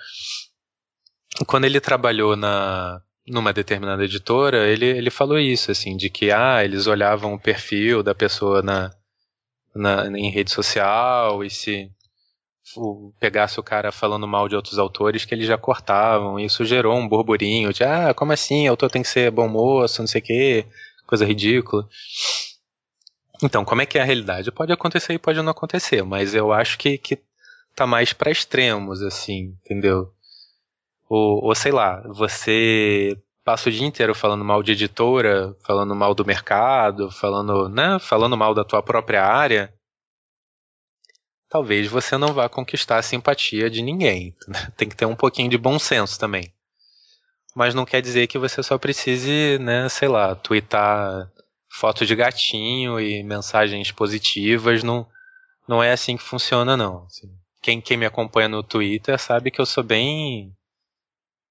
quando 1.46 1.64
ele 1.64 1.80
trabalhou 1.80 2.36
na 2.36 3.00
numa 3.26 3.52
determinada 3.52 4.04
editora, 4.04 4.68
ele, 4.68 4.86
ele 4.86 5.10
falou 5.10 5.38
isso, 5.38 5.70
assim, 5.70 5.96
de 5.96 6.08
que 6.08 6.30
ah, 6.30 6.64
eles 6.64 6.86
olhavam 6.86 7.34
o 7.34 7.40
perfil 7.40 8.02
da 8.02 8.14
pessoa 8.14 8.62
na, 8.62 8.92
na 9.74 10.06
em 10.18 10.30
rede 10.30 10.50
social 10.50 11.42
e 11.42 11.50
se 11.50 11.90
pegasse 13.18 13.58
o 13.58 13.62
cara 13.62 13.92
falando 13.92 14.26
mal 14.26 14.48
de 14.48 14.56
outros 14.56 14.78
autores 14.78 15.24
que 15.24 15.34
eles 15.34 15.46
já 15.46 15.56
cortavam. 15.56 16.38
Isso 16.38 16.64
gerou 16.64 16.96
um 16.96 17.08
burburinho 17.08 17.72
de, 17.72 17.84
ah, 17.84 18.12
como 18.14 18.32
assim? 18.32 18.68
O 18.68 18.72
autor 18.72 18.90
tem 18.90 19.02
que 19.02 19.08
ser 19.08 19.30
bom 19.30 19.48
moço, 19.48 20.02
não 20.02 20.06
sei 20.06 20.20
o 20.20 20.24
quê, 20.24 20.66
coisa 21.06 21.24
ridícula. 21.24 21.88
Então, 23.42 23.64
como 23.64 23.82
é 23.82 23.86
que 23.86 23.98
é 23.98 24.02
a 24.02 24.04
realidade? 24.04 24.50
Pode 24.50 24.72
acontecer 24.72 25.14
e 25.14 25.18
pode 25.18 25.40
não 25.42 25.50
acontecer, 25.50 26.02
mas 26.02 26.34
eu 26.34 26.52
acho 26.52 26.78
que, 26.78 26.96
que 26.96 27.18
tá 27.74 27.86
mais 27.86 28.12
para 28.12 28.30
extremos, 28.30 29.02
assim, 29.02 29.54
entendeu? 29.64 30.12
Ou, 31.08 31.44
ou 31.44 31.54
sei 31.54 31.72
lá, 31.72 32.02
você 32.08 33.16
passa 33.44 33.68
o 33.68 33.72
dia 33.72 33.86
inteiro 33.86 34.14
falando 34.14 34.44
mal 34.44 34.62
de 34.62 34.72
editora, 34.72 35.56
falando 35.64 35.94
mal 35.94 36.14
do 36.14 36.24
mercado, 36.24 37.10
falando, 37.10 37.68
né, 37.68 37.98
falando 38.00 38.36
mal 38.36 38.52
da 38.52 38.64
tua 38.64 38.82
própria 38.82 39.24
área, 39.24 39.72
talvez 41.48 41.86
você 41.86 42.16
não 42.16 42.32
vá 42.32 42.48
conquistar 42.48 42.98
a 42.98 43.02
simpatia 43.02 43.70
de 43.70 43.82
ninguém. 43.82 44.34
Tem 44.76 44.88
que 44.88 44.96
ter 44.96 45.06
um 45.06 45.14
pouquinho 45.14 45.48
de 45.48 45.56
bom 45.56 45.78
senso 45.78 46.18
também. 46.18 46.52
Mas 47.54 47.74
não 47.74 47.86
quer 47.86 48.02
dizer 48.02 48.26
que 48.26 48.38
você 48.38 48.62
só 48.62 48.76
precise, 48.76 49.58
né, 49.60 49.88
sei 49.88 50.08
lá, 50.08 50.34
twittar 50.34 51.30
foto 51.70 52.04
de 52.04 52.14
gatinho 52.14 52.98
e 53.00 53.22
mensagens 53.22 53.90
positivas. 53.92 54.82
Não, 54.82 55.06
não 55.68 55.82
é 55.82 55.92
assim 55.92 56.16
que 56.16 56.22
funciona, 56.22 56.76
não. 56.76 57.04
Assim, 57.04 57.30
quem, 57.62 57.80
quem 57.80 57.96
me 57.96 58.06
acompanha 58.06 58.48
no 58.48 58.62
Twitter 58.62 59.18
sabe 59.18 59.50
que 59.50 59.60
eu 59.60 59.66
sou 59.66 59.84
bem. 59.84 60.52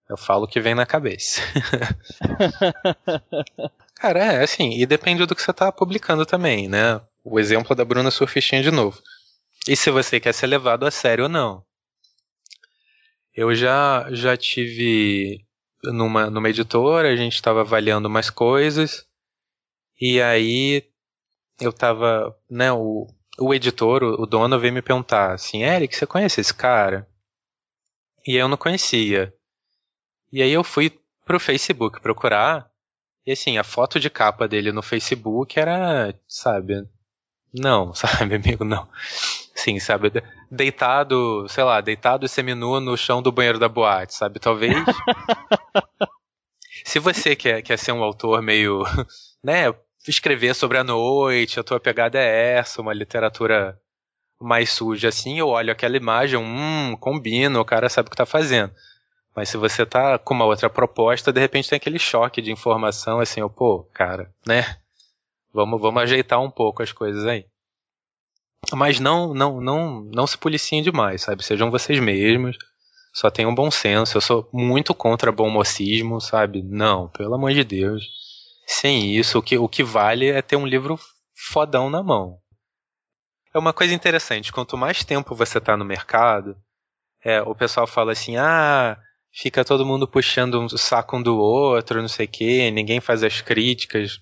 Eu 0.10 0.18
falo 0.18 0.46
o 0.46 0.48
que 0.48 0.62
vem 0.62 0.76
na 0.76 0.86
cabeça. 0.86 1.42
Cara, 3.96 4.20
é 4.20 4.44
assim, 4.44 4.80
e 4.80 4.86
depende 4.86 5.26
do 5.26 5.36
que 5.36 5.42
você 5.42 5.52
está 5.52 5.72
publicando 5.72 6.26
também, 6.26 6.68
né? 6.68 7.02
O 7.24 7.40
exemplo 7.40 7.76
da 7.76 7.84
Bruna 7.84 8.12
Surfistinha 8.12 8.62
de 8.62 8.70
novo 8.70 9.02
e 9.68 9.76
se 9.76 9.90
você 9.90 10.20
quer 10.20 10.34
ser 10.34 10.48
levado 10.48 10.86
a 10.86 10.92
sério 10.92 11.24
ou 11.24 11.30
não. 11.30 11.64
Eu 13.34 13.54
já, 13.54 14.08
já 14.12 14.38
tive 14.38 15.46
numa, 15.84 16.30
numa 16.30 16.50
editora, 16.50 17.12
a 17.12 17.16
gente 17.16 17.34
estava 17.34 17.62
avaliando 17.62 18.08
umas 18.08 18.30
coisas, 18.30 19.06
e 20.00 20.22
aí 20.22 20.84
eu 21.60 21.72
estava, 21.72 22.36
né, 22.50 22.72
o, 22.72 23.08
o 23.40 23.54
editor, 23.54 24.04
o, 24.04 24.22
o 24.22 24.26
dono 24.26 24.60
veio 24.60 24.74
me 24.74 24.82
perguntar 24.82 25.34
assim, 25.34 25.64
Eric, 25.64 25.96
você 25.96 26.06
conhece 26.06 26.42
esse 26.42 26.54
cara? 26.54 27.08
E 28.26 28.36
eu 28.36 28.48
não 28.48 28.58
conhecia. 28.58 29.34
E 30.36 30.42
aí 30.42 30.52
eu 30.52 30.66
fui 30.66 30.92
pro 31.24 31.40
Facebook 31.40 32.02
procurar, 32.02 32.70
e 33.26 33.32
assim, 33.32 33.58
a 33.58 33.64
foto 33.64 34.02
de 34.02 34.10
capa 34.10 34.50
dele 34.50 34.74
no 34.74 34.82
Facebook 34.82 35.58
era, 35.58 36.14
sabe, 36.28 36.86
não, 37.54 37.92
sabe, 37.96 38.36
amigo, 38.36 38.66
não. 38.66 38.86
Sim, 39.56 39.80
sabe? 39.80 40.12
Deitado, 40.52 41.48
sei 41.48 41.64
lá, 41.64 41.80
deitado 41.80 42.28
seminu 42.28 42.82
no 42.82 42.98
chão 42.98 43.22
do 43.22 43.32
banheiro 43.32 43.58
da 43.58 43.70
boate, 43.70 44.14
sabe? 44.14 44.38
Talvez. 44.38 44.76
Se 46.84 47.00
você 47.00 47.34
quer, 47.34 47.62
quer 47.62 47.80
ser 47.80 47.94
um 47.94 48.04
autor 48.04 48.42
meio. 48.42 48.84
né? 49.42 49.74
Escrever 50.06 50.54
sobre 50.54 50.78
a 50.78 50.84
noite, 50.84 51.62
a 51.62 51.64
tua 51.64 51.80
pegada 51.80 52.20
é 52.20 52.58
essa, 52.58 52.82
uma 52.82 52.94
literatura 52.94 53.80
mais 54.38 54.70
suja 54.70 55.08
assim, 55.08 55.40
eu 55.40 55.48
olho 55.48 55.72
aquela 55.72 55.96
imagem, 55.96 56.38
hum, 56.38 56.98
combina, 57.00 57.58
o 57.58 57.64
cara 57.64 57.88
sabe 57.88 58.08
o 58.08 58.12
que 58.12 58.18
tá 58.18 58.26
fazendo. 58.26 58.74
Mas 59.36 59.50
se 59.50 59.58
você 59.58 59.86
tá 59.86 60.18
com 60.18 60.34
uma 60.34 60.46
outra 60.46 60.70
proposta, 60.70 61.34
de 61.34 61.42
repente 61.42 61.70
tem 61.70 61.76
aquele 61.76 62.00
choque 62.00 62.42
de 62.42 62.52
informação, 62.52 63.20
assim, 63.20 63.42
eu, 63.42 63.50
pô, 63.50 63.84
cara, 63.94 64.34
né? 64.48 64.78
Vamos, 65.54 65.82
vamos 65.82 66.04
ajeitar 66.04 66.42
um 66.42 66.50
pouco 66.50 66.82
as 66.82 66.92
coisas 66.92 67.26
aí. 67.26 67.46
Mas 68.74 69.00
não, 69.00 69.34
não, 69.34 69.60
não, 69.60 70.02
não 70.14 70.26
se 70.26 70.38
policiem 70.38 70.82
demais, 70.82 71.22
sabe? 71.22 71.44
Sejam 71.44 71.70
vocês 71.70 72.00
mesmos. 72.00 72.58
Só 73.14 73.30
tenham 73.30 73.54
bom 73.54 73.70
senso. 73.70 74.18
Eu 74.18 74.22
sou 74.22 74.50
muito 74.52 74.94
contra 74.94 75.32
bom 75.32 75.50
mocismo, 75.50 76.20
sabe? 76.20 76.64
Não, 76.64 77.10
pelo 77.10 77.36
amor 77.36 77.54
de 77.54 77.64
Deus. 77.64 78.04
Sem 78.66 79.16
isso, 79.16 79.38
o 79.38 79.42
que, 79.42 79.58
o 79.58 79.70
que 79.70 79.84
vale 79.84 80.30
é 80.30 80.42
ter 80.42 80.56
um 80.56 80.66
livro 80.66 81.00
fodão 81.36 81.90
na 81.90 82.02
mão. 82.02 82.40
É 83.54 83.60
uma 83.60 83.72
coisa 83.72 83.94
interessante. 83.94 84.52
Quanto 84.52 84.78
mais 84.78 85.04
tempo 85.04 85.36
você 85.36 85.60
está 85.60 85.78
no 85.78 85.86
mercado, 85.86 86.58
é, 87.24 87.42
o 87.42 87.56
pessoal 87.56 87.88
fala 87.88 88.12
assim: 88.12 88.36
ah, 88.36 88.98
fica 89.36 89.66
todo 89.66 89.86
mundo 89.86 90.08
puxando 90.08 90.56
o 90.56 90.78
saco 90.78 91.18
um 91.18 91.22
do 91.22 91.38
outro, 91.38 92.02
não 92.02 92.08
sei 92.08 92.26
o 92.26 92.30
quê, 92.30 92.72
ninguém 92.72 93.02
faz 93.02 93.22
as 93.22 93.42
críticas. 93.42 94.22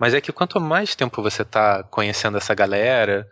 Mas 0.00 0.14
é 0.14 0.20
que 0.22 0.32
quanto 0.32 0.58
mais 0.58 0.94
tempo 0.94 1.22
você 1.22 1.44
tá 1.44 1.82
conhecendo 1.84 2.38
essa 2.38 2.54
galera, 2.54 3.28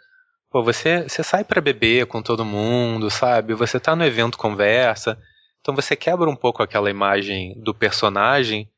pô, 0.50 0.62
você, 0.62 1.08
você 1.08 1.22
sai 1.22 1.42
para 1.42 1.60
beber 1.60 2.06
com 2.06 2.22
todo 2.22 2.44
mundo, 2.44 3.10
sabe? 3.10 3.54
Você 3.54 3.80
tá 3.80 3.96
no 3.96 4.04
evento 4.04 4.36
conversa. 4.36 5.18
Então 5.60 5.74
você 5.74 5.96
quebra 5.96 6.28
um 6.28 6.36
pouco 6.36 6.62
aquela 6.62 6.90
imagem 6.90 7.58
do 7.62 7.74
personagem 7.74 8.70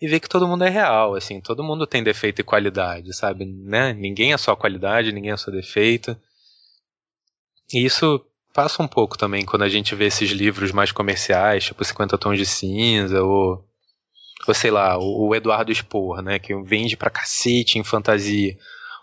e 0.00 0.06
vê 0.06 0.20
que 0.20 0.28
todo 0.28 0.46
mundo 0.46 0.64
é 0.64 0.68
real, 0.68 1.14
assim, 1.14 1.40
todo 1.40 1.64
mundo 1.64 1.86
tem 1.86 2.02
defeito 2.02 2.40
e 2.40 2.44
qualidade, 2.44 3.14
sabe? 3.16 3.46
Né? 3.46 3.94
Ninguém 3.94 4.32
é 4.32 4.36
só 4.36 4.54
qualidade, 4.54 5.12
ninguém 5.12 5.30
é 5.30 5.36
só 5.36 5.50
defeito. 5.50 6.14
E 7.72 7.84
isso 7.84 8.20
passa 8.52 8.82
um 8.82 8.88
pouco 8.88 9.16
também 9.16 9.44
quando 9.44 9.62
a 9.62 9.68
gente 9.68 9.94
vê 9.94 10.06
esses 10.06 10.30
livros 10.30 10.72
mais 10.72 10.92
comerciais, 10.92 11.64
tipo 11.64 11.84
50 11.84 12.18
Tons 12.18 12.38
de 12.38 12.46
Cinza 12.46 13.22
ou 13.22 13.64
ou 14.46 14.54
sei 14.54 14.70
lá, 14.70 14.98
o, 14.98 15.28
o 15.28 15.34
Eduardo 15.34 15.72
Spor, 15.72 16.20
né, 16.20 16.38
que 16.38 16.54
vende 16.62 16.96
pra 16.96 17.10
cacete 17.10 17.78
em 17.78 17.84
fantasia. 17.84 18.56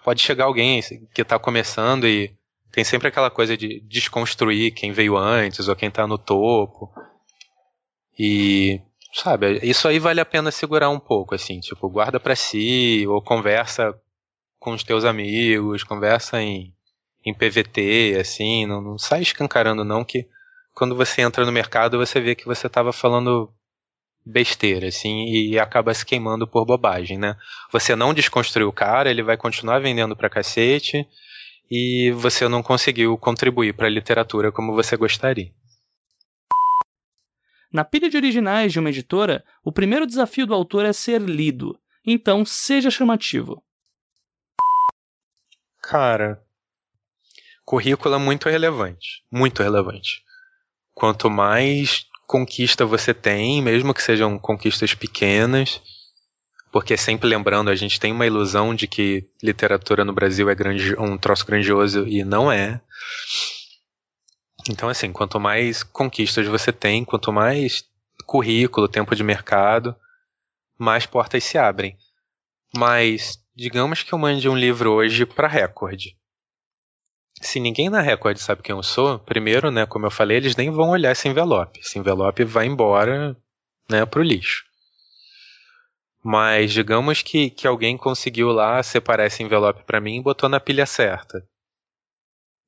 Pode 0.04 0.22
chegar 0.22 0.46
alguém 0.46 0.82
que 1.14 1.24
tá 1.24 1.40
começando 1.40 2.06
e 2.08 2.36
tem 2.72 2.84
sempre 2.84 3.08
aquela 3.08 3.30
coisa 3.30 3.56
de 3.56 3.80
desconstruir 3.82 4.72
quem 4.74 4.92
veio 4.92 5.18
antes 5.18 5.68
ou 5.68 5.76
quem 5.76 5.90
tá 5.90 6.06
no 6.06 6.18
topo. 6.18 6.92
E, 8.18 8.82
sabe, 9.14 9.60
isso 9.64 9.88
aí 9.88 9.98
vale 9.98 10.20
a 10.20 10.26
pena 10.26 10.52
segurar 10.52 10.90
um 10.90 11.00
pouco, 11.00 11.34
assim, 11.34 11.60
tipo, 11.60 11.90
guarda 11.90 12.20
para 12.20 12.36
si 12.36 13.06
ou 13.08 13.22
conversa 13.22 13.98
com 14.60 14.72
os 14.72 14.84
teus 14.84 15.06
amigos, 15.06 15.84
conversa 15.84 16.42
em, 16.42 16.74
em 17.30 17.34
PVT, 17.34 18.18
assim, 18.20 18.66
não, 18.66 18.82
não 18.82 18.98
sai 18.98 19.22
escancarando 19.22 19.84
não 19.84 20.04
que 20.04 20.28
quando 20.74 20.96
você 20.96 21.22
entra 21.22 21.46
no 21.46 21.52
mercado 21.52 21.98
você 21.98 22.20
vê 22.20 22.36
que 22.36 22.46
você 22.46 22.68
estava 22.68 22.92
falando 22.92 23.52
besteira, 24.26 24.88
assim, 24.88 25.26
e 25.26 25.58
acaba 25.58 25.94
se 25.94 26.06
queimando 26.06 26.48
por 26.48 26.66
bobagem, 26.66 27.18
né? 27.18 27.36
Você 27.72 27.96
não 27.96 28.14
desconstruiu 28.14 28.68
o 28.68 28.74
cara, 28.74 29.10
ele 29.10 29.24
vai 29.24 29.38
continuar 29.38 29.80
vendendo 29.80 30.16
pra 30.16 30.30
cacete, 30.30 31.08
e 31.70 32.12
você 32.12 32.48
não 32.48 32.64
conseguiu 32.64 33.18
contribuir 33.18 33.74
para 33.74 33.88
a 33.88 33.92
literatura 33.92 34.52
como 34.52 34.74
você 34.74 34.98
gostaria. 34.98 35.52
Na 37.72 37.86
pilha 37.86 38.10
de 38.10 38.18
originais 38.18 38.74
de 38.74 38.80
uma 38.80 38.90
editora, 38.90 39.46
o 39.64 39.72
primeiro 39.72 40.08
desafio 40.08 40.48
do 40.48 40.56
autor 40.56 40.86
é 40.86 40.94
ser 40.94 41.22
lido. 41.22 41.80
Então, 42.04 42.44
seja 42.44 42.90
chamativo. 42.90 43.64
Cara, 45.80 46.44
currículo 47.70 48.16
é 48.16 48.18
muito 48.18 48.50
relevante, 48.50 49.24
muito 49.32 49.62
relevante. 49.62 50.24
Quanto 50.92 51.30
mais 51.30 52.04
conquista 52.26 52.84
você 52.84 53.14
tem, 53.14 53.62
mesmo 53.62 53.94
que 53.94 54.02
sejam 54.02 54.40
conquistas 54.40 54.96
pequenas, 54.96 55.80
porque 56.72 56.98
sempre 56.98 57.30
lembrando, 57.30 57.70
a 57.70 57.76
gente 57.76 58.00
tem 58.00 58.12
uma 58.12 58.26
ilusão 58.26 58.74
de 58.74 58.88
que 58.88 59.30
literatura 59.44 60.04
no 60.04 60.12
Brasil 60.12 60.50
é 60.50 60.56
grande, 60.56 60.96
um 61.00 61.16
troço 61.16 61.46
grandioso 61.46 62.08
e 62.08 62.24
não 62.24 62.52
é. 62.52 62.82
Então, 64.68 64.90
assim, 64.90 65.12
quanto 65.12 65.40
mais 65.40 65.84
conquistas 65.84 66.48
você 66.48 66.74
tem, 66.74 67.06
quanto 67.06 67.32
mais 67.32 67.84
currículo, 68.26 68.88
tempo 68.88 69.16
de 69.16 69.24
mercado, 69.24 69.96
mais 70.76 71.06
portas 71.06 71.44
se 71.44 71.56
abrem. 71.56 71.96
Mas, 72.76 73.38
digamos 73.56 74.02
que 74.02 74.12
eu 74.12 74.18
mande 74.18 74.50
um 74.50 74.58
livro 74.58 74.92
hoje 74.92 75.24
para 75.24 75.48
Record. 75.48 76.18
Se 77.42 77.60
ninguém 77.60 77.90
na 77.90 78.02
Record 78.02 78.38
sabe 78.38 78.62
quem 78.62 78.76
eu 78.76 78.84
sou, 78.84 79.20
primeiro, 79.20 79.72
né, 79.72 79.86
como 79.86 80.06
eu 80.06 80.12
falei, 80.12 80.38
eles 80.38 80.56
nem 80.56 80.70
vão 80.70 80.90
olhar 80.90 81.12
esse 81.12 81.28
envelope. 81.28 81.80
Esse 81.80 81.98
envelope 81.98 82.44
vai 82.44 82.66
embora, 82.66 83.36
né, 83.90 84.06
pro 84.06 84.22
lixo. 84.22 84.66
Mas 86.22 86.74
digamos 86.74 87.22
que, 87.22 87.50
que 87.50 87.66
alguém 87.66 87.98
conseguiu 87.98 88.50
lá 88.50 88.84
separar 88.84 89.26
esse 89.26 89.42
envelope 89.42 89.84
para 89.84 90.02
mim 90.02 90.18
e 90.18 90.22
botou 90.22 90.50
na 90.50 90.60
pilha 90.60 90.86
certa. 90.86 91.48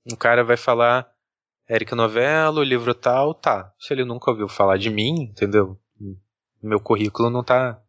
O 0.09 0.15
cara 0.15 0.43
vai 0.43 0.55
falar 0.55 1.11
Eric 1.69 1.93
Novello, 1.93 2.63
livro 2.63 2.93
tal, 2.93 3.33
tá. 3.33 3.73
Se 3.77 3.93
ele 3.93 4.05
nunca 4.05 4.31
ouviu 4.31 4.47
falar 4.47 4.77
de 4.77 4.89
mim, 4.89 5.23
entendeu? 5.23 5.77
Meu 6.63 6.79
currículo 6.79 7.29
não 7.29 7.43
tá 7.43 7.81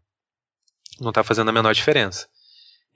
não 1.00 1.12
tá 1.12 1.24
fazendo 1.24 1.48
a 1.48 1.52
menor 1.52 1.72
diferença. 1.72 2.28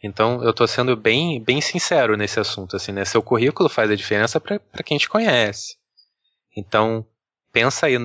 Então 0.06 0.42
eu 0.42 0.54
tô 0.54 0.66
sendo 0.66 0.96
bem 0.96 1.42
bem 1.42 1.60
sincero 1.60 2.16
nesse 2.16 2.40
assunto 2.40 2.76
assim, 2.76 2.92
né? 2.92 3.04
Seu 3.04 3.22
currículo 3.22 3.68
faz 3.68 3.90
a 3.90 3.96
diferença 3.96 4.40
para 4.40 4.60
quem 4.84 4.98
te 4.98 5.08
conhece. 5.08 5.76
Então 6.56 7.06
pensa 7.52 7.86
aí 7.86 7.96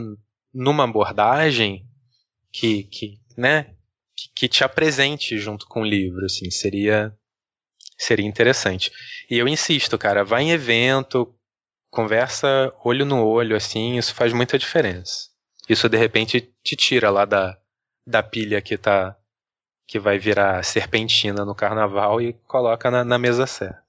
numa 0.54 0.84
abordagem 0.84 1.86
que, 2.52 2.84
que 2.84 3.20
né, 3.38 3.74
que, 4.16 4.30
que 4.36 4.47
te 4.47 4.64
apresente 4.64 5.38
junto 5.38 5.66
com 5.68 5.82
o 5.82 5.86
livro, 5.86 6.26
assim, 6.26 6.49
seria 6.52 7.16
seria 7.97 8.26
interessante. 8.26 8.91
E 9.30 9.38
eu 9.38 9.47
insisto, 9.47 9.97
cara, 9.97 10.24
vai 10.24 10.43
em 10.43 10.52
evento, 10.52 11.34
conversa 11.89 12.74
olho 12.84 13.06
no 13.06 13.24
olho, 13.24 13.56
assim, 13.56 13.97
isso 13.97 14.14
faz 14.16 14.34
muita 14.34 14.58
diferença. 14.58 15.30
Isso 15.70 15.88
de 15.88 15.97
repente 15.97 16.54
te 16.64 16.76
tira 16.76 17.10
lá 17.10 17.26
da, 17.26 17.58
da 18.06 18.24
pilha 18.24 18.62
que 18.62 18.78
tá 18.78 19.16
que 19.92 20.00
vai 20.00 20.18
virar 20.18 20.64
serpentina 20.64 21.44
no 21.44 21.54
carnaval 21.54 22.22
e 22.22 22.32
coloca 22.48 22.89
na, 22.89 23.04
na 23.04 23.20
mesa 23.20 23.46
certa. 23.46 23.84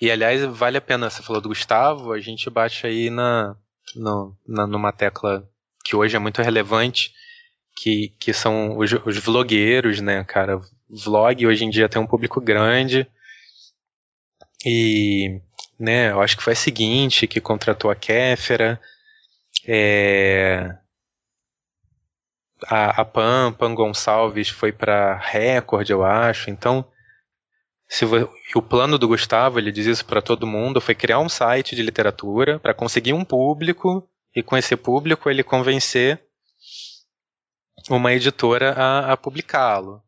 E 0.00 0.10
aliás, 0.10 0.42
vale 0.42 0.78
a 0.78 0.80
pena, 0.80 1.10
você 1.10 1.22
falou 1.22 1.42
do 1.42 1.50
Gustavo, 1.50 2.14
a 2.14 2.18
gente 2.18 2.48
bate 2.48 2.86
aí 2.86 3.10
na, 3.10 3.54
no, 3.94 4.34
na 4.48 4.66
numa 4.66 4.90
tecla 4.90 5.46
que 5.84 5.94
hoje 5.94 6.16
é 6.16 6.18
muito 6.18 6.40
relevante, 6.40 7.12
que, 7.76 8.14
que 8.18 8.32
são 8.32 8.78
os, 8.78 8.90
os 9.04 9.18
vlogueiros, 9.18 10.00
né, 10.00 10.24
cara? 10.24 10.58
Vlog 10.88 11.46
hoje 11.46 11.62
em 11.62 11.68
dia 11.68 11.90
tem 11.90 12.00
um 12.00 12.06
público 12.06 12.40
grande. 12.40 13.06
E, 14.64 15.42
né, 15.78 16.10
eu 16.10 16.22
acho 16.22 16.38
que 16.38 16.42
foi 16.42 16.54
a 16.54 16.56
seguinte 16.56 17.26
que 17.26 17.38
contratou 17.38 17.90
a 17.90 17.94
Kéfera. 17.94 18.80
É, 19.66 20.74
a, 22.68 23.02
a 23.02 23.04
Pam, 23.04 23.52
Pam 23.52 23.74
Gonçalves 23.74 24.48
foi 24.48 24.72
para 24.72 25.16
Record, 25.16 25.88
eu 25.90 26.04
acho. 26.04 26.50
Então, 26.50 26.84
se 27.88 28.04
o 28.54 28.62
plano 28.62 28.98
do 28.98 29.08
Gustavo, 29.08 29.58
ele 29.58 29.70
diz 29.70 29.86
isso 29.86 30.04
para 30.04 30.22
todo 30.22 30.46
mundo, 30.46 30.80
foi 30.80 30.94
criar 30.94 31.20
um 31.20 31.28
site 31.28 31.76
de 31.76 31.82
literatura 31.82 32.58
para 32.58 32.74
conseguir 32.74 33.12
um 33.12 33.24
público 33.24 34.08
e 34.34 34.42
com 34.42 34.56
esse 34.56 34.76
público 34.76 35.30
ele 35.30 35.42
convencer 35.42 36.20
uma 37.88 38.12
editora 38.12 38.72
a, 38.72 39.12
a 39.12 39.16
publicá-lo. 39.16 40.02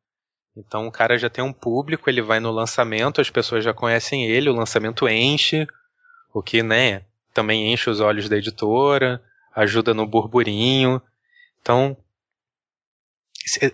Então 0.57 0.87
o 0.87 0.91
cara 0.91 1.19
já 1.19 1.29
tem 1.29 1.45
um 1.45 1.53
público, 1.53 2.09
ele 2.09 2.23
vai 2.23 2.41
no 2.41 2.51
lançamento, 2.51 3.21
as 3.21 3.29
pessoas 3.29 3.63
já 3.63 3.75
conhecem 3.75 4.27
ele, 4.27 4.49
o 4.49 4.55
lançamento 4.55 5.07
enche, 5.07 5.67
o 6.33 6.43
que, 6.43 6.63
né, 6.63 7.03
também 7.35 7.73
enche 7.73 7.91
os 7.91 8.01
olhos 8.01 8.29
da 8.29 8.39
editora, 8.39 9.23
ajuda 9.55 9.93
no 9.93 10.07
burburinho. 10.07 11.01
Então, 11.61 11.97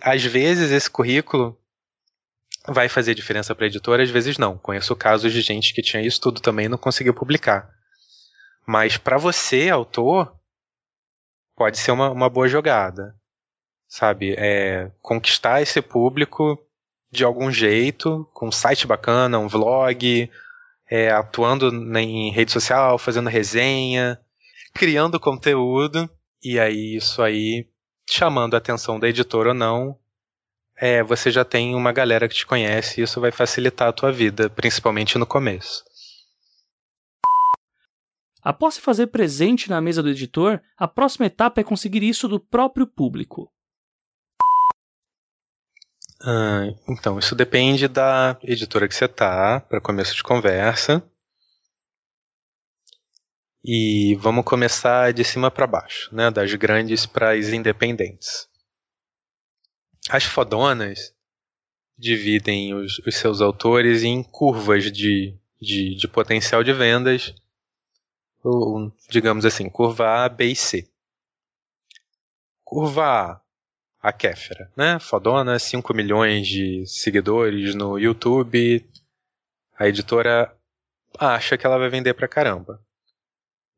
às 0.01 0.23
vezes 0.23 0.71
esse 0.71 0.89
currículo 0.89 1.57
vai 2.67 2.87
fazer 2.87 3.13
diferença 3.13 3.53
para 3.53 3.65
a 3.65 3.67
editora, 3.67 4.03
às 4.03 4.09
vezes 4.09 4.37
não. 4.37 4.57
Conheço 4.57 4.95
casos 4.95 5.33
de 5.33 5.41
gente 5.41 5.73
que 5.73 5.81
tinha 5.81 6.01
isso 6.01 6.21
tudo 6.21 6.41
também 6.41 6.65
e 6.65 6.69
não 6.69 6.77
conseguiu 6.77 7.13
publicar. 7.13 7.69
Mas 8.65 8.97
para 8.97 9.17
você, 9.17 9.69
autor, 9.69 10.33
pode 11.55 11.77
ser 11.77 11.91
uma, 11.91 12.09
uma 12.09 12.29
boa 12.29 12.47
jogada 12.47 13.15
sabe? 13.93 14.33
É, 14.39 14.91
conquistar 15.03 15.61
esse 15.61 15.79
público 15.79 16.57
de 17.11 17.23
algum 17.23 17.51
jeito, 17.51 18.27
com 18.33 18.47
um 18.47 18.51
site 18.51 18.87
bacana, 18.87 19.37
um 19.37 19.47
vlog, 19.47 20.31
é, 20.89 21.11
atuando 21.11 21.69
em 21.99 22.31
rede 22.31 22.51
social, 22.51 22.97
fazendo 22.97 23.29
resenha, 23.29 24.19
criando 24.73 25.19
conteúdo, 25.19 26.09
e 26.43 26.59
aí 26.59 26.95
isso 26.95 27.21
aí, 27.21 27.67
chamando 28.13 28.53
a 28.53 28.57
atenção 28.57 28.99
da 28.99 29.09
editora 29.09 29.49
ou 29.49 29.55
não, 29.55 29.97
é, 30.77 31.01
você 31.01 31.31
já 31.31 31.43
tem 31.43 31.73
uma 31.73 31.91
galera 31.91 32.27
que 32.27 32.35
te 32.35 32.45
conhece 32.45 33.01
e 33.01 33.03
isso 33.03 33.19
vai 33.19 33.31
facilitar 33.31 33.87
a 33.87 33.93
tua 33.93 34.11
vida, 34.11 34.49
principalmente 34.51 35.17
no 35.17 35.25
começo. 35.25 35.83
Após 38.41 38.75
se 38.75 38.81
fazer 38.81 39.07
presente 39.07 39.69
na 39.69 39.81
mesa 39.81 40.03
do 40.03 40.09
editor, 40.09 40.61
a 40.77 40.87
próxima 40.87 41.25
etapa 41.25 41.61
é 41.61 41.63
conseguir 41.63 42.03
isso 42.03 42.27
do 42.27 42.39
próprio 42.39 42.85
público. 42.85 43.51
Ah, 46.21 46.67
então, 46.87 47.17
isso 47.17 47.33
depende 47.35 47.87
da 47.87 48.37
editora 48.43 48.87
que 48.87 48.95
você 48.95 49.07
tá, 49.07 49.59
para 49.59 49.81
começo 49.81 50.15
de 50.15 50.23
conversa. 50.23 51.03
E 53.63 54.15
vamos 54.15 54.43
começar 54.43 55.13
de 55.13 55.23
cima 55.23 55.49
para 55.49 55.65
baixo, 55.65 56.13
né? 56.13 56.29
Das 56.29 56.53
grandes 56.55 57.05
para 57.05 57.31
as 57.31 57.49
independentes. 57.49 58.49
As 60.09 60.25
fodonas 60.25 61.15
dividem 61.97 62.73
os, 62.73 62.99
os 62.99 63.15
seus 63.15 63.39
autores 63.39 64.03
em 64.03 64.21
curvas 64.21 64.91
de, 64.91 65.37
de, 65.61 65.95
de 65.95 66.07
potencial 66.07 66.63
de 66.63 66.73
vendas, 66.73 67.33
ou, 68.43 68.91
digamos 69.09 69.45
assim, 69.45 69.69
curva 69.69 70.25
A, 70.25 70.29
B 70.29 70.47
e 70.47 70.55
C. 70.55 70.89
Curva 72.65 73.05
A 73.05 73.43
a 74.03 74.11
Kéfera, 74.11 74.69
né? 74.75 74.99
Fodona, 74.99 75.57
5 75.57 75.93
milhões 75.93 76.45
de 76.45 76.85
seguidores 76.85 77.73
no 77.73 77.97
YouTube. 77.97 78.85
A 79.79 79.87
editora 79.87 80.53
acha 81.17 81.57
que 81.57 81.65
ela 81.65 81.79
vai 81.79 81.87
vender 81.87 82.13
pra 82.13 82.27
caramba. 82.27 82.85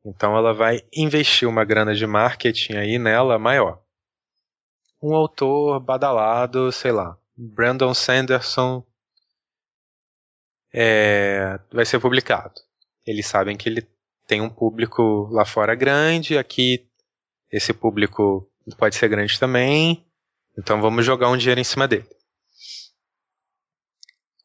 Então 0.06 0.36
ela 0.36 0.54
vai 0.54 0.82
investir 0.94 1.48
uma 1.48 1.64
grana 1.64 1.92
de 1.92 2.06
marketing 2.06 2.74
aí 2.74 2.96
nela 2.96 3.40
maior. 3.40 3.82
Um 5.02 5.12
autor 5.16 5.80
badalado, 5.80 6.70
sei 6.70 6.92
lá, 6.92 7.18
Brandon 7.36 7.92
Sanderson, 7.92 8.86
é, 10.72 11.58
vai 11.72 11.84
ser 11.84 11.98
publicado. 11.98 12.54
Eles 13.04 13.26
sabem 13.26 13.56
que 13.56 13.68
ele 13.68 13.84
tem 14.28 14.40
um 14.40 14.48
público 14.48 15.28
lá 15.32 15.44
fora 15.44 15.74
grande, 15.74 16.38
aqui 16.38 16.88
esse 17.50 17.72
público 17.72 18.48
pode 18.78 18.94
ser 18.94 19.08
grande 19.08 19.38
também. 19.40 20.06
Então 20.56 20.80
vamos 20.80 21.04
jogar 21.04 21.30
um 21.30 21.36
dinheiro 21.36 21.60
em 21.60 21.64
cima 21.64 21.88
dele. 21.88 22.08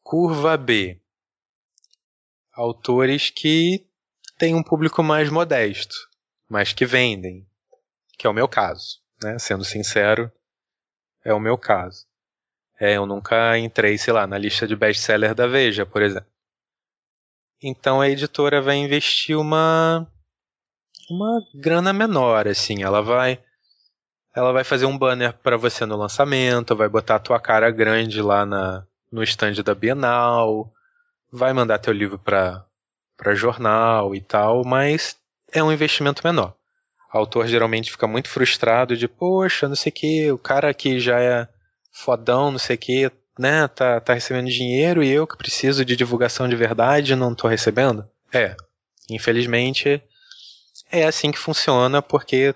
Curva 0.02 0.56
B. 0.56 1.00
Autores 2.52 3.30
que 3.30 3.86
têm 4.42 4.56
um 4.56 4.62
público 4.62 5.04
mais 5.04 5.30
modesto, 5.30 5.94
mas 6.48 6.72
que 6.72 6.84
vendem, 6.84 7.46
que 8.18 8.26
é 8.26 8.30
o 8.30 8.32
meu 8.32 8.48
caso, 8.48 9.00
né? 9.22 9.38
Sendo 9.38 9.64
sincero, 9.64 10.32
é 11.24 11.32
o 11.32 11.38
meu 11.38 11.56
caso. 11.56 12.04
É, 12.80 12.96
eu 12.96 13.06
nunca 13.06 13.56
entrei, 13.56 13.96
sei 13.96 14.12
lá, 14.12 14.26
na 14.26 14.36
lista 14.36 14.66
de 14.66 14.74
best-seller 14.74 15.32
da 15.32 15.46
Veja, 15.46 15.86
por 15.86 16.02
exemplo. 16.02 16.26
Então 17.62 18.00
a 18.00 18.08
editora 18.08 18.60
vai 18.60 18.74
investir 18.74 19.38
uma 19.38 20.10
uma 21.08 21.40
grana 21.54 21.92
menor, 21.92 22.48
assim, 22.48 22.82
ela 22.82 23.00
vai 23.00 23.38
ela 24.34 24.52
vai 24.52 24.64
fazer 24.64 24.86
um 24.86 24.98
banner 24.98 25.34
para 25.34 25.56
você 25.56 25.86
no 25.86 25.96
lançamento, 25.96 26.74
vai 26.74 26.88
botar 26.88 27.14
a 27.14 27.20
tua 27.20 27.38
cara 27.38 27.70
grande 27.70 28.20
lá 28.20 28.44
na, 28.44 28.84
no 29.12 29.22
stand 29.22 29.62
da 29.64 29.72
Bienal, 29.72 30.72
vai 31.30 31.52
mandar 31.52 31.78
teu 31.78 31.92
livro 31.92 32.18
para 32.18 32.66
para 33.22 33.36
jornal 33.36 34.16
e 34.16 34.20
tal, 34.20 34.64
mas 34.64 35.16
é 35.52 35.62
um 35.62 35.72
investimento 35.72 36.22
menor. 36.24 36.56
O 37.14 37.18
autor 37.18 37.46
geralmente 37.46 37.92
fica 37.92 38.08
muito 38.08 38.28
frustrado 38.28 38.96
de, 38.96 39.06
poxa, 39.06 39.68
não 39.68 39.76
sei 39.76 39.90
o 39.90 39.94
que, 39.94 40.32
o 40.32 40.38
cara 40.38 40.74
que 40.74 40.98
já 40.98 41.20
é 41.20 41.46
fodão, 41.92 42.50
não 42.50 42.58
sei 42.58 42.74
o 42.74 42.78
que, 42.78 43.12
né, 43.38 43.68
tá, 43.68 44.00
tá 44.00 44.14
recebendo 44.14 44.48
dinheiro 44.48 45.04
e 45.04 45.10
eu 45.10 45.24
que 45.24 45.36
preciso 45.36 45.84
de 45.84 45.94
divulgação 45.94 46.48
de 46.48 46.56
verdade 46.56 47.14
não 47.14 47.32
tô 47.32 47.46
recebendo? 47.46 48.08
É, 48.32 48.56
infelizmente 49.08 50.02
é 50.90 51.04
assim 51.04 51.30
que 51.30 51.38
funciona 51.38 52.02
porque 52.02 52.52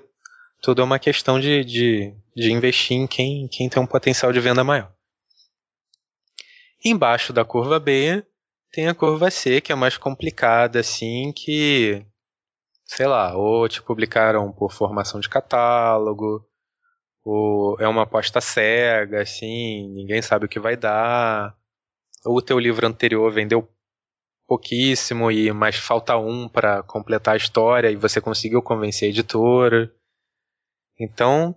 tudo 0.60 0.82
é 0.82 0.84
uma 0.84 0.98
questão 0.98 1.38
de, 1.38 1.64
de, 1.64 2.12
de 2.34 2.50
investir 2.50 2.96
em 2.96 3.06
quem, 3.06 3.46
quem 3.46 3.68
tem 3.68 3.80
um 3.80 3.86
potencial 3.86 4.32
de 4.32 4.40
venda 4.40 4.64
maior. 4.64 4.90
Embaixo 6.84 7.32
da 7.32 7.44
curva 7.44 7.78
B 7.78 8.24
tem 8.76 8.88
a 8.88 8.94
curva 8.94 9.30
C, 9.30 9.62
que 9.62 9.72
é 9.72 9.74
mais 9.74 9.96
complicada, 9.96 10.80
assim, 10.80 11.32
que 11.34 12.04
sei 12.84 13.06
lá, 13.06 13.34
ou 13.34 13.66
te 13.66 13.82
publicaram 13.82 14.52
por 14.52 14.70
formação 14.70 15.18
de 15.18 15.30
catálogo, 15.30 16.46
ou 17.24 17.80
é 17.80 17.88
uma 17.88 18.02
aposta 18.02 18.38
cega, 18.38 19.22
assim, 19.22 19.88
ninguém 19.94 20.20
sabe 20.20 20.44
o 20.44 20.48
que 20.48 20.60
vai 20.60 20.76
dar, 20.76 21.56
ou 22.26 22.36
o 22.36 22.42
teu 22.42 22.58
livro 22.58 22.86
anterior 22.86 23.32
vendeu 23.32 23.66
pouquíssimo 24.46 25.30
e 25.30 25.50
mas 25.52 25.76
falta 25.76 26.14
um 26.18 26.46
para 26.46 26.82
completar 26.82 27.32
a 27.32 27.38
história 27.38 27.90
e 27.90 27.96
você 27.96 28.20
conseguiu 28.20 28.62
convencer 28.62 29.06
a 29.06 29.10
editora. 29.10 29.90
Então, 31.00 31.56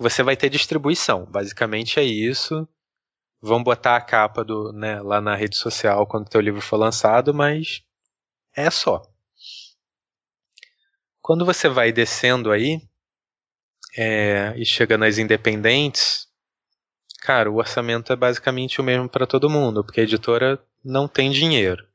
você 0.00 0.22
vai 0.22 0.34
ter 0.34 0.48
distribuição. 0.48 1.26
Basicamente 1.26 2.00
é 2.00 2.04
isso. 2.04 2.66
Vão 3.40 3.62
botar 3.62 3.96
a 3.96 4.00
capa 4.00 4.44
do, 4.44 4.72
né, 4.72 5.00
lá 5.00 5.20
na 5.20 5.36
rede 5.36 5.56
social 5.56 6.06
quando 6.06 6.26
o 6.26 6.30
teu 6.30 6.40
livro 6.40 6.60
for 6.60 6.76
lançado, 6.76 7.32
mas 7.32 7.82
é 8.54 8.70
só. 8.70 9.02
Quando 11.20 11.44
você 11.44 11.68
vai 11.68 11.92
descendo 11.92 12.50
aí 12.50 12.80
é, 13.96 14.54
e 14.56 14.64
chega 14.64 14.98
nas 14.98 15.18
independentes, 15.18 16.26
cara, 17.20 17.50
o 17.50 17.56
orçamento 17.56 18.12
é 18.12 18.16
basicamente 18.16 18.80
o 18.80 18.84
mesmo 18.84 19.08
para 19.08 19.26
todo 19.26 19.50
mundo, 19.50 19.84
porque 19.84 20.00
a 20.00 20.04
editora 20.04 20.60
não 20.84 21.06
tem 21.06 21.30
dinheiro. 21.30 21.86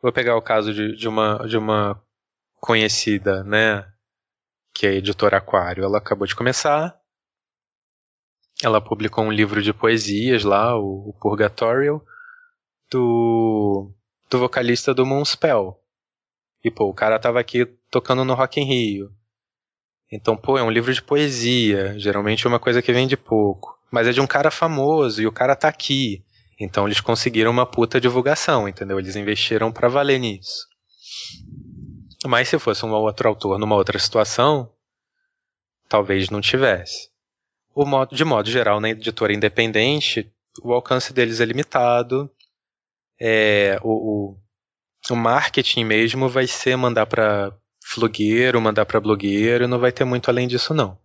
Vou 0.00 0.12
pegar 0.12 0.36
o 0.36 0.42
caso 0.42 0.74
de, 0.74 0.96
de, 0.96 1.06
uma, 1.06 1.46
de 1.46 1.56
uma 1.56 2.02
conhecida, 2.60 3.44
né? 3.44 3.86
Que 4.74 4.86
é 4.86 4.90
a 4.90 4.94
editora 4.94 5.36
Aquário. 5.36 5.84
Ela 5.84 5.98
acabou 5.98 6.26
de 6.26 6.34
começar. 6.34 7.00
Ela 8.62 8.80
publicou 8.80 9.24
um 9.24 9.32
livro 9.32 9.60
de 9.60 9.72
poesias 9.72 10.44
lá, 10.44 10.78
o, 10.78 11.14
Purgatorial, 11.20 12.02
do, 12.90 13.90
do 14.30 14.38
vocalista 14.38 14.94
do 14.94 15.04
Moonspell. 15.04 15.78
E, 16.64 16.70
pô, 16.70 16.88
o 16.88 16.94
cara 16.94 17.18
tava 17.18 17.40
aqui 17.40 17.66
tocando 17.90 18.24
no 18.24 18.34
Rock 18.34 18.60
in 18.60 18.64
Rio. 18.64 19.10
Então, 20.12 20.36
pô, 20.36 20.56
é 20.56 20.62
um 20.62 20.70
livro 20.70 20.94
de 20.94 21.02
poesia. 21.02 21.98
Geralmente 21.98 22.46
é 22.46 22.48
uma 22.48 22.60
coisa 22.60 22.80
que 22.80 22.92
vende 22.92 23.16
pouco. 23.16 23.76
Mas 23.90 24.06
é 24.06 24.12
de 24.12 24.20
um 24.20 24.26
cara 24.26 24.50
famoso 24.50 25.20
e 25.20 25.26
o 25.26 25.32
cara 25.32 25.56
tá 25.56 25.68
aqui. 25.68 26.24
Então 26.58 26.86
eles 26.86 27.00
conseguiram 27.00 27.50
uma 27.50 27.66
puta 27.66 28.00
divulgação, 28.00 28.68
entendeu? 28.68 28.98
Eles 28.98 29.16
investiram 29.16 29.72
para 29.72 29.88
valer 29.88 30.20
nisso. 30.20 30.68
Mas 32.24 32.48
se 32.48 32.58
fosse 32.58 32.86
um 32.86 32.92
outro 32.92 33.28
autor 33.28 33.58
numa 33.58 33.74
outra 33.74 33.98
situação, 33.98 34.72
talvez 35.88 36.30
não 36.30 36.40
tivesse. 36.40 37.11
Modo, 37.74 38.14
de 38.14 38.24
modo 38.24 38.50
geral, 38.50 38.80
na 38.80 38.90
editora 38.90 39.32
independente, 39.32 40.30
o 40.62 40.72
alcance 40.72 41.12
deles 41.12 41.40
é 41.40 41.44
limitado. 41.44 42.30
É, 43.20 43.78
o, 43.82 44.32
o, 44.32 44.38
o 45.10 45.16
marketing 45.16 45.84
mesmo 45.84 46.28
vai 46.28 46.46
ser 46.46 46.76
mandar 46.76 47.06
para 47.06 47.56
flugueiro, 47.84 48.60
mandar 48.60 48.84
para 48.84 49.00
blogueiro, 49.00 49.68
não 49.68 49.78
vai 49.78 49.92
ter 49.92 50.04
muito 50.04 50.28
além 50.28 50.46
disso 50.46 50.74
não. 50.74 50.98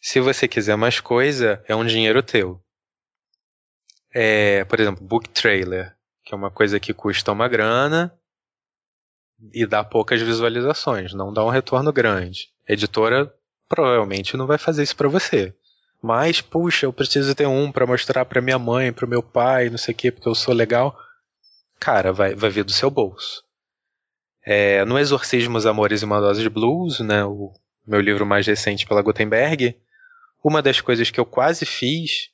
Se 0.00 0.20
você 0.20 0.46
quiser 0.48 0.76
mais 0.76 1.00
coisa, 1.00 1.62
é 1.66 1.74
um 1.74 1.84
dinheiro 1.84 2.22
teu 2.22 2.64
é, 4.14 4.64
por 4.64 4.78
exemplo, 4.78 5.04
book 5.04 5.28
trailer, 5.30 5.92
que 6.24 6.32
é 6.32 6.36
uma 6.36 6.50
coisa 6.50 6.78
que 6.78 6.94
custa 6.94 7.32
uma 7.32 7.48
grana 7.48 8.16
e 9.52 9.66
dá 9.66 9.82
poucas 9.82 10.22
visualizações, 10.22 11.12
não 11.12 11.32
dá 11.32 11.44
um 11.44 11.50
retorno 11.50 11.92
grande. 11.92 12.48
A 12.68 12.72
editora 12.72 13.34
provavelmente 13.68 14.36
não 14.36 14.46
vai 14.46 14.56
fazer 14.56 14.84
isso 14.84 14.94
para 14.94 15.08
você. 15.08 15.52
Mas, 16.06 16.42
puxa, 16.42 16.84
eu 16.84 16.92
preciso 16.92 17.34
ter 17.34 17.46
um 17.46 17.72
para 17.72 17.86
mostrar 17.86 18.26
para 18.26 18.42
minha 18.42 18.58
mãe, 18.58 18.92
para 18.92 19.06
meu 19.06 19.22
pai, 19.22 19.70
não 19.70 19.78
sei 19.78 19.94
o 19.94 19.96
que, 19.96 20.12
porque 20.12 20.28
eu 20.28 20.34
sou 20.34 20.52
legal. 20.52 20.94
Cara, 21.80 22.12
vai, 22.12 22.34
vai 22.34 22.50
vir 22.50 22.62
do 22.62 22.72
seu 22.72 22.90
bolso. 22.90 23.42
É, 24.44 24.84
no 24.84 24.98
Exorcismos, 24.98 25.64
Amores 25.64 26.02
e 26.02 26.04
uma 26.04 26.20
Dose 26.20 26.42
de 26.42 26.50
Blues, 26.50 27.00
né, 27.00 27.24
o 27.24 27.54
meu 27.86 28.02
livro 28.02 28.26
mais 28.26 28.46
recente 28.46 28.86
pela 28.86 29.00
Gutenberg, 29.00 29.80
uma 30.44 30.60
das 30.60 30.78
coisas 30.78 31.10
que 31.10 31.18
eu 31.18 31.24
quase 31.24 31.64
fiz 31.64 32.28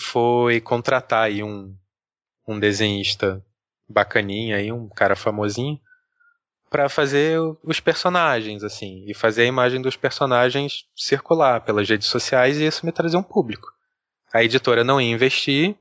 foi 0.00 0.60
contratar 0.60 1.26
aí 1.26 1.44
um, 1.44 1.72
um 2.48 2.58
desenhista 2.58 3.40
bacaninha 3.88 4.56
aí, 4.56 4.72
um 4.72 4.88
cara 4.88 5.14
famosinho, 5.14 5.80
para 6.70 6.88
fazer 6.88 7.38
os 7.64 7.80
personagens, 7.80 8.62
assim, 8.62 9.04
e 9.06 9.12
fazer 9.12 9.42
a 9.42 9.46
imagem 9.46 9.82
dos 9.82 9.96
personagens 9.96 10.84
circular 10.94 11.60
pelas 11.62 11.88
redes 11.88 12.06
sociais 12.06 12.58
e 12.58 12.66
isso 12.66 12.86
me 12.86 12.92
trazer 12.92 13.16
um 13.16 13.22
público. 13.22 13.68
A 14.32 14.44
editora 14.44 14.84
não 14.84 15.00
ia 15.00 15.10
investir, 15.10 15.76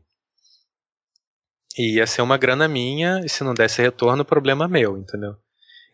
e 1.78 1.96
ia 1.96 2.08
ser 2.08 2.22
uma 2.22 2.38
grana 2.38 2.68
minha, 2.68 3.22
e 3.24 3.30
se 3.30 3.44
não 3.44 3.54
desse 3.54 3.82
retorno, 3.82 4.26
problema 4.26 4.68
meu, 4.68 4.98
entendeu? 4.98 5.38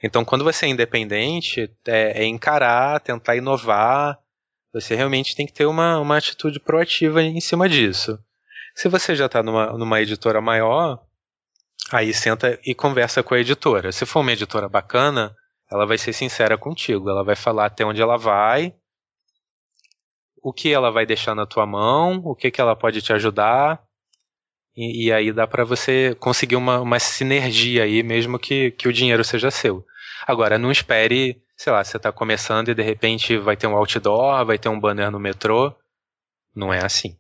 Então, 0.02 0.26
quando 0.26 0.44
você 0.44 0.66
é 0.66 0.70
independente, 0.70 1.72
é, 1.86 2.24
é 2.24 2.26
encarar, 2.26 3.00
tentar 3.02 3.36
inovar, 3.36 4.18
você 4.74 4.96
realmente 4.96 5.36
tem 5.36 5.46
que 5.46 5.54
ter 5.54 5.66
uma, 5.66 6.00
uma 6.00 6.18
atitude 6.18 6.60
proativa 6.60 7.22
em 7.22 7.40
cima 7.40 7.70
disso. 7.70 8.18
Se 8.74 8.90
você 8.90 9.16
já 9.16 9.28
está 9.28 9.44
numa, 9.44 9.78
numa 9.78 10.02
editora 10.02 10.42
maior, 10.42 11.05
aí 11.92 12.14
senta 12.14 12.60
e 12.66 12.74
conversa 12.74 13.24
com 13.24 13.34
a 13.34 13.40
editora. 13.40 13.92
Se 13.92 14.06
for 14.06 14.22
uma 14.22 14.34
editora 14.34 14.68
bacana, 14.68 15.36
ela 15.72 15.86
vai 15.86 15.98
ser 15.98 16.14
sincera 16.14 16.58
contigo. 16.58 17.10
Ela 17.10 17.24
vai 17.24 17.36
falar 17.36 17.66
até 17.66 17.86
onde 17.86 18.02
ela 18.02 18.18
vai, 18.18 18.74
o 20.42 20.54
que 20.54 20.72
ela 20.72 20.92
vai 20.92 21.06
deixar 21.06 21.36
na 21.36 21.46
tua 21.46 21.66
mão, 21.66 22.22
o 22.24 22.36
que, 22.36 22.52
que 22.52 22.62
ela 22.62 22.76
pode 22.76 23.02
te 23.02 23.14
ajudar. 23.14 23.82
E, 24.76 25.08
e 25.08 25.14
aí 25.14 25.32
dá 25.32 25.48
para 25.48 25.64
você 25.64 26.16
conseguir 26.20 26.56
uma, 26.56 26.80
uma 26.82 27.00
sinergia 27.00 27.84
aí, 27.84 28.04
mesmo 28.04 28.38
que, 28.38 28.72
que 28.72 28.88
o 28.88 28.94
dinheiro 28.94 29.24
seja 29.24 29.50
seu. 29.50 29.86
Agora, 30.28 30.58
não 30.58 30.72
espere 30.72 31.42
sei 31.56 31.72
lá, 31.72 31.84
você 31.84 31.98
está 31.98 32.12
começando 32.12 32.70
e 32.70 32.76
de 32.76 32.84
repente 32.84 33.38
vai 33.38 33.56
ter 33.56 33.68
um 33.68 33.76
outdoor, 33.76 34.46
vai 34.46 34.58
ter 34.58 34.70
um 34.70 34.80
banner 34.80 35.10
no 35.10 35.20
metrô. 35.20 35.74
Não 36.56 36.74
é 36.74 36.84
assim. 36.84 37.18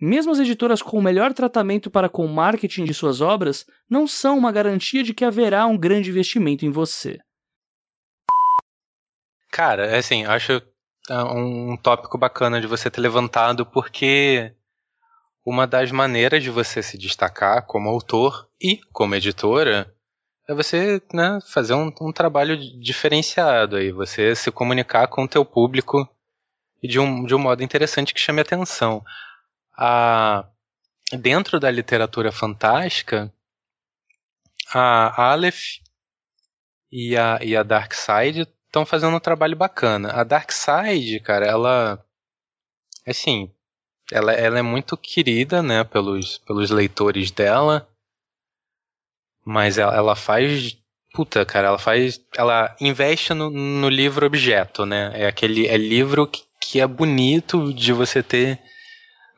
Mesmo 0.00 0.32
as 0.32 0.38
editoras 0.38 0.80
com 0.80 0.98
o 0.98 1.02
melhor 1.02 1.34
tratamento 1.34 1.90
para 1.90 2.08
com 2.08 2.24
o 2.24 2.28
marketing 2.28 2.84
de 2.84 2.94
suas 2.94 3.20
obras 3.20 3.66
não 3.88 4.06
são 4.06 4.38
uma 4.38 4.50
garantia 4.50 5.02
de 5.02 5.12
que 5.12 5.24
haverá 5.24 5.66
um 5.66 5.76
grande 5.76 6.08
investimento 6.08 6.64
em 6.64 6.70
você. 6.70 7.18
Cara, 9.50 9.86
é 9.86 9.98
assim, 9.98 10.24
acho 10.24 10.62
é 11.10 11.22
um 11.24 11.76
tópico 11.76 12.16
bacana 12.16 12.60
de 12.60 12.66
você 12.66 12.90
ter 12.90 13.00
levantado, 13.00 13.66
porque 13.66 14.54
uma 15.44 15.66
das 15.66 15.90
maneiras 15.90 16.42
de 16.42 16.50
você 16.50 16.82
se 16.82 16.96
destacar 16.96 17.66
como 17.66 17.88
autor 17.88 18.48
e 18.60 18.78
como 18.92 19.14
editora 19.14 19.92
é 20.48 20.54
você 20.54 21.02
né, 21.12 21.38
fazer 21.52 21.74
um, 21.74 21.92
um, 22.00 22.12
trabalho 22.12 22.56
diferenciado 22.80 23.76
aí, 23.76 23.92
você 23.92 24.34
se 24.34 24.50
comunicar 24.50 25.06
com 25.08 25.24
o 25.24 25.28
teu 25.28 25.44
público 25.44 26.08
de 26.82 26.98
um, 26.98 27.24
de 27.24 27.34
um 27.34 27.38
modo 27.38 27.62
interessante 27.62 28.14
que 28.14 28.20
chame 28.20 28.40
atenção. 28.40 29.02
A, 29.76 30.46
dentro 31.12 31.58
da 31.58 31.70
literatura 31.70 32.30
fantástica, 32.30 33.32
a 34.72 35.30
Aleph 35.32 35.78
e 36.92 37.16
a, 37.16 37.38
e 37.42 37.56
a 37.56 37.62
Dark 37.62 37.94
Side 37.94 38.48
estão 38.66 38.84
fazendo 38.86 39.16
um 39.16 39.20
trabalho 39.20 39.56
bacana. 39.56 40.12
A 40.12 40.24
Dark 40.24 40.50
Side, 40.52 41.20
cara, 41.20 41.46
ela 41.46 42.04
assim, 43.06 43.50
ela, 44.10 44.32
ela 44.32 44.58
é 44.58 44.62
muito 44.62 44.96
querida, 44.96 45.62
né, 45.62 45.84
pelos, 45.84 46.38
pelos 46.38 46.70
leitores 46.70 47.30
dela. 47.30 47.88
Mas 49.44 49.78
ela, 49.78 49.94
ela 49.94 50.16
faz. 50.16 50.76
Puta, 51.12 51.44
cara, 51.44 51.68
ela 51.68 51.78
faz. 51.78 52.20
Ela 52.36 52.74
investe 52.80 53.34
no, 53.34 53.50
no 53.50 53.88
livro 53.88 54.26
objeto, 54.26 54.84
né? 54.84 55.12
É 55.14 55.26
aquele 55.26 55.66
é 55.66 55.76
livro 55.76 56.26
que, 56.26 56.42
que 56.60 56.80
é 56.80 56.86
bonito 56.86 57.72
de 57.72 57.92
você 57.92 58.22
ter 58.22 58.60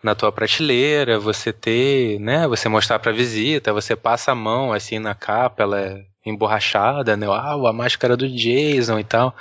na 0.03 0.15
tua 0.15 0.33
prateleira, 0.33 1.19
você 1.19 1.53
ter, 1.53 2.19
né, 2.19 2.49
você 2.49 2.69
mostrar 2.69 2.99
para 2.99 3.13
visita, 3.13 3.73
você 3.73 3.95
passa 3.95 4.33
a 4.33 4.35
mão 4.35 4.73
assim 4.73 4.99
na 4.99 5.15
capa, 5.15 5.63
ela 5.63 5.81
é 5.81 6.05
emborrachada, 6.27 7.17
né, 7.17 7.27
ah, 7.29 7.53
a 7.53 7.73
máscara 7.73 8.17
do 8.17 8.29
Jason 8.29 8.99
e 8.99 9.05
tal. 9.05 9.35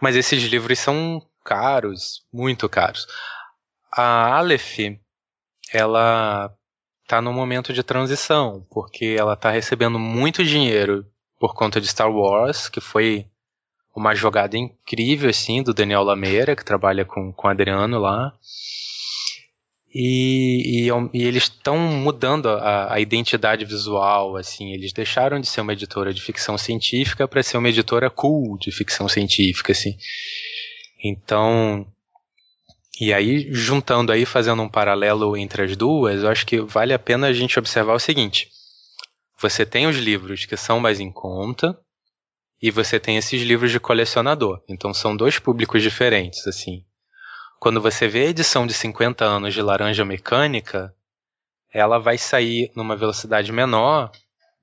Mas 0.00 0.16
esses 0.16 0.42
livros 0.44 0.78
são 0.78 1.20
caros, 1.44 2.22
muito 2.32 2.68
caros. 2.68 3.06
A 3.92 4.36
Aleph, 4.36 4.78
ela 5.72 6.54
tá 7.06 7.20
num 7.20 7.32
momento 7.32 7.72
de 7.72 7.82
transição, 7.82 8.66
porque 8.70 9.16
ela 9.18 9.34
tá 9.34 9.50
recebendo 9.50 9.98
muito 9.98 10.44
dinheiro 10.44 11.06
por 11.38 11.54
conta 11.54 11.80
de 11.80 11.88
Star 11.88 12.10
Wars, 12.10 12.68
que 12.68 12.80
foi 12.80 13.26
uma 13.98 14.14
jogada 14.14 14.56
incrível, 14.56 15.28
assim, 15.28 15.62
do 15.62 15.74
Daniel 15.74 16.02
Lameira, 16.02 16.56
que 16.56 16.64
trabalha 16.64 17.04
com, 17.04 17.32
com 17.32 17.46
o 17.46 17.50
Adriano 17.50 17.98
lá. 17.98 18.32
E, 19.92 20.86
e, 20.86 20.88
e 21.14 21.24
eles 21.24 21.44
estão 21.44 21.76
mudando 21.76 22.48
a, 22.48 22.94
a, 22.94 23.00
identidade 23.00 23.64
visual, 23.64 24.36
assim, 24.36 24.72
eles 24.72 24.92
deixaram 24.92 25.40
de 25.40 25.46
ser 25.46 25.62
uma 25.62 25.72
editora 25.72 26.12
de 26.12 26.20
ficção 26.20 26.58
científica 26.58 27.26
para 27.26 27.42
ser 27.42 27.56
uma 27.56 27.70
editora 27.70 28.10
cool 28.10 28.58
de 28.58 28.70
ficção 28.70 29.08
científica, 29.08 29.72
assim. 29.72 29.96
Então, 31.02 31.86
e 33.00 33.12
aí, 33.12 33.48
juntando 33.50 34.12
aí, 34.12 34.24
fazendo 34.26 34.62
um 34.62 34.68
paralelo 34.68 35.36
entre 35.36 35.62
as 35.62 35.76
duas, 35.76 36.22
eu 36.22 36.28
acho 36.28 36.46
que 36.46 36.60
vale 36.60 36.92
a 36.92 36.98
pena 36.98 37.28
a 37.28 37.32
gente 37.32 37.58
observar 37.58 37.94
o 37.94 38.00
seguinte. 38.00 38.50
Você 39.40 39.64
tem 39.64 39.86
os 39.86 39.96
livros 39.96 40.44
que 40.44 40.56
são 40.56 40.80
mais 40.80 41.00
em 41.00 41.10
conta 41.10 41.78
e 42.60 42.70
você 42.70 42.98
tem 42.98 43.16
esses 43.16 43.42
livros 43.42 43.70
de 43.70 43.78
colecionador. 43.80 44.62
Então 44.68 44.92
são 44.92 45.16
dois 45.16 45.38
públicos 45.38 45.82
diferentes, 45.82 46.46
assim. 46.46 46.84
Quando 47.60 47.80
você 47.80 48.06
vê 48.06 48.26
a 48.26 48.30
edição 48.30 48.66
de 48.66 48.74
50 48.74 49.24
anos 49.24 49.54
de 49.54 49.62
Laranja 49.62 50.04
Mecânica, 50.04 50.94
ela 51.72 51.98
vai 51.98 52.16
sair 52.16 52.70
numa 52.74 52.96
velocidade 52.96 53.52
menor 53.52 54.10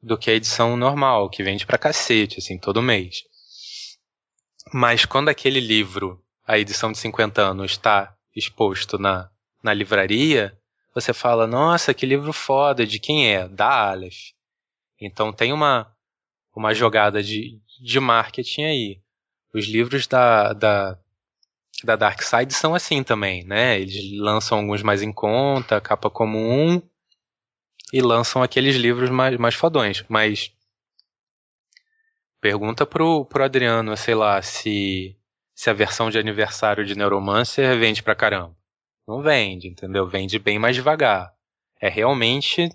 do 0.01 0.17
que 0.17 0.29
a 0.29 0.33
edição 0.33 0.77
normal, 0.77 1.29
que 1.29 1.43
vende 1.43 1.65
pra 1.65 1.77
cacete, 1.77 2.39
assim, 2.39 2.57
todo 2.57 2.81
mês. 2.81 3.23
Mas 4.73 5.05
quando 5.05 5.29
aquele 5.29 5.59
livro, 5.59 6.23
a 6.45 6.57
edição 6.57 6.91
de 6.91 6.97
50 6.97 7.41
anos, 7.41 7.71
está 7.71 8.15
exposto 8.35 8.97
na, 8.97 9.29
na 9.63 9.73
livraria, 9.73 10.57
você 10.93 11.13
fala, 11.13 11.45
nossa, 11.45 11.93
que 11.93 12.05
livro 12.05 12.31
foda, 12.31 12.85
de 12.85 12.99
quem 12.99 13.33
é? 13.33 13.47
Da 13.47 13.89
Aleph. 13.89 14.31
Então 14.99 15.33
tem 15.33 15.51
uma, 15.51 15.91
uma 16.55 16.73
jogada 16.73 17.21
de, 17.21 17.59
de 17.79 17.99
marketing 17.99 18.63
aí. 18.63 19.01
Os 19.53 19.65
livros 19.65 20.07
da, 20.07 20.53
da, 20.53 20.97
da 21.83 21.95
Dark 21.95 22.21
Side 22.21 22.53
são 22.53 22.75
assim 22.75 23.03
também, 23.03 23.43
né? 23.43 23.79
Eles 23.79 24.17
lançam 24.19 24.59
alguns 24.59 24.81
mais 24.81 25.01
em 25.01 25.11
conta, 25.11 25.79
capa 25.79 26.09
comum, 26.09 26.81
e 27.93 28.01
lançam 28.01 28.43
aqueles 28.43 28.75
livros 28.75 29.09
mais, 29.09 29.37
mais 29.37 29.55
fodões. 29.55 30.03
Mas 30.09 30.51
pergunta 32.41 32.85
pro, 32.85 33.25
pro 33.25 33.43
Adriano, 33.43 33.95
sei 33.95 34.15
lá, 34.15 34.41
se, 34.41 35.17
se 35.53 35.69
a 35.69 35.73
versão 35.73 36.09
de 36.09 36.17
aniversário 36.17 36.85
de 36.85 36.95
Neuromancer 36.95 37.77
vende 37.79 38.03
pra 38.03 38.15
caramba. 38.15 38.55
Não 39.07 39.21
vende, 39.21 39.67
entendeu? 39.67 40.07
Vende 40.07 40.39
bem 40.39 40.57
mais 40.57 40.75
devagar. 40.75 41.33
É 41.79 41.87
realmente 41.87 42.69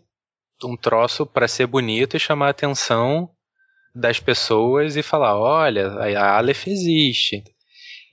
um 0.62 0.76
troço 0.76 1.26
para 1.26 1.48
ser 1.48 1.66
bonito 1.66 2.16
e 2.16 2.20
chamar 2.20 2.50
atenção 2.50 3.30
das 3.94 4.20
pessoas 4.20 4.96
e 4.96 5.02
falar, 5.02 5.36
olha, 5.38 5.88
a 5.88 6.36
Aleph 6.36 6.66
existe. 6.66 7.42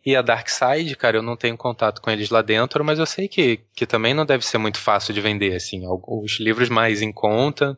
E 0.06 0.16
a 0.16 0.22
Dark 0.22 0.48
Side, 0.48 0.96
cara, 0.96 1.18
eu 1.18 1.22
não 1.22 1.36
tenho 1.36 1.58
contato 1.58 2.02
com 2.02 2.10
eles 2.10 2.30
lá 2.30 2.42
dentro, 2.42 2.84
mas 2.84 2.98
eu 2.98 3.06
sei 3.06 3.28
que, 3.28 3.60
que 3.76 3.86
também 3.86 4.14
não 4.14 4.26
deve 4.26 4.46
ser 4.46 4.58
muito 4.58 4.80
fácil 4.80 5.14
de 5.14 5.20
vender, 5.20 5.54
assim. 5.54 5.82
Os 5.86 6.40
livros 6.40 6.70
mais 6.70 7.02
em 7.02 7.12
conta, 7.12 7.78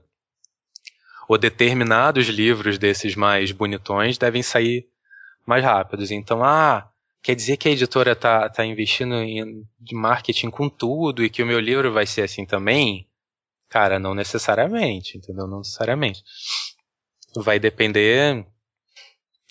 ou 1.27 1.37
determinados 1.37 2.27
livros 2.27 2.77
desses 2.77 3.15
mais 3.15 3.51
bonitões, 3.51 4.17
devem 4.17 4.43
sair 4.43 4.87
mais 5.45 5.63
rápidos. 5.63 6.11
Então, 6.11 6.43
ah, 6.43 6.87
quer 7.23 7.35
dizer 7.35 7.57
que 7.57 7.67
a 7.67 7.71
editora 7.71 8.15
tá, 8.15 8.47
tá 8.47 8.63
investindo 8.63 9.15
em 9.15 9.65
marketing 9.91 10.51
com 10.51 10.69
tudo 10.69 11.23
e 11.23 11.29
que 11.29 11.41
o 11.41 11.47
meu 11.47 11.59
livro 11.59 11.91
vai 11.91 12.05
ser 12.05 12.21
assim 12.21 12.45
também? 12.45 13.07
Cara, 13.69 13.99
não 13.99 14.13
necessariamente, 14.13 15.17
entendeu? 15.17 15.47
Não 15.47 15.59
necessariamente. 15.59 16.23
Vai 17.36 17.59
depender 17.59 18.45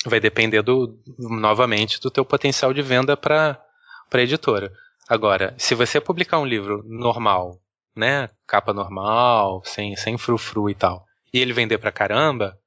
vai 0.07 0.21
depender 0.21 0.63
do 0.63 0.99
novamente 1.19 2.01
do 2.01 2.11
teu 2.11 2.25
potencial 2.25 2.73
de 2.73 2.83
venda 2.83 3.17
para 3.17 3.61
para 4.09 4.23
editora. 4.23 4.73
Agora, 5.09 5.55
se 5.59 5.75
você 5.75 6.01
publicar 6.01 6.39
um 6.39 6.47
livro 6.47 6.83
normal, 6.87 7.61
né, 7.97 8.29
capa 8.47 8.73
normal, 8.73 9.63
sem 9.65 9.97
sem 9.97 10.17
frufru 10.17 10.71
e 10.71 10.75
tal, 10.75 11.05
e 11.33 11.39
ele 11.41 11.53
vender 11.53 11.79
pra 11.79 11.93
caramba, 11.93 12.59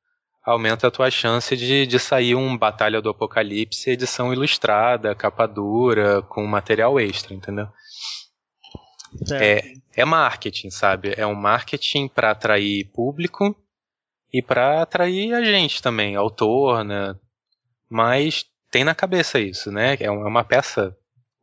aumenta 0.44 0.88
a 0.88 0.92
tua 0.92 1.10
chance 1.10 1.56
de, 1.56 1.86
de 1.86 2.00
sair 2.00 2.36
um 2.36 2.58
Batalha 2.58 3.02
do 3.02 3.10
Apocalipse 3.10 3.92
edição 3.92 4.34
ilustrada, 4.34 5.16
capa 5.16 5.48
dura, 5.48 6.22
com 6.24 6.46
material 6.46 7.00
extra, 7.00 7.34
entendeu? 7.34 7.68
É, 9.34 9.62
é 9.96 10.06
marketing, 10.06 10.70
sabe? 10.70 11.14
É 11.18 11.26
um 11.28 11.36
marketing 11.36 12.08
para 12.08 12.32
atrair 12.32 12.86
público 12.94 13.56
e 14.34 14.42
para 14.42 14.82
atrair 14.82 15.34
a 15.34 15.44
gente 15.44 15.82
também, 15.82 16.16
autor, 16.16 16.84
né? 16.84 17.16
Mas 17.90 18.46
tem 18.70 18.84
na 18.84 18.96
cabeça 18.96 19.40
isso, 19.40 19.72
né? 19.72 19.96
É, 19.96 20.06
é 20.06 20.12
uma 20.12 20.44
peça 20.44 20.96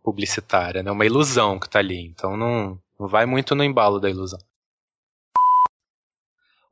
publicitária, 0.02 0.82
né? 0.82 0.90
Uma 0.90 1.04
ilusão 1.04 1.58
que 1.58 1.68
tá 1.68 1.78
ali. 1.78 2.06
Então 2.06 2.36
não, 2.36 2.80
não 2.98 3.06
vai 3.06 3.26
muito 3.26 3.54
no 3.54 3.62
embalo 3.62 4.00
da 4.00 4.08
ilusão. 4.08 4.38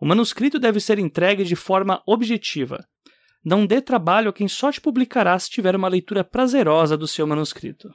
O 0.00 0.06
manuscrito 0.06 0.58
deve 0.58 0.80
ser 0.80 0.98
entregue 0.98 1.44
de 1.44 1.56
forma 1.56 2.02
objetiva. 2.06 2.86
Não 3.44 3.64
dê 3.64 3.80
trabalho 3.80 4.30
a 4.30 4.32
quem 4.32 4.48
só 4.48 4.72
te 4.72 4.80
publicará 4.80 5.38
se 5.38 5.50
tiver 5.50 5.76
uma 5.76 5.88
leitura 5.88 6.24
prazerosa 6.24 6.96
do 6.96 7.06
seu 7.06 7.26
manuscrito. 7.26 7.90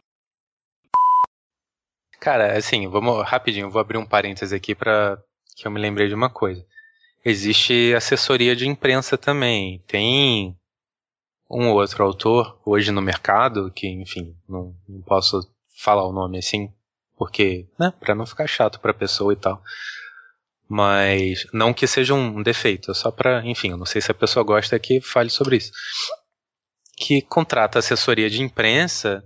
Cara, 2.20 2.56
assim, 2.56 2.88
vamos 2.88 3.28
rapidinho, 3.28 3.70
vou 3.70 3.82
abrir 3.82 3.98
um 3.98 4.06
parênteses 4.06 4.54
aqui 4.54 4.76
para 4.76 5.22
que 5.56 5.68
eu 5.68 5.72
me 5.72 5.80
lembrei 5.80 6.08
de 6.08 6.14
uma 6.14 6.30
coisa. 6.30 6.66
Existe 7.24 7.94
assessoria 7.96 8.56
de 8.56 8.68
imprensa 8.68 9.18
também. 9.18 9.84
Tem 9.88 10.58
um 11.50 11.70
ou 11.70 11.76
outro 11.76 12.04
autor 12.04 12.60
hoje 12.66 12.92
no 12.92 13.02
mercado, 13.02 13.72
que, 13.72 13.88
enfim, 13.88 14.36
não, 14.48 14.76
não 14.88 15.02
posso 15.02 15.42
falar 15.78 16.08
o 16.08 16.14
nome 16.14 16.38
assim, 16.40 16.72
porque, 17.18 17.68
né, 17.80 17.94
para 18.00 18.16
não 18.16 18.26
ficar 18.26 18.48
chato 18.48 18.80
para 18.80 18.92
a 18.92 18.96
pessoa 18.96 19.34
e 19.34 19.36
tal. 19.36 19.62
Mas 20.68 21.46
não 21.52 21.74
que 21.74 21.86
seja 21.86 22.14
um 22.14 22.42
defeito, 22.42 22.92
é 22.92 22.94
só 22.94 23.12
para, 23.12 23.46
enfim, 23.46 23.72
eu 23.72 23.78
não 23.78 23.86
sei 23.86 24.02
se 24.02 24.10
a 24.10 24.16
pessoa 24.16 24.44
gosta 24.44 24.80
que 24.80 25.02
fale 25.02 25.30
sobre 25.30 25.58
isso. 25.58 25.72
Que 26.96 27.22
contrata 27.22 27.80
assessoria 27.80 28.30
de 28.30 28.42
imprensa 28.42 29.24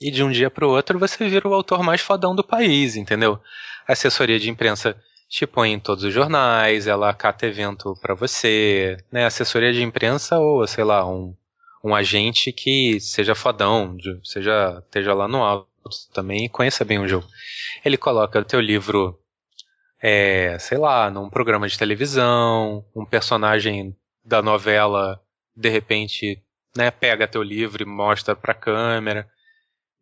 e 0.00 0.10
de 0.10 0.22
um 0.22 0.30
dia 0.30 0.50
para 0.50 0.66
o 0.66 0.70
outro 0.70 0.98
você 0.98 1.28
vira 1.28 1.48
o 1.48 1.54
autor 1.54 1.82
mais 1.82 2.00
fodão 2.00 2.34
do 2.34 2.44
país, 2.44 2.94
entendeu? 2.94 3.40
A 3.86 3.92
assessoria 3.92 4.38
de 4.38 4.48
imprensa 4.48 4.96
te 5.30 5.46
põe 5.46 5.72
em 5.72 5.78
todos 5.78 6.02
os 6.02 6.12
jornais, 6.12 6.88
ela 6.88 7.14
cata 7.14 7.46
evento 7.46 7.94
para 8.02 8.14
você, 8.14 8.96
né? 9.12 9.24
Assessoria 9.24 9.72
de 9.72 9.80
imprensa 9.80 10.38
ou, 10.40 10.66
sei 10.66 10.82
lá, 10.82 11.06
um, 11.08 11.32
um 11.84 11.94
agente 11.94 12.52
que 12.52 12.98
seja 13.00 13.34
fodão, 13.34 13.96
seja 14.24 14.82
esteja 14.84 15.14
lá 15.14 15.28
no 15.28 15.44
alto 15.44 15.68
também 16.12 16.46
e 16.46 16.48
conheça 16.48 16.84
bem 16.84 16.98
o 16.98 17.06
jogo. 17.06 17.28
Ele 17.84 17.96
coloca 17.96 18.40
o 18.40 18.44
teu 18.44 18.60
livro 18.60 19.16
é, 20.02 20.58
sei 20.58 20.78
lá, 20.78 21.08
num 21.10 21.30
programa 21.30 21.68
de 21.68 21.78
televisão, 21.78 22.84
um 22.94 23.04
personagem 23.04 23.96
da 24.24 24.42
novela 24.42 25.20
de 25.54 25.68
repente, 25.68 26.42
né, 26.76 26.90
pega 26.90 27.28
teu 27.28 27.42
livro 27.42 27.82
e 27.84 27.86
mostra 27.86 28.34
pra 28.34 28.52
câmera. 28.52 29.28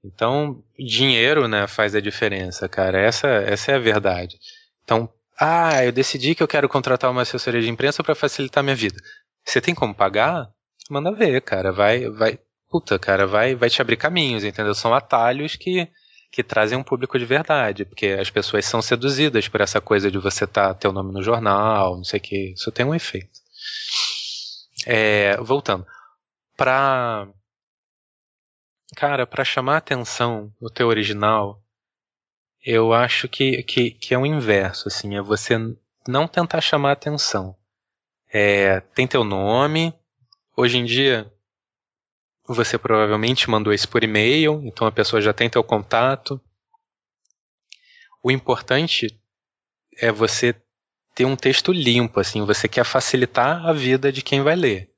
Então, 0.03 0.62
dinheiro, 0.79 1.47
né, 1.49 1.66
faz 1.66 1.95
a 1.95 2.01
diferença, 2.01 2.66
cara. 2.66 2.99
Essa, 2.99 3.29
essa 3.29 3.72
é 3.72 3.74
a 3.74 3.81
verdade. 3.81 4.39
Então, 4.85 5.12
ah, 5.41 5.84
eu 5.84 5.93
decidi 5.93 6.34
que 6.34 6.43
eu 6.43 6.49
quero 6.49 6.68
contratar 6.68 7.11
uma 7.11 7.22
assessoria 7.22 7.61
de 7.61 7.70
imprensa 7.70 8.03
para 8.03 8.14
facilitar 8.14 8.62
minha 8.62 8.76
vida. 8.76 9.01
Você 9.45 9.61
tem 9.61 9.74
como 9.74 9.95
pagar? 9.95 10.49
Manda 10.91 11.12
ver, 11.12 11.41
cara. 11.43 11.72
Vai, 11.72 12.09
vai, 12.11 12.39
puta, 12.68 12.99
cara, 12.99 13.26
vai, 13.26 13.55
vai 13.55 13.70
te 13.70 13.80
abrir 13.80 13.97
caminhos, 13.97 14.45
entendeu? 14.45 14.74
São 14.74 14.95
atalhos 14.95 15.57
que 15.57 15.89
que 16.30 16.43
trazem 16.43 16.76
um 16.76 16.82
público 16.82 17.18
de 17.18 17.24
verdade, 17.24 17.84
porque 17.84 18.09
as 18.09 18.30
pessoas 18.30 18.66
são 18.66 18.82
seduzidas 18.82 19.49
por 19.49 19.61
essa 19.61 19.80
coisa 19.80 20.11
de 20.11 20.18
você 20.18 20.47
tá 20.47 20.74
teu 20.74 20.93
nome 20.93 21.12
no 21.12 21.22
jornal, 21.22 21.97
não 21.97 22.05
sei 22.05 22.18
o 22.18 22.22
que, 22.22 22.53
isso 22.53 22.70
tem 22.70 22.84
um 22.84 22.95
efeito. 22.95 23.41
É, 24.86 25.36
voltando, 25.39 25.86
para 26.57 27.28
cara, 28.97 29.26
para 29.26 29.45
chamar 29.45 29.78
atenção 29.78 30.53
no 30.61 30.70
teu 30.70 30.89
original, 30.89 31.62
eu 32.64 32.92
acho 32.92 33.28
que, 33.28 33.62
que, 33.62 33.90
que 33.90 34.14
é 34.14 34.18
o 34.18 34.26
inverso, 34.26 34.88
assim, 34.88 35.16
é 35.16 35.22
você 35.22 35.54
não 36.06 36.26
tentar 36.26 36.61
chamar 36.61 36.92
atenção. 36.92 37.56
É, 38.32 38.80
tem 38.80 39.06
teu 39.06 39.24
nome, 39.24 39.94
hoje 40.56 40.78
em 40.78 40.84
dia 40.84 41.32
você 42.46 42.78
provavelmente 42.78 43.50
mandou 43.50 43.72
isso 43.72 43.88
por 43.88 44.02
e-mail, 44.02 44.62
então 44.64 44.86
a 44.86 44.92
pessoa 44.92 45.20
já 45.20 45.34
tem 45.34 45.50
teu 45.50 45.62
contato. 45.62 46.40
O 48.22 48.30
importante 48.30 49.20
é 49.98 50.11
você 50.11 50.54
ter 51.14 51.26
um 51.26 51.36
texto 51.36 51.72
limpo, 51.72 52.20
assim, 52.20 52.44
você 52.44 52.66
quer 52.66 52.84
facilitar 52.84 53.66
a 53.66 53.72
vida 53.72 54.11
de 54.11 54.22
quem 54.22 54.40
vai 54.40 54.56
ler. 54.56 54.90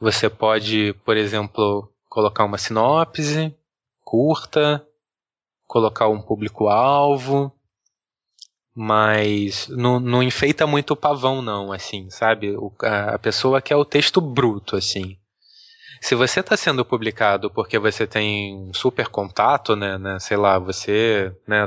Você 0.00 0.28
pode, 0.28 0.94
por 1.04 1.16
exemplo, 1.16 1.92
colocar 2.08 2.44
uma 2.44 2.58
sinopse 2.58 3.54
curta, 4.02 4.84
colocar 5.72 6.06
um 6.06 6.20
público-alvo, 6.20 7.50
mas 8.74 9.68
não, 9.68 9.98
não, 9.98 10.22
enfeita 10.22 10.66
muito 10.66 10.90
o 10.90 10.96
pavão, 10.96 11.40
não, 11.40 11.72
assim, 11.72 12.10
sabe? 12.10 12.54
O, 12.58 12.70
a, 12.82 13.14
a 13.14 13.18
pessoa 13.18 13.62
quer 13.62 13.76
o 13.76 13.84
texto 13.84 14.20
bruto, 14.20 14.76
assim. 14.76 15.16
Se 15.98 16.14
você 16.14 16.40
está 16.40 16.58
sendo 16.58 16.84
publicado 16.84 17.50
porque 17.50 17.78
você 17.78 18.06
tem 18.06 18.54
um 18.54 18.74
super 18.74 19.08
contato, 19.08 19.74
né, 19.74 19.96
né, 19.96 20.18
sei 20.18 20.36
lá, 20.36 20.58
você, 20.58 21.34
né, 21.48 21.66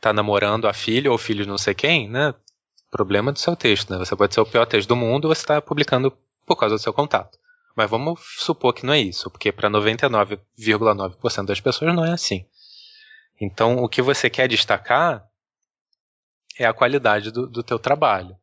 tá 0.00 0.12
namorando 0.12 0.68
a 0.68 0.72
filha 0.72 1.10
ou 1.10 1.18
filho 1.18 1.42
de 1.42 1.50
não 1.50 1.58
sei 1.58 1.74
quem, 1.74 2.08
né, 2.08 2.32
problema 2.88 3.32
do 3.32 3.38
seu 3.40 3.56
texto, 3.56 3.90
né, 3.90 3.98
você 3.98 4.14
pode 4.14 4.32
ser 4.32 4.42
o 4.42 4.46
pior 4.46 4.64
texto 4.64 4.88
do 4.88 4.94
mundo, 4.94 5.26
você 5.26 5.40
está 5.40 5.60
publicando 5.60 6.16
por 6.46 6.54
causa 6.54 6.76
do 6.76 6.80
seu 6.80 6.92
contato. 6.92 7.36
Mas 7.74 7.90
vamos 7.90 8.20
supor 8.38 8.72
que 8.72 8.86
não 8.86 8.92
é 8.92 9.00
isso, 9.00 9.28
porque 9.28 9.50
para 9.50 9.68
99,9% 9.68 11.46
das 11.46 11.60
pessoas 11.60 11.92
não 11.96 12.04
é 12.04 12.12
assim. 12.12 12.46
Então, 13.40 13.76
o 13.78 13.88
que 13.88 14.02
você 14.02 14.28
quer 14.28 14.48
destacar 14.48 15.28
é 16.58 16.66
a 16.66 16.74
qualidade 16.74 17.30
do, 17.30 17.46
do 17.46 17.62
teu 17.62 17.78
trabalho. 17.78 18.36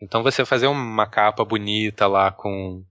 Então 0.00 0.22
você 0.22 0.44
fazer 0.44 0.66
uma 0.68 1.06
capa 1.06 1.44
bonita 1.44 2.06
lá 2.06 2.30
com 2.30 2.84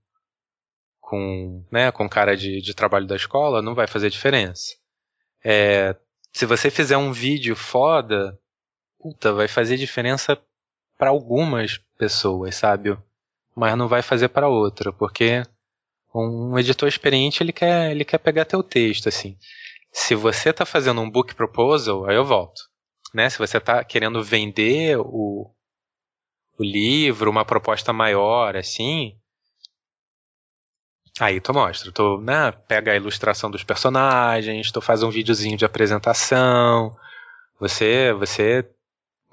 com, 0.99 1.66
né, 1.72 1.89
com 1.89 2.08
cara 2.08 2.36
de, 2.36 2.62
de 2.62 2.74
trabalho 2.74 3.08
da 3.08 3.16
escola 3.16 3.62
não 3.62 3.74
vai 3.74 3.88
fazer 3.88 4.10
diferença. 4.10 4.76
É, 5.43 5.95
se 6.34 6.45
você 6.45 6.70
fizer 6.70 6.97
um 6.97 7.14
vídeo 7.14 7.55
foda, 7.55 8.38
puta, 8.99 9.32
vai 9.32 9.47
fazer 9.47 9.78
diferença 9.78 10.38
para 10.97 11.10
algumas 11.10 11.78
pessoas, 11.97 12.55
sabe? 12.55 12.97
Mas 13.55 13.78
não 13.78 13.88
vai 13.88 14.01
fazer 14.01 14.28
para 14.28 14.49
outra, 14.49 14.91
porque 14.91 15.43
um 16.14 16.60
editor 16.60 16.89
experiente 16.89 17.41
ele 17.41 17.53
quer, 17.53 17.91
ele 17.91 18.03
quer 18.03 18.18
pegar 18.18 18.43
teu 18.43 18.62
texto, 18.62 19.08
assim. 19.08 19.38
Se 20.00 20.14
você 20.14 20.52
está 20.52 20.64
fazendo 20.64 21.02
um 21.02 21.10
book 21.10 21.34
proposal, 21.34 22.08
aí 22.08 22.16
eu 22.16 22.24
volto. 22.24 22.62
Né? 23.12 23.32
Se 23.32 23.39
você 23.39 23.58
está 23.58 23.84
querendo 23.84 24.24
vender 24.24 24.95
o, 25.00 25.52
o 26.58 26.64
livro, 26.64 27.32
uma 27.32 27.43
proposta 27.43 27.91
maior, 27.91 28.56
assim, 28.56 29.18
aí 31.20 31.41
tu 31.41 31.52
mostra. 31.52 31.91
Tu 31.91 32.18
né, 32.20 32.52
pega 32.52 32.91
a 32.91 32.95
ilustração 32.95 33.50
dos 33.50 33.64
personagens, 33.64 34.72
tu 34.72 34.80
faz 34.82 35.02
um 35.02 35.10
videozinho 35.10 35.58
de 35.58 35.66
apresentação, 35.66 36.95
você, 37.60 38.14
você 38.14 38.70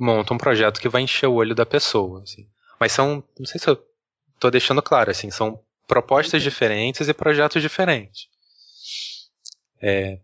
monta 0.01 0.33
um 0.33 0.39
projeto 0.39 0.81
que 0.81 0.89
vai 0.89 1.03
encher 1.03 1.27
o 1.27 1.35
olho 1.35 1.55
da 1.55 1.67
pessoa. 1.67 2.23
Assim. 2.23 2.49
Mas 2.81 2.91
são, 2.91 3.23
não 3.39 3.45
sei 3.45 3.61
se 3.61 3.69
eu 3.69 3.79
tô 4.41 4.51
deixando 4.51 4.83
claro, 4.83 5.11
assim, 5.11 5.31
são 5.31 5.63
propostas 5.87 6.43
diferentes 6.43 7.07
e 7.07 7.13
projetos 7.13 7.61
diferentes. 7.61 8.29
É, 9.81 10.19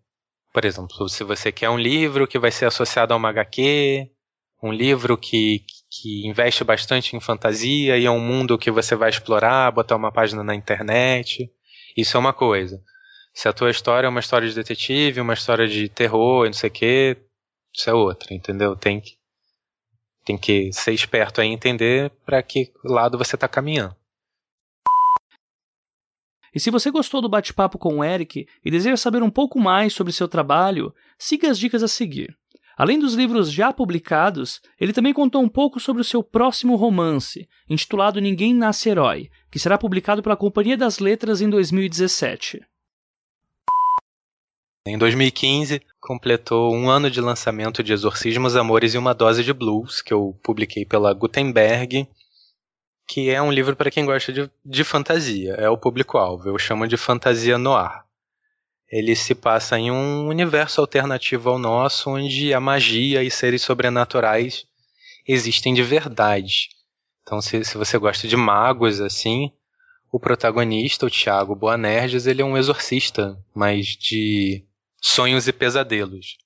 por 0.53 0.65
exemplo, 0.65 1.09
se 1.09 1.23
você 1.25 1.53
quer 1.53 1.71
um 1.71 1.79
livro 1.79 2.27
que 2.27 2.39
vai 2.39 2.51
ser 2.51 2.67
associado 2.67 3.15
a 3.15 3.17
uma 3.17 3.29
HQ, 3.29 4.11
um 4.63 4.73
livro 4.73 5.17
que, 5.17 5.65
que 5.91 6.27
investe 6.27 6.65
bastante 6.65 7.17
em 7.17 7.21
fantasia 7.21 7.97
e 7.97 8.05
é 8.05 8.11
um 8.11 8.21
mundo 8.21 8.59
que 8.59 8.71
você 8.71 8.95
vai 8.95 9.11
explorar, 9.11 9.71
botar 9.73 9.97
uma 9.97 10.13
página 10.13 10.43
na 10.43 10.55
internet, 10.55 11.51
isso 11.97 12.17
é 12.17 12.21
uma 12.21 12.33
coisa. 12.33 12.83
Se 13.33 13.49
a 13.49 13.53
tua 13.53 13.71
história 13.71 14.07
é 14.07 14.11
uma 14.11 14.21
história 14.21 14.49
de 14.49 14.55
detetive, 14.55 15.21
uma 15.21 15.35
história 15.35 15.67
de 15.67 15.89
terror, 15.89 16.47
não 16.47 16.53
sei 16.53 16.69
o 16.69 16.73
que, 16.73 17.17
isso 17.73 17.89
é 17.89 17.95
outra, 17.95 18.35
entendeu? 18.35 18.77
Tem 18.77 19.01
que, 19.01 19.17
tem 20.25 20.37
que 20.37 20.73
ser 20.73 20.93
esperto 20.93 21.41
aí 21.41 21.49
e 21.49 21.53
entender 21.53 22.11
para 22.27 22.43
que 22.43 22.73
lado 22.85 23.17
você 23.17 23.37
está 23.37 23.47
caminhando. 23.49 23.97
E 26.55 26.61
se 26.61 26.71
você 26.71 26.91
gostou 26.91 27.21
do 27.21 27.29
bate-papo 27.29 27.79
com 27.79 27.99
o 27.99 28.05
Eric 28.05 28.47
e 28.65 28.71
deseja 28.71 28.97
saber 28.97 29.23
um 29.23 29.31
pouco 29.31 29.59
mais 29.61 29.93
sobre 29.93 30.13
seu 30.13 30.27
trabalho, 30.27 30.93
siga 31.19 31.51
as 31.51 31.59
dicas 31.59 31.83
a 31.83 31.89
seguir. 31.89 32.37
Além 32.77 32.99
dos 32.99 33.15
livros 33.15 33.53
já 33.53 33.73
publicados, 33.73 34.61
ele 34.81 34.93
também 34.93 35.13
contou 35.13 35.43
um 35.43 35.49
pouco 35.49 35.79
sobre 35.79 36.01
o 36.01 36.05
seu 36.05 36.23
próximo 36.23 36.77
romance, 36.77 37.47
intitulado 37.69 38.21
Ninguém 38.21 38.55
Nasce 38.55 38.89
Herói, 38.89 39.29
que 39.51 39.59
será 39.59 39.77
publicado 39.77 40.23
pela 40.23 40.37
Companhia 40.37 40.79
das 40.79 40.99
Letras 40.99 41.43
em 41.43 41.51
2017. 41.51 42.61
Em 44.87 44.97
2015, 44.97 45.83
completou 46.01 46.75
um 46.75 46.89
ano 46.89 47.11
de 47.11 47.21
lançamento 47.21 47.83
de 47.83 47.93
Exorcismos, 47.93 48.57
Amores 48.57 48.95
e 48.95 48.99
uma 48.99 49.15
Dose 49.15 49.45
de 49.45 49.53
Blues, 49.53 50.01
que 50.01 50.15
eu 50.15 50.35
publiquei 50.43 50.87
pela 50.87 51.13
Gutenberg 51.13 52.09
que 53.11 53.29
é 53.29 53.43
um 53.43 53.51
livro 53.51 53.75
para 53.75 53.91
quem 53.91 54.07
gosta 54.07 54.33
de, 54.33 54.49
de 54.65 54.85
fantasia, 54.85 55.55
é 55.55 55.69
o 55.69 55.77
público-alvo. 55.77 56.49
Eu 56.49 56.57
chamo 56.57 56.87
de 56.87 56.97
fantasia 56.97 57.59
noir. 57.59 58.05
Ele 58.89 59.17
se 59.17 59.35
passa 59.35 59.77
em 59.77 59.91
um 59.91 60.29
universo 60.29 60.81
alternativo 60.81 61.51
ao 61.51 61.59
nosso, 61.59 62.09
onde 62.09 62.55
a 62.55 62.61
magia 62.61 63.25
e 63.25 63.29
seres 63.29 63.63
sobrenaturais 63.63 64.65
existem 65.27 65.75
de 65.75 65.83
verdade. 65.83 66.69
Então, 67.23 67.43
se, 67.43 67.65
se 67.65 67.77
você 67.77 67.99
gosta 67.99 68.29
de 68.29 68.37
magos, 68.37 69.01
assim, 69.01 69.51
o 70.13 70.21
protagonista, 70.21 71.05
o 71.05 71.11
Tiago 71.11 71.57
Boanerges, 71.57 72.29
ele 72.29 72.43
é 72.43 72.45
um 72.45 72.57
exorcista, 72.57 73.37
mas 73.53 73.87
de 73.87 74.65
sonhos 75.03 75.49
e 75.49 75.53
pesadelos, 75.53 76.39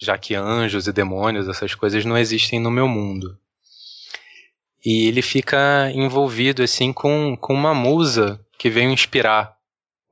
já 0.00 0.16
que 0.16 0.34
anjos 0.34 0.86
e 0.86 0.92
demônios, 0.94 1.46
essas 1.46 1.74
coisas 1.74 2.06
não 2.06 2.16
existem 2.16 2.58
no 2.58 2.70
meu 2.70 2.88
mundo. 2.88 3.38
E 4.88 5.08
ele 5.08 5.20
fica 5.20 5.90
envolvido 5.92 6.62
assim 6.62 6.92
com, 6.92 7.36
com 7.36 7.52
uma 7.52 7.74
musa 7.74 8.40
que 8.56 8.70
veio 8.70 8.88
inspirar 8.88 9.56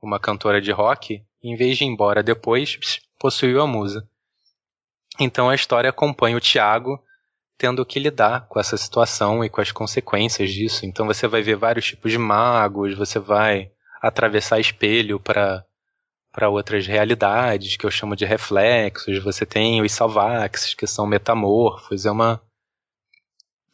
uma 0.01 0.19
cantora 0.19 0.61
de 0.61 0.69
rock, 0.69 1.23
em 1.41 1.55
vez 1.55 1.77
de 1.77 1.85
ir 1.85 1.87
embora 1.87 2.21
depois, 2.21 2.77
possuiu 3.17 3.61
a 3.61 3.67
musa. 3.67 4.05
Então 5.17 5.49
a 5.49 5.55
história 5.55 5.89
acompanha 5.89 6.35
o 6.35 6.41
Tiago 6.41 7.01
tendo 7.57 7.85
que 7.85 7.99
lidar 7.99 8.49
com 8.49 8.59
essa 8.59 8.75
situação 8.75 9.45
e 9.45 9.49
com 9.49 9.61
as 9.61 9.71
consequências 9.71 10.51
disso. 10.51 10.85
Então 10.85 11.05
você 11.05 11.25
vai 11.25 11.41
ver 11.41 11.55
vários 11.55 11.85
tipos 11.85 12.11
de 12.11 12.17
magos, 12.17 12.97
você 12.97 13.17
vai 13.17 13.71
atravessar 14.01 14.59
espelho 14.59 15.21
para 15.21 15.65
para 16.33 16.49
outras 16.49 16.85
realidades 16.85 17.77
que 17.77 17.85
eu 17.85 17.91
chamo 17.91 18.13
de 18.13 18.25
reflexos. 18.25 19.23
Você 19.23 19.45
tem 19.45 19.81
os 19.81 19.93
salvaxes 19.93 20.73
que 20.73 20.85
são 20.85 21.07
metamorfos. 21.07 22.05
É 22.05 22.11
uma 22.11 22.41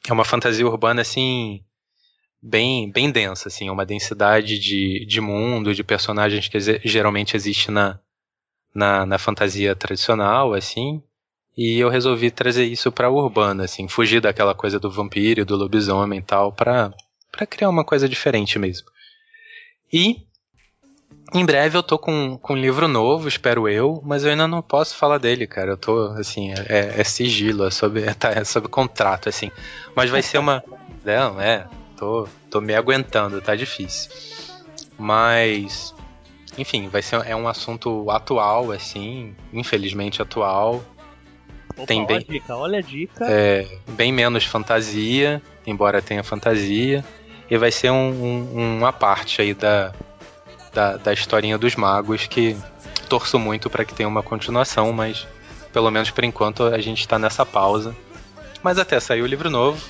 é 0.08 0.14
uma 0.14 0.26
fantasia 0.26 0.66
urbana 0.66 1.02
assim 1.02 1.64
bem 2.41 2.91
bem 2.91 3.12
densa 3.12 3.49
assim 3.49 3.70
uma 3.70 3.86
densidade 3.86 4.58
de, 4.58 5.06
de 5.06 5.22
mundo 5.22 5.74
de 5.74 5.84
personagens 5.84 6.47
que 6.47 6.60
geralmente 6.60 7.36
existe 7.36 7.70
na, 7.70 7.99
na, 8.74 9.06
na 9.06 9.18
fantasia 9.18 9.76
tradicional 9.76 10.54
assim 10.54 11.02
e 11.56 11.78
eu 11.80 11.89
resolvi 11.89 12.32
trazer 12.32 12.66
isso 12.66 12.91
para 12.91 13.10
urbana 13.10 13.66
assim 13.66 13.88
fugir 13.88 14.22
daquela 14.22 14.56
coisa 14.56 14.80
do 14.80 14.89
vampiro 14.89 15.45
do 15.45 15.56
lobisomem 15.56 16.20
e 16.20 16.24
tal 16.24 16.52
para 16.52 16.91
para 17.32 17.47
criar 17.47 17.70
uma 17.70 17.86
coisa 17.86 18.10
diferente 18.10 18.60
mesmo. 18.60 18.88
E 19.91 20.28
em 21.34 21.45
breve 21.45 21.77
eu 21.77 21.84
tô 21.84 21.97
com, 21.97 22.38
com 22.38 22.53
um 22.53 22.57
livro 22.57 22.88
novo, 22.88 23.27
espero 23.27 23.67
eu, 23.69 24.01
mas 24.05 24.23
eu 24.23 24.32
ainda 24.32 24.47
não 24.47 24.61
posso 24.61 24.95
falar 24.95 25.17
dele, 25.17 25.47
cara. 25.47 25.71
Eu 25.71 25.77
tô, 25.77 26.07
assim, 26.17 26.51
é, 26.51 26.99
é 26.99 27.03
sigilo, 27.03 27.65
é 27.65 27.71
sob, 27.71 28.03
é, 28.03 28.13
tá, 28.13 28.32
é 28.32 28.43
sob 28.43 28.67
contrato, 28.67 29.29
assim. 29.29 29.49
Mas 29.95 30.09
vai 30.09 30.21
ser 30.21 30.39
uma. 30.39 30.63
Não, 31.05 31.39
é. 31.39 31.67
Tô, 31.95 32.27
tô 32.49 32.59
me 32.59 32.75
aguentando, 32.75 33.41
tá 33.41 33.55
difícil. 33.55 34.11
Mas. 34.97 35.95
Enfim, 36.57 36.89
vai 36.89 37.01
ser 37.01 37.25
é 37.25 37.36
um 37.36 37.47
assunto 37.47 38.11
atual, 38.11 38.71
assim, 38.73 39.34
infelizmente 39.53 40.21
atual. 40.21 40.84
Opa, 41.77 41.86
Tem 41.86 42.05
bem, 42.05 42.17
olha 42.17 42.25
a 42.25 42.32
dica, 42.32 42.55
olha 42.57 42.79
a 42.79 42.82
dica. 42.82 43.25
É, 43.29 43.67
bem 43.88 44.11
menos 44.11 44.43
fantasia, 44.43 45.41
embora 45.65 46.01
tenha 46.01 46.23
fantasia. 46.23 47.05
E 47.49 47.57
vai 47.57 47.71
ser 47.71 47.89
um, 47.89 48.09
um, 48.53 48.77
uma 48.79 48.91
parte 48.91 49.41
aí 49.41 49.53
da, 49.53 49.93
da, 50.74 50.97
da 50.97 51.13
historinha 51.13 51.57
dos 51.57 51.76
magos 51.76 52.28
que 52.28 52.57
torço 53.09 53.38
muito 53.38 53.69
para 53.69 53.84
que 53.84 53.93
tenha 53.93 54.07
uma 54.07 54.24
continuação, 54.24 54.91
mas 54.93 55.28
pelo 55.74 55.91
menos 55.91 56.09
por 56.09 56.24
enquanto 56.24 56.63
a 56.63 56.80
gente 56.80 57.01
está 57.01 57.19
nessa 57.19 57.45
pausa. 57.45 57.95
Mas 58.63 58.78
até 58.78 58.99
sair 58.99 59.22
o 59.22 59.26
livro 59.26 59.49
novo, 59.49 59.82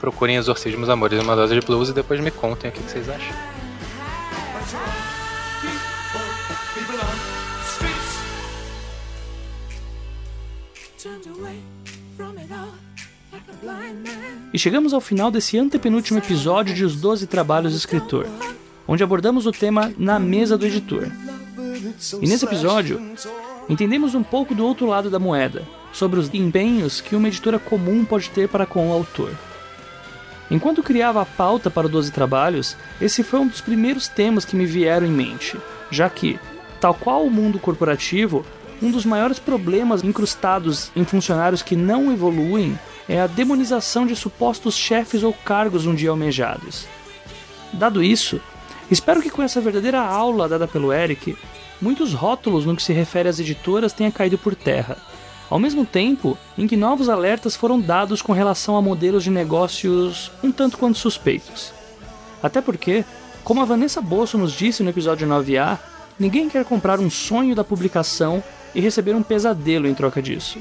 procurem 0.00 0.36
Exorcismos, 0.36 0.88
Amores 0.88 1.20
e 1.20 1.22
uma 1.22 1.36
Dose 1.36 1.58
de 1.58 1.64
Blues 1.64 1.90
e 1.90 1.92
depois 1.92 2.20
me 2.20 2.30
contem 2.30 2.70
o 2.70 2.72
que, 2.72 2.82
que 2.82 2.90
vocês 2.90 3.08
acham. 3.08 3.52
E 14.52 14.58
chegamos 14.58 14.92
ao 14.92 15.00
final 15.00 15.30
desse 15.30 15.58
antepenúltimo 15.58 16.18
episódio 16.18 16.74
de 16.74 16.84
Os 16.84 16.96
Doze 16.96 17.26
Trabalhos 17.26 17.72
do 17.72 17.78
Escritor 17.78 18.26
onde 18.92 19.02
abordamos 19.02 19.46
o 19.46 19.52
tema 19.52 19.90
na 19.96 20.18
mesa 20.18 20.58
do 20.58 20.66
editor. 20.66 21.10
E 22.20 22.28
nesse 22.28 22.44
episódio, 22.44 23.00
entendemos 23.66 24.14
um 24.14 24.22
pouco 24.22 24.54
do 24.54 24.66
outro 24.66 24.86
lado 24.86 25.08
da 25.08 25.18
moeda, 25.18 25.62
sobre 25.94 26.20
os 26.20 26.28
empenhos 26.34 27.00
que 27.00 27.16
uma 27.16 27.28
editora 27.28 27.58
comum 27.58 28.04
pode 28.04 28.28
ter 28.28 28.50
para 28.50 28.66
com 28.66 28.90
o 28.90 28.92
autor. 28.92 29.30
Enquanto 30.50 30.82
criava 30.82 31.22
a 31.22 31.24
pauta 31.24 31.70
para 31.70 31.86
o 31.86 31.88
Doze 31.88 32.12
Trabalhos, 32.12 32.76
esse 33.00 33.22
foi 33.22 33.40
um 33.40 33.46
dos 33.46 33.62
primeiros 33.62 34.08
temas 34.08 34.44
que 34.44 34.54
me 34.54 34.66
vieram 34.66 35.06
em 35.06 35.10
mente, 35.10 35.56
já 35.90 36.10
que, 36.10 36.38
tal 36.78 36.92
qual 36.92 37.24
o 37.24 37.30
mundo 37.30 37.58
corporativo, 37.58 38.44
um 38.82 38.90
dos 38.90 39.06
maiores 39.06 39.38
problemas 39.38 40.04
incrustados 40.04 40.90
em 40.94 41.04
funcionários 41.06 41.62
que 41.62 41.74
não 41.74 42.12
evoluem 42.12 42.78
é 43.08 43.22
a 43.22 43.26
demonização 43.26 44.04
de 44.06 44.14
supostos 44.14 44.76
chefes 44.76 45.22
ou 45.22 45.32
cargos 45.32 45.86
um 45.86 45.94
dia 45.94 46.10
almejados. 46.10 46.86
Dado 47.72 48.02
isso, 48.02 48.38
Espero 48.92 49.22
que 49.22 49.30
com 49.30 49.42
essa 49.42 49.58
verdadeira 49.58 50.02
aula 50.02 50.46
dada 50.46 50.68
pelo 50.68 50.92
Eric, 50.92 51.34
muitos 51.80 52.12
rótulos 52.12 52.66
no 52.66 52.76
que 52.76 52.82
se 52.82 52.92
refere 52.92 53.26
às 53.26 53.40
editoras 53.40 53.94
tenha 53.94 54.12
caído 54.12 54.36
por 54.36 54.54
terra, 54.54 54.98
ao 55.48 55.58
mesmo 55.58 55.86
tempo 55.86 56.36
em 56.58 56.66
que 56.66 56.76
novos 56.76 57.08
alertas 57.08 57.56
foram 57.56 57.80
dados 57.80 58.20
com 58.20 58.34
relação 58.34 58.76
a 58.76 58.82
modelos 58.82 59.24
de 59.24 59.30
negócios 59.30 60.30
um 60.42 60.52
tanto 60.52 60.76
quanto 60.76 60.98
suspeitos. 60.98 61.72
Até 62.42 62.60
porque, 62.60 63.02
como 63.42 63.62
a 63.62 63.64
Vanessa 63.64 64.02
Bolso 64.02 64.36
nos 64.36 64.52
disse 64.52 64.82
no 64.82 64.90
episódio 64.90 65.26
9A, 65.26 65.78
ninguém 66.18 66.50
quer 66.50 66.62
comprar 66.62 67.00
um 67.00 67.08
sonho 67.08 67.54
da 67.54 67.64
publicação 67.64 68.44
e 68.74 68.80
receber 68.82 69.16
um 69.16 69.22
pesadelo 69.22 69.88
em 69.88 69.94
troca 69.94 70.20
disso. 70.20 70.58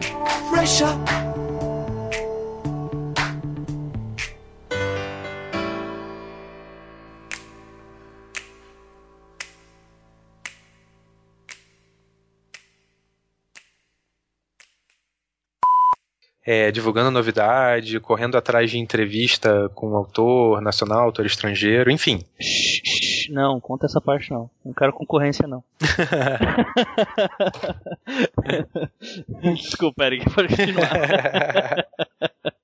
É, 16.43 16.71
divulgando 16.71 17.11
novidade, 17.11 17.99
correndo 17.99 18.35
atrás 18.35 18.71
de 18.71 18.79
entrevista 18.79 19.69
com 19.75 19.95
autor 19.95 20.59
nacional, 20.61 21.01
autor 21.01 21.25
estrangeiro, 21.25 21.91
enfim. 21.91 22.23
Não, 23.29 23.59
conta 23.59 23.85
essa 23.85 24.01
parte 24.01 24.31
não. 24.31 24.49
Não 24.65 24.73
quero 24.73 24.91
concorrência 24.93 25.47
não. 25.47 25.63
Desculpa, 29.55 30.05
Eric, 30.05 30.29
pode 30.33 30.55
continuar. 30.55 30.91